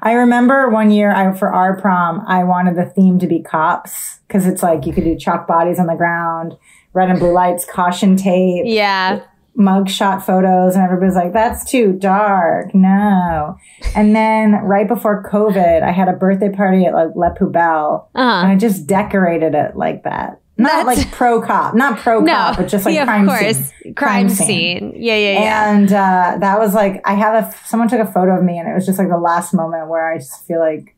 I 0.03 0.13
remember 0.13 0.69
one 0.71 0.91
year 0.91 1.11
I 1.13 1.33
for 1.35 1.53
our 1.53 1.79
prom, 1.81 2.25
I 2.27 2.45
wanted 2.45 2.77
the 2.77 2.87
theme 2.87 3.19
to 3.19 3.27
be 3.27 3.43
cops 3.43 4.21
because 4.27 4.47
it's 4.47 4.63
like 4.63 4.87
you 4.87 4.93
could 4.93 5.05
do 5.05 5.17
chalk 5.17 5.47
bodies 5.47 5.79
on 5.79 5.87
the 5.87 5.95
ground, 5.95 6.57
red 6.99 7.11
and 7.11 7.19
blue 7.19 7.33
lights, 7.33 7.65
caution 7.65 8.17
tape, 8.17 8.65
Yeah. 8.67 9.21
Mugshot 9.59 10.23
photos, 10.23 10.77
and 10.77 10.85
everybody's 10.85 11.17
like, 11.17 11.33
"That's 11.33 11.65
too 11.65 11.93
dark, 11.95 12.73
no." 12.77 13.57
And 13.97 14.15
then 14.15 14.53
right 14.63 14.87
before 14.87 15.25
COVID, 15.25 15.83
I 15.83 15.91
had 15.91 16.09
a 16.09 16.13
birthday 16.13 16.49
party 16.51 16.85
at 16.87 16.95
like 16.95 17.09
Le 17.17 17.35
Poubelle, 17.35 18.07
and 18.15 18.29
Uh-huh. 18.29 18.53
I 18.53 18.55
just 18.57 18.87
decorated 18.87 19.57
it 19.57 19.77
like 19.77 20.05
that. 20.05 20.39
Not 20.59 20.87
That's- 20.87 20.99
like 20.99 21.11
pro 21.13 21.41
cop, 21.43 21.75
not 21.75 21.99
pro 21.99 22.21
No, 22.31 22.33
cop, 22.33 22.57
but 22.59 22.69
just 22.69 22.85
like 22.87 22.95
yeah, 22.95 23.05
crime 23.05 23.29
of 23.29 23.37
course. 23.37 23.57
scene. 23.83 23.95
Crime, 23.95 24.29
scene. 24.29 24.93
Yeah, 24.97 25.17
yeah, 25.17 25.41
yeah. 25.41 25.73
And 25.73 25.93
uh, 25.93 26.37
that 26.41 26.59
was 26.61 26.75
like, 26.75 27.01
I 27.05 27.15
have 27.15 27.35
a, 27.45 27.55
someone 27.65 27.89
took 27.89 28.01
a 28.01 28.07
photo 28.13 28.37
of 28.39 28.45
me 28.45 28.59
and 28.59 28.69
it 28.69 28.75
was 28.75 28.85
just 28.87 28.99
like 28.99 29.09
the 29.09 29.19
last 29.19 29.55
moment 29.55 29.89
where 29.89 30.13
I 30.13 30.19
just 30.19 30.47
feel 30.47 30.59
like 30.61 30.97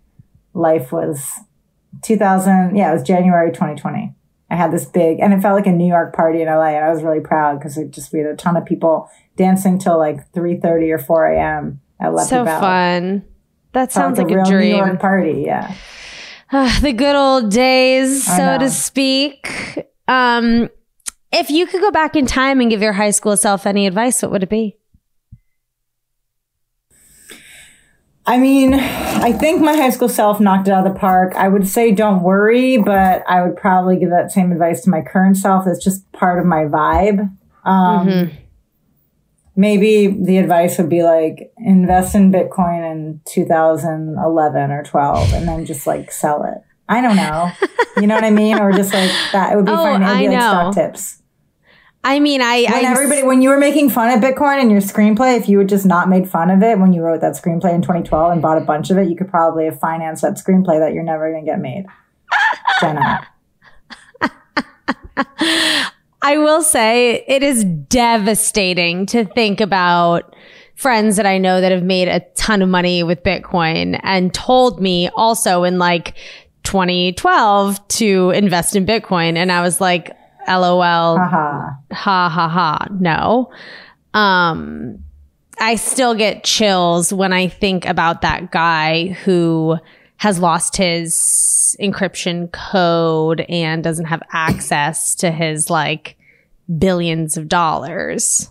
life 0.54 0.92
was 0.92 1.26
2000. 2.02 2.74
Yeah, 2.76 2.90
it 2.90 2.92
was 2.94 3.02
January 3.02 3.50
2020. 3.52 4.14
I 4.50 4.56
had 4.56 4.72
this 4.72 4.84
big, 4.84 5.20
and 5.20 5.32
it 5.32 5.40
felt 5.40 5.54
like 5.54 5.66
a 5.66 5.72
New 5.72 5.86
York 5.86 6.14
party 6.14 6.42
in 6.42 6.48
LA. 6.48 6.68
And 6.70 6.84
I 6.84 6.90
was 6.90 7.02
really 7.02 7.20
proud 7.20 7.58
because 7.58 7.78
it 7.78 7.90
just, 7.92 8.12
we 8.12 8.18
had 8.18 8.28
a 8.28 8.36
ton 8.36 8.56
of 8.56 8.64
people 8.64 9.08
dancing 9.36 9.78
till 9.78 9.96
like 9.96 10.30
3.30 10.32 10.92
or 10.94 10.98
4 10.98 11.26
a.m. 11.26 11.80
at 12.00 12.12
Le 12.12 12.24
so 12.24 12.44
Poubelle. 12.44 12.60
fun. 12.60 13.24
That 13.72 13.92
sounds 13.92 14.18
like, 14.18 14.30
a, 14.30 14.34
real 14.34 14.44
New 14.44 14.50
dream. 14.50 14.76
York 14.76 15.00
party. 15.00 15.44
Yeah. 15.46 15.72
the 16.80 16.92
good 16.92 17.14
old 17.14 17.52
days, 17.52 18.28
I 18.28 18.36
so 18.36 18.46
know. 18.46 18.58
to 18.58 18.70
speak. 18.70 19.86
Um, 20.08 20.68
if 21.32 21.48
you 21.50 21.66
could 21.66 21.80
go 21.80 21.92
back 21.92 22.16
in 22.16 22.26
time 22.26 22.60
and 22.60 22.68
give 22.68 22.82
your 22.82 22.92
high 22.94 23.12
school 23.12 23.36
self 23.36 23.66
any 23.66 23.86
advice, 23.86 24.20
what 24.22 24.32
would 24.32 24.42
it 24.42 24.48
be? 24.48 24.76
I 28.26 28.38
mean, 28.38 28.74
I 28.74 29.32
think 29.32 29.60
my 29.62 29.74
high 29.74 29.90
school 29.90 30.08
self 30.08 30.40
knocked 30.40 30.68
it 30.68 30.72
out 30.72 30.86
of 30.86 30.92
the 30.92 30.98
park. 30.98 31.34
I 31.36 31.48
would 31.48 31.66
say 31.66 31.90
don't 31.90 32.22
worry, 32.22 32.76
but 32.76 33.24
I 33.28 33.42
would 33.42 33.56
probably 33.56 33.98
give 33.98 34.10
that 34.10 34.30
same 34.30 34.52
advice 34.52 34.82
to 34.82 34.90
my 34.90 35.00
current 35.00 35.36
self. 35.36 35.66
It's 35.66 35.82
just 35.82 36.10
part 36.12 36.38
of 36.38 36.44
my 36.44 36.64
vibe. 36.64 37.34
Um, 37.64 38.30
Maybe 39.56 40.06
the 40.06 40.38
advice 40.38 40.78
would 40.78 40.88
be 40.88 41.02
like 41.02 41.52
invest 41.58 42.14
in 42.14 42.30
Bitcoin 42.32 42.90
in 42.90 43.20
2011 43.26 44.70
or 44.70 44.82
12 44.84 45.32
and 45.34 45.48
then 45.48 45.66
just 45.66 45.86
like 45.86 46.12
sell 46.12 46.44
it. 46.44 46.62
I 46.88 47.02
don't 47.02 47.16
know. 47.16 47.50
You 47.96 48.06
know 48.06 48.14
what 48.14 48.24
I 48.24 48.30
mean? 48.30 48.58
Or 48.58 48.72
just 48.72 48.94
like 48.94 49.10
that. 49.32 49.52
It 49.52 49.56
would 49.56 49.66
be 49.66 49.72
Oh, 49.74 49.76
fun. 49.76 50.02
It 50.02 50.06
would 50.06 50.12
I 50.14 50.18
be 50.20 50.28
like 50.28 50.38
know. 50.38 50.70
stock 50.70 50.74
tips. 50.74 51.19
I 52.02 52.18
mean, 52.18 52.40
I, 52.40 52.62
When 52.62 52.86
I 52.86 52.90
everybody, 52.90 53.22
when 53.24 53.42
you 53.42 53.50
were 53.50 53.58
making 53.58 53.90
fun 53.90 54.10
of 54.10 54.24
Bitcoin 54.24 54.60
in 54.62 54.70
your 54.70 54.80
screenplay, 54.80 55.36
if 55.36 55.48
you 55.48 55.58
had 55.58 55.68
just 55.68 55.84
not 55.84 56.08
made 56.08 56.30
fun 56.30 56.50
of 56.50 56.62
it 56.62 56.78
when 56.78 56.94
you 56.94 57.02
wrote 57.02 57.20
that 57.20 57.34
screenplay 57.34 57.74
in 57.74 57.82
2012 57.82 58.32
and 58.32 58.40
bought 58.40 58.56
a 58.56 58.62
bunch 58.62 58.90
of 58.90 58.96
it, 58.96 59.08
you 59.08 59.16
could 59.16 59.28
probably 59.28 59.66
have 59.66 59.78
financed 59.78 60.22
that 60.22 60.34
screenplay 60.34 60.78
that 60.78 60.94
you're 60.94 61.02
never 61.02 61.30
going 61.30 61.44
to 61.44 61.50
get 61.50 61.60
made. 61.60 61.84
Jena. 62.80 63.26
I 66.22 66.38
will 66.38 66.62
say 66.62 67.24
it 67.28 67.42
is 67.42 67.64
devastating 67.64 69.06
to 69.06 69.24
think 69.24 69.60
about 69.60 70.34
friends 70.76 71.16
that 71.16 71.26
I 71.26 71.36
know 71.36 71.60
that 71.60 71.72
have 71.72 71.82
made 71.82 72.08
a 72.08 72.20
ton 72.34 72.62
of 72.62 72.68
money 72.70 73.02
with 73.02 73.22
Bitcoin 73.22 74.00
and 74.02 74.32
told 74.32 74.80
me 74.80 75.10
also 75.14 75.64
in 75.64 75.78
like 75.78 76.14
2012 76.64 77.88
to 77.88 78.30
invest 78.30 78.76
in 78.76 78.86
Bitcoin. 78.86 79.36
And 79.36 79.52
I 79.52 79.60
was 79.60 79.80
like, 79.80 80.16
LOL, 80.48 81.18
Haha. 81.18 81.70
ha 81.92 82.28
ha 82.28 82.48
ha. 82.48 82.86
No. 82.98 83.50
Um, 84.14 85.04
I 85.60 85.76
still 85.76 86.14
get 86.14 86.42
chills 86.42 87.12
when 87.12 87.32
I 87.32 87.48
think 87.48 87.84
about 87.86 88.22
that 88.22 88.50
guy 88.50 89.08
who 89.24 89.78
has 90.16 90.38
lost 90.38 90.76
his 90.76 91.76
encryption 91.80 92.50
code 92.52 93.44
and 93.48 93.84
doesn't 93.84 94.06
have 94.06 94.22
access 94.32 95.14
to 95.16 95.30
his 95.30 95.70
like 95.70 96.16
billions 96.78 97.36
of 97.36 97.48
dollars. 97.48 98.50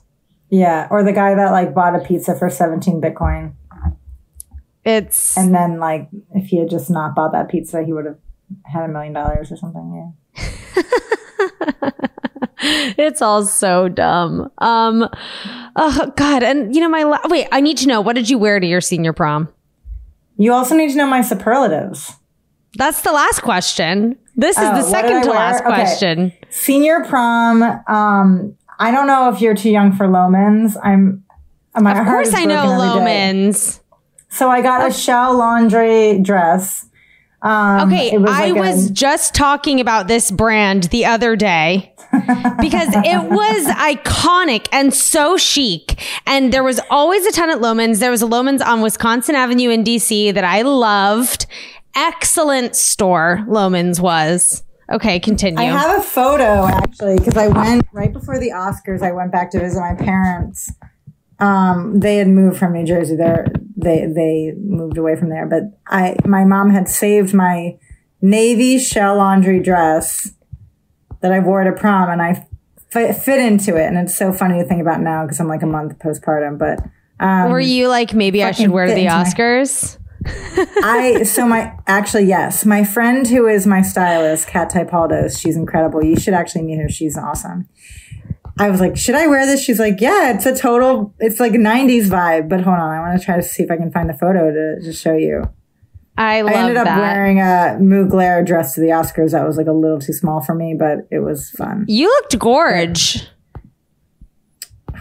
Yeah. 0.49 0.87
Or 0.89 1.03
the 1.03 1.13
guy 1.13 1.35
that 1.35 1.51
like 1.51 1.73
bought 1.73 1.95
a 1.95 1.99
pizza 1.99 2.35
for 2.35 2.49
17 2.49 3.01
Bitcoin. 3.01 3.53
It's 4.85 5.37
And 5.37 5.53
then 5.53 5.79
like 5.79 6.09
if 6.33 6.47
he 6.47 6.57
had 6.57 6.69
just 6.69 6.89
not 6.89 7.13
bought 7.13 7.33
that 7.33 7.49
pizza, 7.49 7.83
he 7.83 7.93
would 7.93 8.05
have 8.05 8.17
had 8.65 8.85
a 8.85 8.87
million 8.87 9.13
dollars 9.13 9.51
or 9.51 9.57
something. 9.57 10.13
Yeah. 10.35 10.43
it's 12.97 13.21
all 13.21 13.45
so 13.45 13.87
dumb. 13.89 14.51
Um 14.59 15.07
oh 15.75 16.13
god, 16.15 16.43
and 16.43 16.73
you 16.75 16.81
know 16.81 16.89
my 16.89 17.03
la- 17.03 17.19
wait, 17.25 17.47
I 17.51 17.61
need 17.61 17.77
to 17.79 17.87
know 17.87 18.01
what 18.01 18.13
did 18.15 18.29
you 18.29 18.37
wear 18.37 18.59
to 18.59 18.67
your 18.67 18.81
senior 18.81 19.13
prom? 19.13 19.49
You 20.37 20.53
also 20.53 20.75
need 20.75 20.89
to 20.91 20.95
know 20.97 21.07
my 21.07 21.21
superlatives. 21.21 22.13
That's 22.77 23.01
the 23.01 23.11
last 23.11 23.41
question. 23.41 24.17
This 24.35 24.57
is 24.57 24.63
Oh, 24.63 24.75
the 24.75 24.83
second 24.83 25.23
to 25.23 25.29
wear? 25.29 25.37
last 25.39 25.61
Okay. 25.63 25.69
question. 25.73 26.33
Senior 26.49 27.03
prom. 27.05 27.61
Um, 27.87 28.55
I 28.79 28.91
don't 28.91 29.07
know 29.07 29.29
if 29.29 29.41
you're 29.41 29.55
too 29.55 29.69
young 29.69 29.91
for 29.91 30.07
Loehmann's. 30.07 30.77
I'm. 30.83 31.23
My 31.79 31.99
Of 31.99 32.07
course 32.07 32.33
I 32.33 32.45
know 32.45 32.63
broken 32.65 32.81
every 32.81 32.99
day. 32.99 33.05
Loehmann's. 33.49 33.81
So 34.29 34.49
I 34.49 34.61
got 34.61 34.87
a 34.89 34.93
Shell 34.93 35.37
laundry 35.37 36.19
dress. 36.19 36.85
Um, 37.41 37.87
Okay, 37.87 38.11
I 38.15 38.17
like 38.17 38.55
a- 38.55 38.59
was 38.59 38.89
just 38.91 39.33
talking 39.33 39.79
about 39.79 40.07
this 40.07 40.29
brand 40.29 40.83
the 40.85 41.05
other 41.05 41.35
day 41.37 41.93
because 42.59 42.89
it 42.93 43.29
was 43.29 43.65
iconic 43.75 44.67
and 44.73 44.93
so 44.93 45.37
chic. 45.37 46.01
And 46.25 46.51
there 46.51 46.63
was 46.63 46.81
always 46.89 47.25
a 47.25 47.31
ton 47.31 47.49
at 47.49 47.59
Loehmann's. 47.59 47.99
There 47.99 48.11
was 48.11 48.21
a 48.21 48.25
Loehmann's 48.27 48.61
on 48.61 48.81
Wisconsin 48.81 49.35
Avenue 49.35 49.69
in 49.69 49.83
DC 49.83 50.33
that 50.33 50.43
I 50.43 50.63
loved. 50.63 51.45
Excellent 51.95 52.75
store, 52.75 53.43
Loehmann's 53.47 54.01
was. 54.01 54.63
Okay, 54.91 55.19
continue. 55.19 55.59
I 55.59 55.65
have 55.65 55.99
a 55.99 56.03
photo 56.03 56.65
actually 56.65 57.17
because 57.17 57.37
I 57.37 57.47
went 57.47 57.83
right 57.93 58.11
before 58.11 58.39
the 58.39 58.49
Oscars. 58.49 59.01
I 59.01 59.11
went 59.11 59.31
back 59.31 59.51
to 59.51 59.59
visit 59.59 59.79
my 59.79 59.93
parents. 59.95 60.71
Um, 61.39 61.99
they 61.99 62.17
had 62.17 62.27
moved 62.27 62.57
from 62.57 62.73
New 62.73 62.85
Jersey. 62.85 63.15
There, 63.15 63.45
they 63.81 64.05
they 64.05 64.53
moved 64.57 64.97
away 64.97 65.15
from 65.15 65.29
there. 65.29 65.45
But 65.47 65.63
I, 65.87 66.15
my 66.25 66.45
mom 66.45 66.71
had 66.71 66.87
saved 66.87 67.33
my 67.33 67.77
navy 68.21 68.79
shell 68.79 69.17
laundry 69.17 69.61
dress 69.61 70.33
that 71.21 71.31
I 71.31 71.39
wore 71.39 71.63
to 71.63 71.71
prom, 71.71 72.09
and 72.09 72.21
I 72.21 72.47
fit, 72.91 73.15
fit 73.15 73.39
into 73.39 73.75
it. 73.75 73.85
And 73.87 73.97
it's 73.97 74.15
so 74.17 74.31
funny 74.31 74.61
to 74.61 74.67
think 74.67 74.81
about 74.81 75.01
now 75.01 75.23
because 75.25 75.39
I'm 75.39 75.47
like 75.47 75.63
a 75.63 75.67
month 75.67 75.97
postpartum. 75.99 76.57
But 76.57 76.79
um, 77.19 77.51
Were 77.51 77.59
you 77.59 77.87
like, 77.87 78.13
maybe 78.13 78.43
I 78.43 78.51
should 78.51 78.69
wear 78.71 78.87
to 78.87 78.93
the 78.93 79.05
into 79.05 79.15
my- 79.15 79.23
Oscars? 79.23 79.97
I 80.25 81.23
so 81.25 81.47
my 81.47 81.73
actually 81.87 82.25
yes, 82.25 82.65
my 82.65 82.83
friend 82.83 83.27
who 83.27 83.47
is 83.47 83.65
my 83.65 83.81
stylist, 83.81 84.47
Kat 84.47 84.71
Typaldos, 84.71 85.39
she's 85.39 85.55
incredible. 85.55 86.03
You 86.03 86.19
should 86.19 86.33
actually 86.33 86.63
meet 86.63 86.77
her. 86.79 86.89
She's 86.89 87.17
awesome. 87.17 87.69
I 88.59 88.69
was 88.69 88.81
like, 88.81 88.97
should 88.97 89.15
I 89.15 89.27
wear 89.27 89.45
this? 89.45 89.63
She's 89.63 89.79
like, 89.79 90.01
yeah, 90.01 90.33
it's 90.35 90.45
a 90.45 90.53
total, 90.55 91.15
it's 91.19 91.39
like 91.39 91.53
'90s 91.53 92.07
vibe. 92.07 92.49
But 92.49 92.61
hold 92.61 92.77
on, 92.77 92.89
I 92.89 92.99
want 92.99 93.17
to 93.17 93.25
try 93.25 93.37
to 93.37 93.41
see 93.41 93.63
if 93.63 93.71
I 93.71 93.77
can 93.77 93.89
find 93.91 94.09
the 94.09 94.13
photo 94.13 94.51
to, 94.51 94.81
to 94.83 94.93
show 94.93 95.15
you. 95.15 95.49
I 96.17 96.39
I 96.41 96.53
ended 96.53 96.75
up 96.75 96.83
that. 96.83 96.99
wearing 96.99 97.39
a 97.39 97.77
Mugler 97.79 98.45
dress 98.45 98.75
to 98.75 98.81
the 98.81 98.87
Oscars. 98.87 99.31
That 99.31 99.47
was 99.47 99.55
like 99.55 99.67
a 99.67 99.71
little 99.71 99.99
too 99.99 100.11
small 100.11 100.41
for 100.41 100.53
me, 100.53 100.75
but 100.77 101.07
it 101.09 101.19
was 101.19 101.49
fun. 101.51 101.85
you 101.87 102.09
looked 102.09 102.37
gorge. 102.37 103.25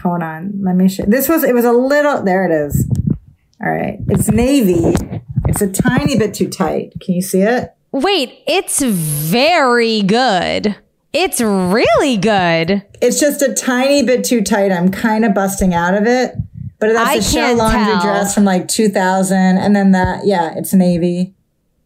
Hold 0.01 0.23
on, 0.23 0.61
let 0.63 0.77
me 0.77 0.87
show. 0.87 1.03
This 1.05 1.27
was 1.27 1.43
it 1.43 1.53
was 1.53 1.65
a 1.65 1.73
little. 1.73 2.23
There 2.23 2.45
it 2.49 2.67
is. 2.67 2.89
All 3.61 3.69
right, 3.69 3.97
it's 4.07 4.29
navy. 4.31 4.95
It's 5.49 5.61
a 5.61 5.69
tiny 5.69 6.17
bit 6.17 6.33
too 6.33 6.47
tight. 6.47 6.93
Can 7.01 7.15
you 7.15 7.21
see 7.21 7.41
it? 7.41 7.73
Wait, 7.91 8.41
it's 8.47 8.81
very 8.81 10.01
good. 10.03 10.77
It's 11.11 11.41
really 11.41 12.17
good. 12.17 12.85
It's 13.01 13.19
just 13.19 13.41
a 13.41 13.53
tiny 13.53 14.03
bit 14.03 14.23
too 14.23 14.41
tight. 14.41 14.71
I'm 14.71 14.91
kind 14.91 15.25
of 15.25 15.33
busting 15.33 15.73
out 15.73 15.95
of 15.95 16.05
it. 16.05 16.35
But 16.79 16.93
that's 16.93 17.09
I 17.09 17.15
a 17.15 17.21
can't 17.21 17.57
laundry 17.57 17.93
tell. 17.93 18.01
dress 18.01 18.33
from 18.33 18.45
like 18.45 18.67
2000. 18.67 19.37
And 19.37 19.75
then 19.75 19.91
that, 19.91 20.25
yeah, 20.25 20.53
it's 20.55 20.73
navy. 20.73 21.35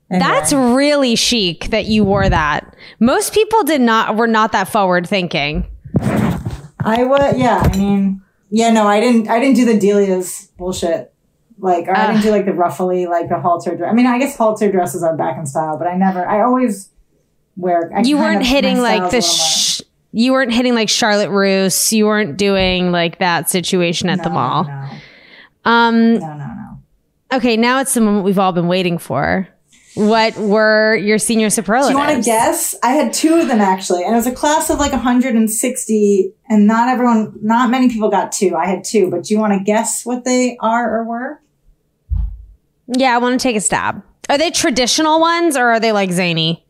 That's 0.10 0.54
really 0.54 1.16
chic 1.16 1.72
that 1.72 1.86
you 1.86 2.04
wore 2.04 2.30
that. 2.30 2.76
Most 3.00 3.34
people 3.34 3.64
did 3.64 3.82
not 3.82 4.16
were 4.16 4.28
not 4.28 4.52
that 4.52 4.68
forward 4.68 5.08
thinking. 5.08 5.66
I 6.00 7.04
was, 7.04 7.36
yeah. 7.38 7.58
I 7.64 7.76
mean, 7.76 8.22
yeah. 8.52 8.70
No, 8.72 8.86
I 8.86 9.00
didn't. 9.00 9.28
I 9.28 9.40
didn't 9.40 9.56
do 9.56 9.66
the 9.66 9.80
Delia's 9.80 10.52
bullshit. 10.58 11.12
Like, 11.58 11.88
or 11.88 11.98
I 11.98 12.08
didn't 12.08 12.22
do 12.22 12.30
like 12.30 12.46
the 12.46 12.54
ruffly, 12.54 13.08
like 13.08 13.30
the 13.30 13.40
halter 13.40 13.76
dress. 13.76 13.90
I 13.90 13.96
mean, 13.96 14.06
I 14.06 14.20
guess 14.20 14.38
halter 14.38 14.72
dresses 14.72 15.02
are 15.02 15.16
back 15.16 15.38
in 15.38 15.48
style, 15.48 15.80
but 15.80 15.88
I 15.88 15.96
never. 15.96 16.28
I 16.28 16.44
always 16.44 16.90
wear. 17.56 17.91
I 17.95 18.01
You 18.01 18.18
weren't 18.18 18.43
hitting 18.45 18.80
like 18.82 19.12
the 19.12 19.22
style's 19.22 19.24
a 19.24 19.28
little 19.28 19.47
sh- 19.58 19.82
you 20.16 20.32
weren't 20.32 20.54
hitting 20.54 20.76
like 20.76 20.89
Charlotte 20.89 21.30
Russe. 21.32 21.91
You 21.91 22.06
weren't 22.06 22.38
doing 22.38 22.91
like 22.91 23.18
that 23.20 23.49
situation 23.49 24.10
at 24.10 24.22
the 24.24 24.30
mall. 24.30 24.66
No, 24.66 24.89
Um 25.66 26.14
no, 26.16 26.20
no, 26.20 26.38
no. 26.38 26.78
okay, 27.34 27.58
now 27.58 27.80
it's 27.80 27.93
the 27.95 28.01
moment 28.01 28.24
we've 28.26 28.38
all 28.39 28.51
been 28.51 28.68
waiting 28.68 28.97
for. 28.97 29.47
What 29.95 30.36
were 30.38 30.95
your 30.95 31.20
senior 31.20 31.51
superlatives? 31.51 31.95
Do 31.95 32.01
you 32.01 32.08
want 32.08 32.24
to 32.24 32.28
guess? 32.28 32.74
I 32.82 32.93
had 32.93 33.14
two 33.14 33.36
of 33.36 33.47
them 33.47 33.62
actually, 33.62 34.04
and 34.04 34.14
it 34.14 34.16
was 34.18 34.26
a 34.26 34.32
class 34.32 34.72
of 34.72 34.80
like 34.80 34.91
160, 34.91 36.34
and 36.49 36.66
not 36.68 36.89
everyone, 36.89 37.38
not 37.43 37.70
many 37.70 37.89
people 37.89 38.10
got 38.10 38.32
two. 38.32 38.56
I 38.56 38.66
had 38.66 38.84
two, 38.84 39.12
but 39.12 39.24
do 39.24 39.34
you 39.36 39.39
want 39.39 39.54
to 39.54 39.60
guess 39.64 40.04
what 40.06 40.24
they 40.26 40.58
are 40.60 40.97
or 40.97 41.04
were? 41.04 41.41
Yeah, 42.88 43.14
I 43.16 43.20
want 43.20 43.39
to 43.39 43.43
take 43.43 43.56
a 43.56 43.62
stab. 43.62 44.01
Are 44.30 44.38
they 44.38 44.49
traditional 44.51 45.20
ones 45.20 45.56
or 45.56 45.68
are 45.70 45.80
they 45.80 45.91
like 45.91 46.12
zany? 46.12 46.66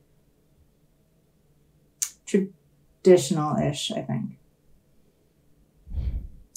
Traditional-ish, 3.03 3.91
I 3.91 4.01
think. 4.01 4.37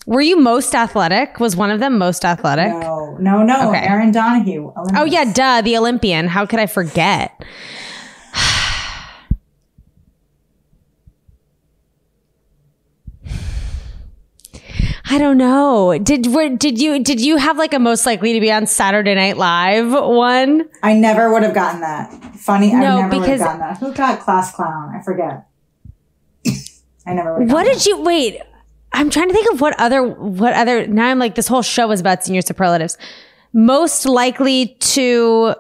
Were 0.07 0.21
you 0.21 0.39
most 0.39 0.75
athletic? 0.75 1.41
Was 1.41 1.57
one 1.57 1.71
of 1.73 1.81
them 1.81 1.99
most 1.99 2.25
athletic? 2.25 2.69
No, 2.69 3.17
no, 3.19 3.43
no. 3.43 3.71
Okay. 3.71 3.81
Erin 3.85 4.13
Donohue. 4.13 4.73
Oh 4.95 5.05
yeah, 5.05 5.25
duh, 5.33 5.63
the 5.63 5.77
Olympian. 5.77 6.29
How 6.29 6.47
could 6.47 6.61
I 6.61 6.67
forget? 6.67 7.33
I 15.09 15.19
don't 15.19 15.39
know. 15.39 15.97
Did 15.99 16.27
were, 16.35 16.49
did 16.49 16.81
you 16.81 17.03
did 17.03 17.21
you 17.21 17.37
have 17.37 17.57
like 17.59 17.73
a 17.75 17.79
most 17.79 18.07
likely 18.07 18.33
to 18.33 18.41
be 18.41 18.51
on 18.51 18.67
Saturday 18.67 19.15
Night 19.15 19.37
Live 19.37 19.93
one? 19.93 20.69
I 20.83 20.95
never 20.95 21.33
would 21.33 21.43
have 21.45 21.55
gotten 21.55 21.81
that. 21.81 22.13
Funny, 22.37 22.73
No, 22.73 22.77
I 22.77 22.81
never 22.81 22.97
would 22.97 23.13
have 23.13 23.23
because- 23.23 23.41
gotten 23.41 23.61
that. 23.61 23.79
Who 23.79 23.93
got 23.95 24.21
class 24.21 24.53
clown? 24.53 24.93
I 24.95 25.03
forget. 25.03 25.46
I 27.07 27.15
never 27.15 27.41
have 27.41 27.53
What 27.53 27.65
did 27.65 27.87
you 27.87 28.03
wait? 28.03 28.41
I'm 28.93 29.11
trying 29.11 29.29
to 29.29 29.35
think 29.35 29.53
of 29.53 29.61
what 29.61 29.79
other 29.79 30.03
what 30.03 30.55
other 30.55 30.87
now 30.87 31.07
I'm 31.07 31.19
like 31.19 31.35
this 31.35 31.49
whole 31.49 31.63
show 31.63 31.91
is 31.93 32.01
about 32.01 32.25
senior 32.25 32.43
superlatives. 32.43 32.97
Most 33.53 34.07
likely 34.07 34.77
to 34.81 35.55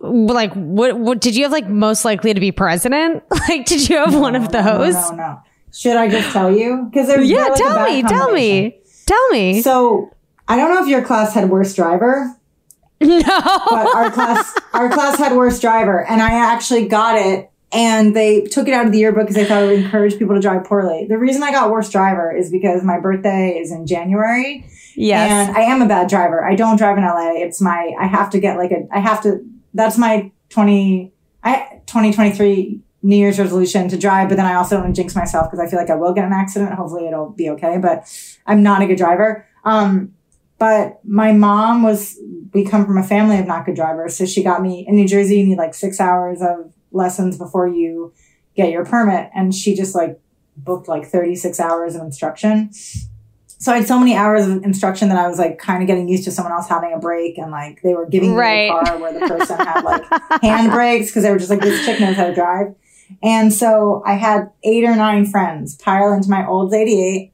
like 0.00 0.52
what 0.54 0.98
what 0.98 1.20
did 1.20 1.36
you 1.36 1.44
have 1.44 1.52
like 1.52 1.68
most 1.68 2.04
likely 2.04 2.34
to 2.34 2.40
be 2.40 2.52
president? 2.52 3.22
Like 3.48 3.66
did 3.66 3.88
you 3.88 3.96
have 3.96 4.14
one 4.14 4.36
of 4.36 4.52
that. 4.52 4.64
No, 4.64 4.78
those? 4.78 4.94
No, 4.94 5.10
no, 5.10 5.16
no. 5.16 5.42
Should 5.72 5.96
I 5.96 6.08
just 6.08 6.32
tell 6.32 6.50
you? 6.50 6.88
Because 6.90 7.06
there's 7.06 7.28
Yeah, 7.28 7.44
like 7.44 7.54
tell 7.56 7.84
me, 7.84 8.02
tell 8.02 8.32
me. 8.32 8.80
Tell 9.06 9.28
me. 9.30 9.62
So 9.62 10.10
I 10.48 10.56
don't 10.56 10.74
know 10.74 10.82
if 10.82 10.88
your 10.88 11.04
class 11.04 11.34
had 11.34 11.48
worst 11.48 11.76
driver. 11.76 12.36
no. 13.00 13.20
but 13.22 13.94
our 13.94 14.10
class 14.10 14.58
our 14.74 14.90
class 14.90 15.16
had 15.16 15.34
worst 15.34 15.62
driver 15.62 16.04
and 16.04 16.20
i 16.20 16.32
actually 16.32 16.86
got 16.86 17.16
it 17.16 17.49
and 17.72 18.16
they 18.16 18.42
took 18.42 18.66
it 18.66 18.74
out 18.74 18.86
of 18.86 18.92
the 18.92 18.98
yearbook 18.98 19.22
because 19.22 19.36
they 19.36 19.44
thought 19.44 19.62
it 19.62 19.66
would 19.66 19.84
encourage 19.84 20.18
people 20.18 20.34
to 20.34 20.40
drive 20.40 20.64
poorly. 20.64 21.06
The 21.08 21.18
reason 21.18 21.42
i 21.42 21.50
got 21.50 21.70
worst 21.70 21.92
driver 21.92 22.34
is 22.34 22.50
because 22.50 22.82
my 22.82 22.98
birthday 22.98 23.58
is 23.58 23.70
in 23.70 23.86
january. 23.86 24.66
Yes. 24.96 25.48
and 25.48 25.56
i 25.56 25.60
am 25.62 25.80
a 25.82 25.86
bad 25.86 26.08
driver. 26.08 26.44
I 26.44 26.54
don't 26.54 26.76
drive 26.76 26.98
in 26.98 27.04
la 27.04 27.32
it's 27.32 27.60
my 27.60 27.94
i 27.98 28.06
have 28.06 28.30
to 28.30 28.40
get 28.40 28.56
like 28.56 28.70
a 28.72 28.86
i 28.92 28.98
have 28.98 29.22
to 29.22 29.44
that's 29.74 29.96
my 29.96 30.30
20 30.50 31.12
i 31.44 31.80
2023 31.86 32.80
new 33.02 33.16
year's 33.16 33.38
resolution 33.38 33.88
to 33.88 33.96
drive 33.96 34.28
but 34.28 34.36
then 34.36 34.46
i 34.46 34.54
also 34.54 34.76
don't 34.76 34.94
jinx 34.94 35.14
myself 35.14 35.50
because 35.50 35.64
i 35.64 35.70
feel 35.70 35.78
like 35.78 35.90
i 35.90 35.94
will 35.94 36.12
get 36.12 36.24
an 36.24 36.32
accident. 36.32 36.72
Hopefully 36.74 37.06
it'll 37.06 37.30
be 37.30 37.48
okay 37.50 37.78
but 37.78 38.04
i'm 38.46 38.62
not 38.62 38.82
a 38.82 38.86
good 38.86 38.98
driver. 38.98 39.46
Um 39.64 40.14
but 40.58 41.00
my 41.04 41.32
mom 41.32 41.82
was 41.82 42.18
we 42.52 42.64
come 42.66 42.84
from 42.84 42.98
a 42.98 43.02
family 43.02 43.38
of 43.38 43.46
not 43.46 43.64
good 43.64 43.76
drivers 43.76 44.16
so 44.16 44.26
she 44.26 44.42
got 44.42 44.60
me 44.60 44.84
in 44.86 44.96
new 44.96 45.06
jersey 45.08 45.38
you 45.38 45.46
need 45.46 45.56
like 45.56 45.72
six 45.72 46.00
hours 46.00 46.42
of 46.42 46.72
lessons 46.92 47.36
before 47.38 47.68
you 47.68 48.12
get 48.56 48.70
your 48.70 48.84
permit. 48.84 49.30
And 49.34 49.54
she 49.54 49.74
just 49.74 49.94
like 49.94 50.20
booked 50.56 50.88
like 50.88 51.06
36 51.06 51.58
hours 51.60 51.94
of 51.94 52.02
instruction. 52.02 52.70
So 52.72 53.72
i 53.72 53.76
had 53.76 53.86
so 53.86 53.98
many 53.98 54.14
hours 54.14 54.46
of 54.48 54.64
instruction 54.64 55.10
that 55.10 55.18
i 55.18 55.28
was 55.28 55.38
like 55.38 55.58
kind 55.58 55.82
of 55.82 55.86
getting 55.86 56.08
used 56.08 56.24
to 56.24 56.30
someone 56.30 56.52
else 56.54 56.66
having 56.66 56.94
a 56.94 56.98
brake 56.98 57.36
and 57.36 57.50
like 57.50 57.82
they 57.82 57.92
were 57.92 58.06
giving 58.06 58.34
Right. 58.34 58.70
me 58.70 58.78
a 58.78 58.84
car 58.84 58.98
where 58.98 59.12
the 59.12 59.20
person 59.26 59.58
had 59.58 59.82
like 59.82 60.02
hand 60.42 60.72
brakes 60.72 61.08
because 61.08 61.24
they 61.24 61.30
were 61.30 61.38
just 61.38 61.50
like 61.50 61.60
this 61.60 61.84
chick 61.84 62.00
knows 62.00 62.16
how 62.16 62.26
to 62.28 62.34
drive. 62.34 62.74
And 63.22 63.52
so 63.52 64.02
i 64.06 64.14
had 64.14 64.50
eight 64.64 64.84
or 64.84 64.96
nine 64.96 65.26
friends 65.26 65.76
pile 65.76 66.12
into 66.14 66.30
my 66.30 66.46
old 66.46 66.72
88 66.72 67.32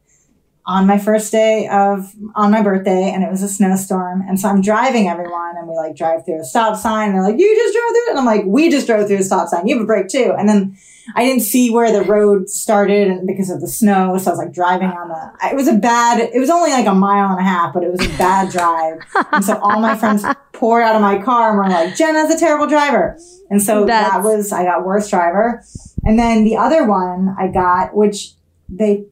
on 0.66 0.86
my 0.86 0.98
first 0.98 1.30
day 1.30 1.68
of 1.68 2.12
on 2.34 2.50
my 2.50 2.60
birthday 2.60 3.12
and 3.12 3.22
it 3.22 3.30
was 3.30 3.42
a 3.42 3.48
snowstorm. 3.48 4.22
And 4.22 4.38
so 4.38 4.48
i'm 4.48 4.60
driving 4.60 5.08
everyone 5.08 5.56
and 5.56 5.68
we 5.68 5.76
like 5.76 5.94
drive 5.94 6.24
through 6.24 6.40
a 6.40 6.44
stop 6.44 6.76
sign 6.76 7.10
and 7.10 7.14
they're 7.14 7.22
like 7.22 7.38
you 7.38 7.56
just 7.56 7.74
drove 7.74 7.90
through 7.90 8.06
it? 8.06 8.10
And 8.10 8.18
i'm 8.18 8.26
like 8.26 8.44
we 8.46 8.68
just 8.70 8.86
drove 8.86 9.06
through 9.06 9.18
a 9.18 9.22
stop 9.22 9.48
sign. 9.48 9.66
You 9.66 9.76
have 9.76 9.84
a 9.84 9.86
brake 9.86 10.08
too. 10.08 10.34
And 10.36 10.48
then 10.48 10.76
i 11.14 11.24
didn't 11.24 11.42
see 11.42 11.70
where 11.70 11.92
the 11.92 12.02
road 12.02 12.48
started 12.48 13.06
and 13.06 13.28
because 13.28 13.48
of 13.48 13.60
the 13.60 13.68
snow 13.68 14.18
so 14.18 14.28
i 14.28 14.32
was 14.32 14.38
like 14.38 14.52
driving 14.52 14.88
on 14.88 15.08
the 15.08 15.46
it 15.46 15.54
was 15.54 15.68
a 15.68 15.74
bad 15.74 16.18
it 16.18 16.40
was 16.40 16.50
only 16.50 16.70
like 16.70 16.86
a 16.86 16.94
mile 16.94 17.30
and 17.30 17.38
a 17.38 17.48
half 17.48 17.72
but 17.72 17.84
it 17.84 17.92
was 17.92 18.04
a 18.04 18.18
bad 18.18 18.50
drive. 18.50 18.98
And 19.32 19.44
so 19.44 19.56
all 19.58 19.78
my 19.78 19.96
friends 19.96 20.24
poured 20.52 20.82
out 20.82 20.96
of 20.96 21.00
my 21.00 21.22
car 21.22 21.50
and 21.50 21.58
were 21.58 21.68
like 21.68 21.94
jena's 21.94 22.34
a 22.34 22.38
terrible 22.38 22.66
driver. 22.66 23.16
And 23.50 23.62
so 23.62 23.86
that 23.86 24.24
was 24.24 24.50
i 24.50 24.64
got 24.64 24.84
worst 24.84 25.10
driver. 25.10 25.62
And 26.04 26.18
then 26.18 26.44
the 26.44 26.56
other 26.56 26.84
one 26.84 27.36
i 27.38 27.46
got 27.46 27.94
which 27.94 28.32
they 28.68 29.04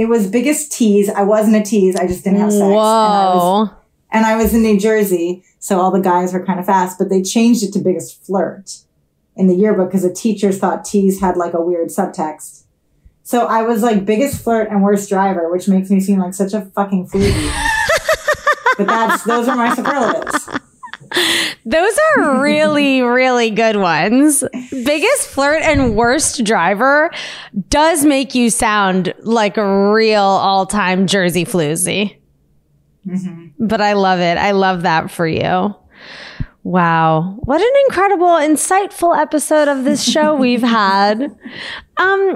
it 0.00 0.08
was 0.08 0.26
biggest 0.26 0.72
tease. 0.72 1.10
I 1.10 1.24
wasn't 1.24 1.56
a 1.56 1.62
tease. 1.62 1.94
I 1.94 2.06
just 2.06 2.24
didn't 2.24 2.38
have 2.38 2.50
sex. 2.50 2.62
And 2.62 2.72
I 2.72 2.74
was, 2.74 3.68
Whoa. 3.68 3.76
and 4.10 4.24
I 4.24 4.34
was 4.34 4.54
in 4.54 4.62
New 4.62 4.80
Jersey, 4.80 5.44
so 5.58 5.78
all 5.78 5.90
the 5.90 6.00
guys 6.00 6.32
were 6.32 6.42
kind 6.42 6.58
of 6.58 6.64
fast, 6.64 6.98
but 6.98 7.10
they 7.10 7.20
changed 7.20 7.62
it 7.62 7.70
to 7.74 7.80
biggest 7.80 8.24
flirt 8.24 8.78
in 9.36 9.46
the 9.46 9.54
yearbook 9.54 9.90
because 9.90 10.02
the 10.02 10.12
teachers 10.12 10.58
thought 10.58 10.86
tease 10.86 11.20
had 11.20 11.36
like 11.36 11.52
a 11.52 11.60
weird 11.60 11.88
subtext. 11.88 12.62
So 13.24 13.44
I 13.44 13.60
was 13.60 13.82
like 13.82 14.06
biggest 14.06 14.42
flirt 14.42 14.70
and 14.70 14.82
worst 14.82 15.10
driver, 15.10 15.52
which 15.52 15.68
makes 15.68 15.90
me 15.90 16.00
seem 16.00 16.18
like 16.18 16.32
such 16.32 16.54
a 16.54 16.62
fucking 16.62 17.08
foodie. 17.08 17.52
but 18.78 18.86
that's 18.86 19.22
those 19.24 19.48
are 19.48 19.56
my 19.56 19.74
superlatives. 19.74 20.48
Those 21.66 21.98
are 22.16 22.40
really, 22.42 23.02
really 23.02 23.50
good 23.50 23.76
ones. 23.76 24.44
Biggest 24.70 25.28
flirt 25.28 25.62
and 25.62 25.96
worst 25.96 26.44
driver 26.44 27.10
does 27.68 28.04
make 28.04 28.34
you 28.34 28.50
sound 28.50 29.12
like 29.20 29.56
a 29.56 29.92
real 29.92 30.22
all 30.22 30.66
time 30.66 31.06
Jersey 31.06 31.44
floozy. 31.44 32.16
But 33.58 33.80
I 33.80 33.94
love 33.94 34.20
it. 34.20 34.38
I 34.38 34.52
love 34.52 34.82
that 34.82 35.10
for 35.10 35.26
you. 35.26 35.74
Wow. 36.62 37.38
What 37.40 37.60
an 37.60 37.72
incredible, 37.88 38.28
insightful 38.28 39.16
episode 39.18 39.68
of 39.68 39.84
this 39.84 40.02
show 40.08 40.34
we've 40.34 40.62
had. 40.62 41.36
Um, 41.96 42.34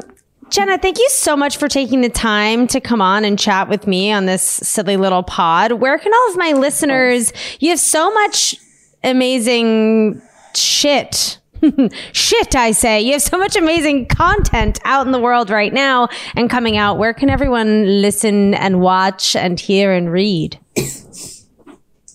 Jena, 0.50 0.78
thank 0.78 0.98
you 0.98 1.08
so 1.10 1.36
much 1.36 1.56
for 1.56 1.68
taking 1.68 2.00
the 2.00 2.08
time 2.08 2.66
to 2.68 2.80
come 2.80 3.00
on 3.00 3.24
and 3.24 3.38
chat 3.38 3.68
with 3.68 3.86
me 3.86 4.12
on 4.12 4.26
this 4.26 4.42
silly 4.42 4.96
little 4.96 5.22
pod. 5.22 5.72
Where 5.72 5.98
can 5.98 6.12
all 6.12 6.30
of 6.30 6.36
my 6.36 6.52
listeners, 6.52 7.32
you 7.60 7.70
have 7.70 7.80
so 7.80 8.12
much 8.12 8.56
amazing 9.02 10.20
shit. 10.54 11.38
shit, 12.12 12.54
I 12.54 12.72
say. 12.72 13.00
You 13.00 13.12
have 13.12 13.22
so 13.22 13.38
much 13.38 13.56
amazing 13.56 14.06
content 14.06 14.80
out 14.84 15.06
in 15.06 15.12
the 15.12 15.18
world 15.18 15.50
right 15.50 15.72
now 15.72 16.08
and 16.36 16.50
coming 16.50 16.76
out. 16.76 16.98
Where 16.98 17.14
can 17.14 17.30
everyone 17.30 18.02
listen 18.02 18.54
and 18.54 18.80
watch 18.80 19.34
and 19.36 19.58
hear 19.58 19.92
and 19.92 20.10
read? 20.10 20.58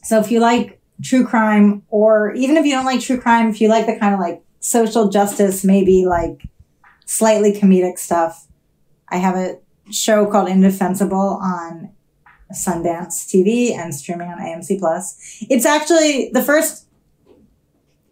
So 0.01 0.19
if 0.19 0.31
you 0.31 0.39
like 0.39 0.81
true 1.03 1.23
crime, 1.23 1.83
or 1.89 2.33
even 2.33 2.57
if 2.57 2.65
you 2.65 2.71
don't 2.71 2.85
like 2.85 2.99
true 2.99 3.21
crime, 3.21 3.47
if 3.49 3.61
you 3.61 3.69
like 3.69 3.85
the 3.85 3.95
kind 3.95 4.15
of 4.15 4.19
like 4.19 4.41
social 4.59 5.07
justice, 5.09 5.63
maybe 5.63 6.07
like 6.07 6.49
slightly 7.09 7.51
comedic 7.51 7.97
stuff, 7.97 8.47
I 9.09 9.17
have 9.17 9.35
a 9.35 9.57
show 9.91 10.27
called 10.27 10.47
Indefensible 10.47 11.39
on 11.41 11.89
Sundance 12.53 13.25
TV 13.27 13.75
and 13.75 13.93
streaming 13.95 14.27
on 14.27 14.37
AMC 14.37 14.77
Plus. 14.77 15.43
It's 15.49 15.65
actually 15.65 16.29
the 16.33 16.43
first 16.43 16.87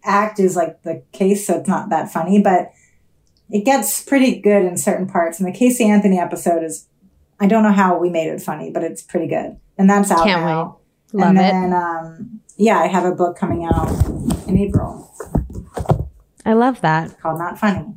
act 0.04 0.40
is 0.40 0.56
like 0.56 0.82
the 0.82 1.04
case, 1.12 1.46
so 1.46 1.60
it's 1.60 1.70
not 1.70 1.90
that 1.90 2.12
funny, 2.12 2.42
but 2.42 2.72
it 3.52 3.66
gets 3.66 4.04
pretty 4.04 4.42
good 4.42 4.66
in 4.66 4.78
certain 4.78 5.08
parts. 5.08 5.40
And 5.40 5.48
the 5.48 5.56
Casey 5.56 5.86
Anthony 5.86 6.18
episode 6.20 6.64
is, 6.64 6.88
I 7.40 7.46
don't 7.46 7.62
know 7.62 7.72
how 7.72 8.00
we 8.00 8.10
made 8.10 8.30
it 8.30 8.42
funny, 8.42 8.72
but 8.72 8.84
it's 8.84 9.04
pretty 9.04 9.28
good. 9.28 9.60
And 9.78 9.88
that's 9.88 10.10
out 10.10 10.26
Can't 10.26 10.42
now. 10.42 10.80
Love 11.14 11.30
and 11.30 11.38
it. 11.38 11.42
then, 11.42 11.74
um, 11.74 12.42
yeah, 12.58 12.80
I 12.80 12.88
have 12.88 13.06
a 13.06 13.14
book 13.14 13.38
coming 13.38 13.64
out 13.64 13.90
in 14.48 14.58
April 14.58 15.14
I 16.44 16.54
love 16.54 16.82
that. 16.82 17.20
called 17.20 17.38
Not 17.38 17.60
Funny. 17.60 17.94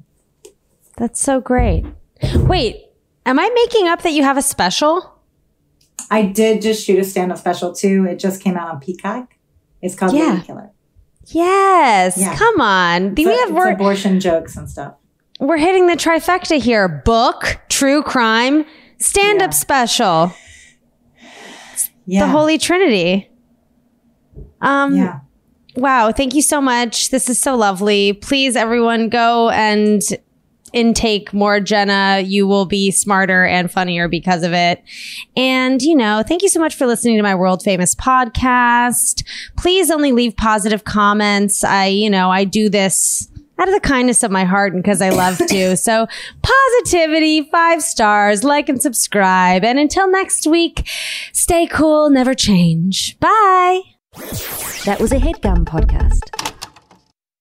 That's 1.01 1.19
so 1.19 1.41
great. 1.41 1.87
Wait, 2.35 2.77
am 3.25 3.39
I 3.41 3.49
making 3.55 3.89
up 3.89 4.03
that 4.03 4.13
you 4.13 4.23
have 4.23 4.37
a 4.37 4.43
special? 4.43 5.17
I 6.11 6.27
did 6.27 6.61
just 6.61 6.85
shoot 6.85 6.99
a 6.99 7.05
stand 7.05 7.33
up 7.33 7.39
special 7.39 7.73
too. 7.75 8.05
It 8.07 8.19
just 8.19 8.43
came 8.43 8.55
out 8.57 8.69
on 8.69 8.81
Peacock. 8.81 9.35
It's 9.81 9.95
called 9.95 10.13
Yeah. 10.13 10.33
Lady 10.35 10.43
Killer. 10.47 10.71
Yes. 11.29 12.19
Yeah. 12.19 12.37
Come 12.37 12.61
on. 12.61 13.15
we 13.15 13.25
have 13.25 13.57
abortion 13.57 14.21
jokes 14.21 14.57
and 14.57 14.69
stuff. 14.69 14.95
we're 15.39 15.57
hitting 15.57 15.87
the 15.87 15.95
trifecta 15.95 16.61
here. 16.61 16.87
Book, 17.07 17.59
true 17.71 18.03
crime, 18.03 18.67
stand 18.99 19.41
up 19.41 19.53
Yeah. 19.53 19.57
special. 19.57 20.33
Yeah. 22.05 22.27
The 22.27 22.31
Holy 22.31 22.59
Trinity. 22.59 23.31
Um 24.61 24.95
yeah. 24.97 25.21
wow, 25.77 26.13
thank 26.13 26.35
you 26.35 26.43
so 26.43 26.61
much. 26.61 27.09
This 27.09 27.31
is 27.31 27.41
so 27.41 27.57
lovely. 27.57 28.13
Please 28.13 28.55
everyone 28.55 29.09
go 29.09 29.49
and 29.49 30.03
intake 30.73 31.33
more 31.33 31.61
Jena. 31.61 32.21
You 32.25 32.47
will 32.47 32.67
be 32.67 32.91
smarter 32.91 33.45
and 33.45 33.71
funnier 33.71 34.09
because 34.09 34.43
of 34.43 34.53
it. 34.53 34.83
And, 35.37 35.83
you 35.83 35.97
know, 35.97 36.23
thank 36.27 36.43
you 36.43 36.49
so 36.49 36.61
much 36.61 36.75
for 36.75 36.87
listening 36.87 37.17
to 37.17 37.23
my 37.23 37.35
world 37.35 37.63
famous 37.63 37.95
podcast. 37.95 39.25
Please 39.57 39.91
only 39.91 40.13
leave 40.13 40.37
positive 40.37 40.85
comments. 40.85 41.65
I, 41.65 41.87
you 41.87 42.11
know, 42.11 42.31
I 42.31 42.45
do 42.45 42.69
this 42.69 43.29
out 43.61 43.69
of 43.69 43.75
the 43.75 43.81
kindness 43.81 44.23
of 44.23 44.31
my 44.31 44.45
heart 44.45 44.73
and 44.73 44.83
because 44.83 45.03
I 45.03 45.11
love 45.11 45.39
to. 45.39 45.77
So 45.81 46.07
positivity, 46.43 47.43
five 47.51 47.83
stars, 47.83 48.45
like 48.45 48.69
and 48.69 48.81
subscribe. 48.81 49.65
And 49.65 49.79
until 49.79 50.11
next 50.11 50.47
week, 50.47 50.89
stay 51.33 51.67
cool, 51.67 52.11
never 52.11 52.35
change. 52.35 53.19
Bye. 53.19 53.81
That 54.85 54.99
was 55.01 55.13
a 55.13 55.17
headgum 55.17 55.65
podcast. 55.65 56.60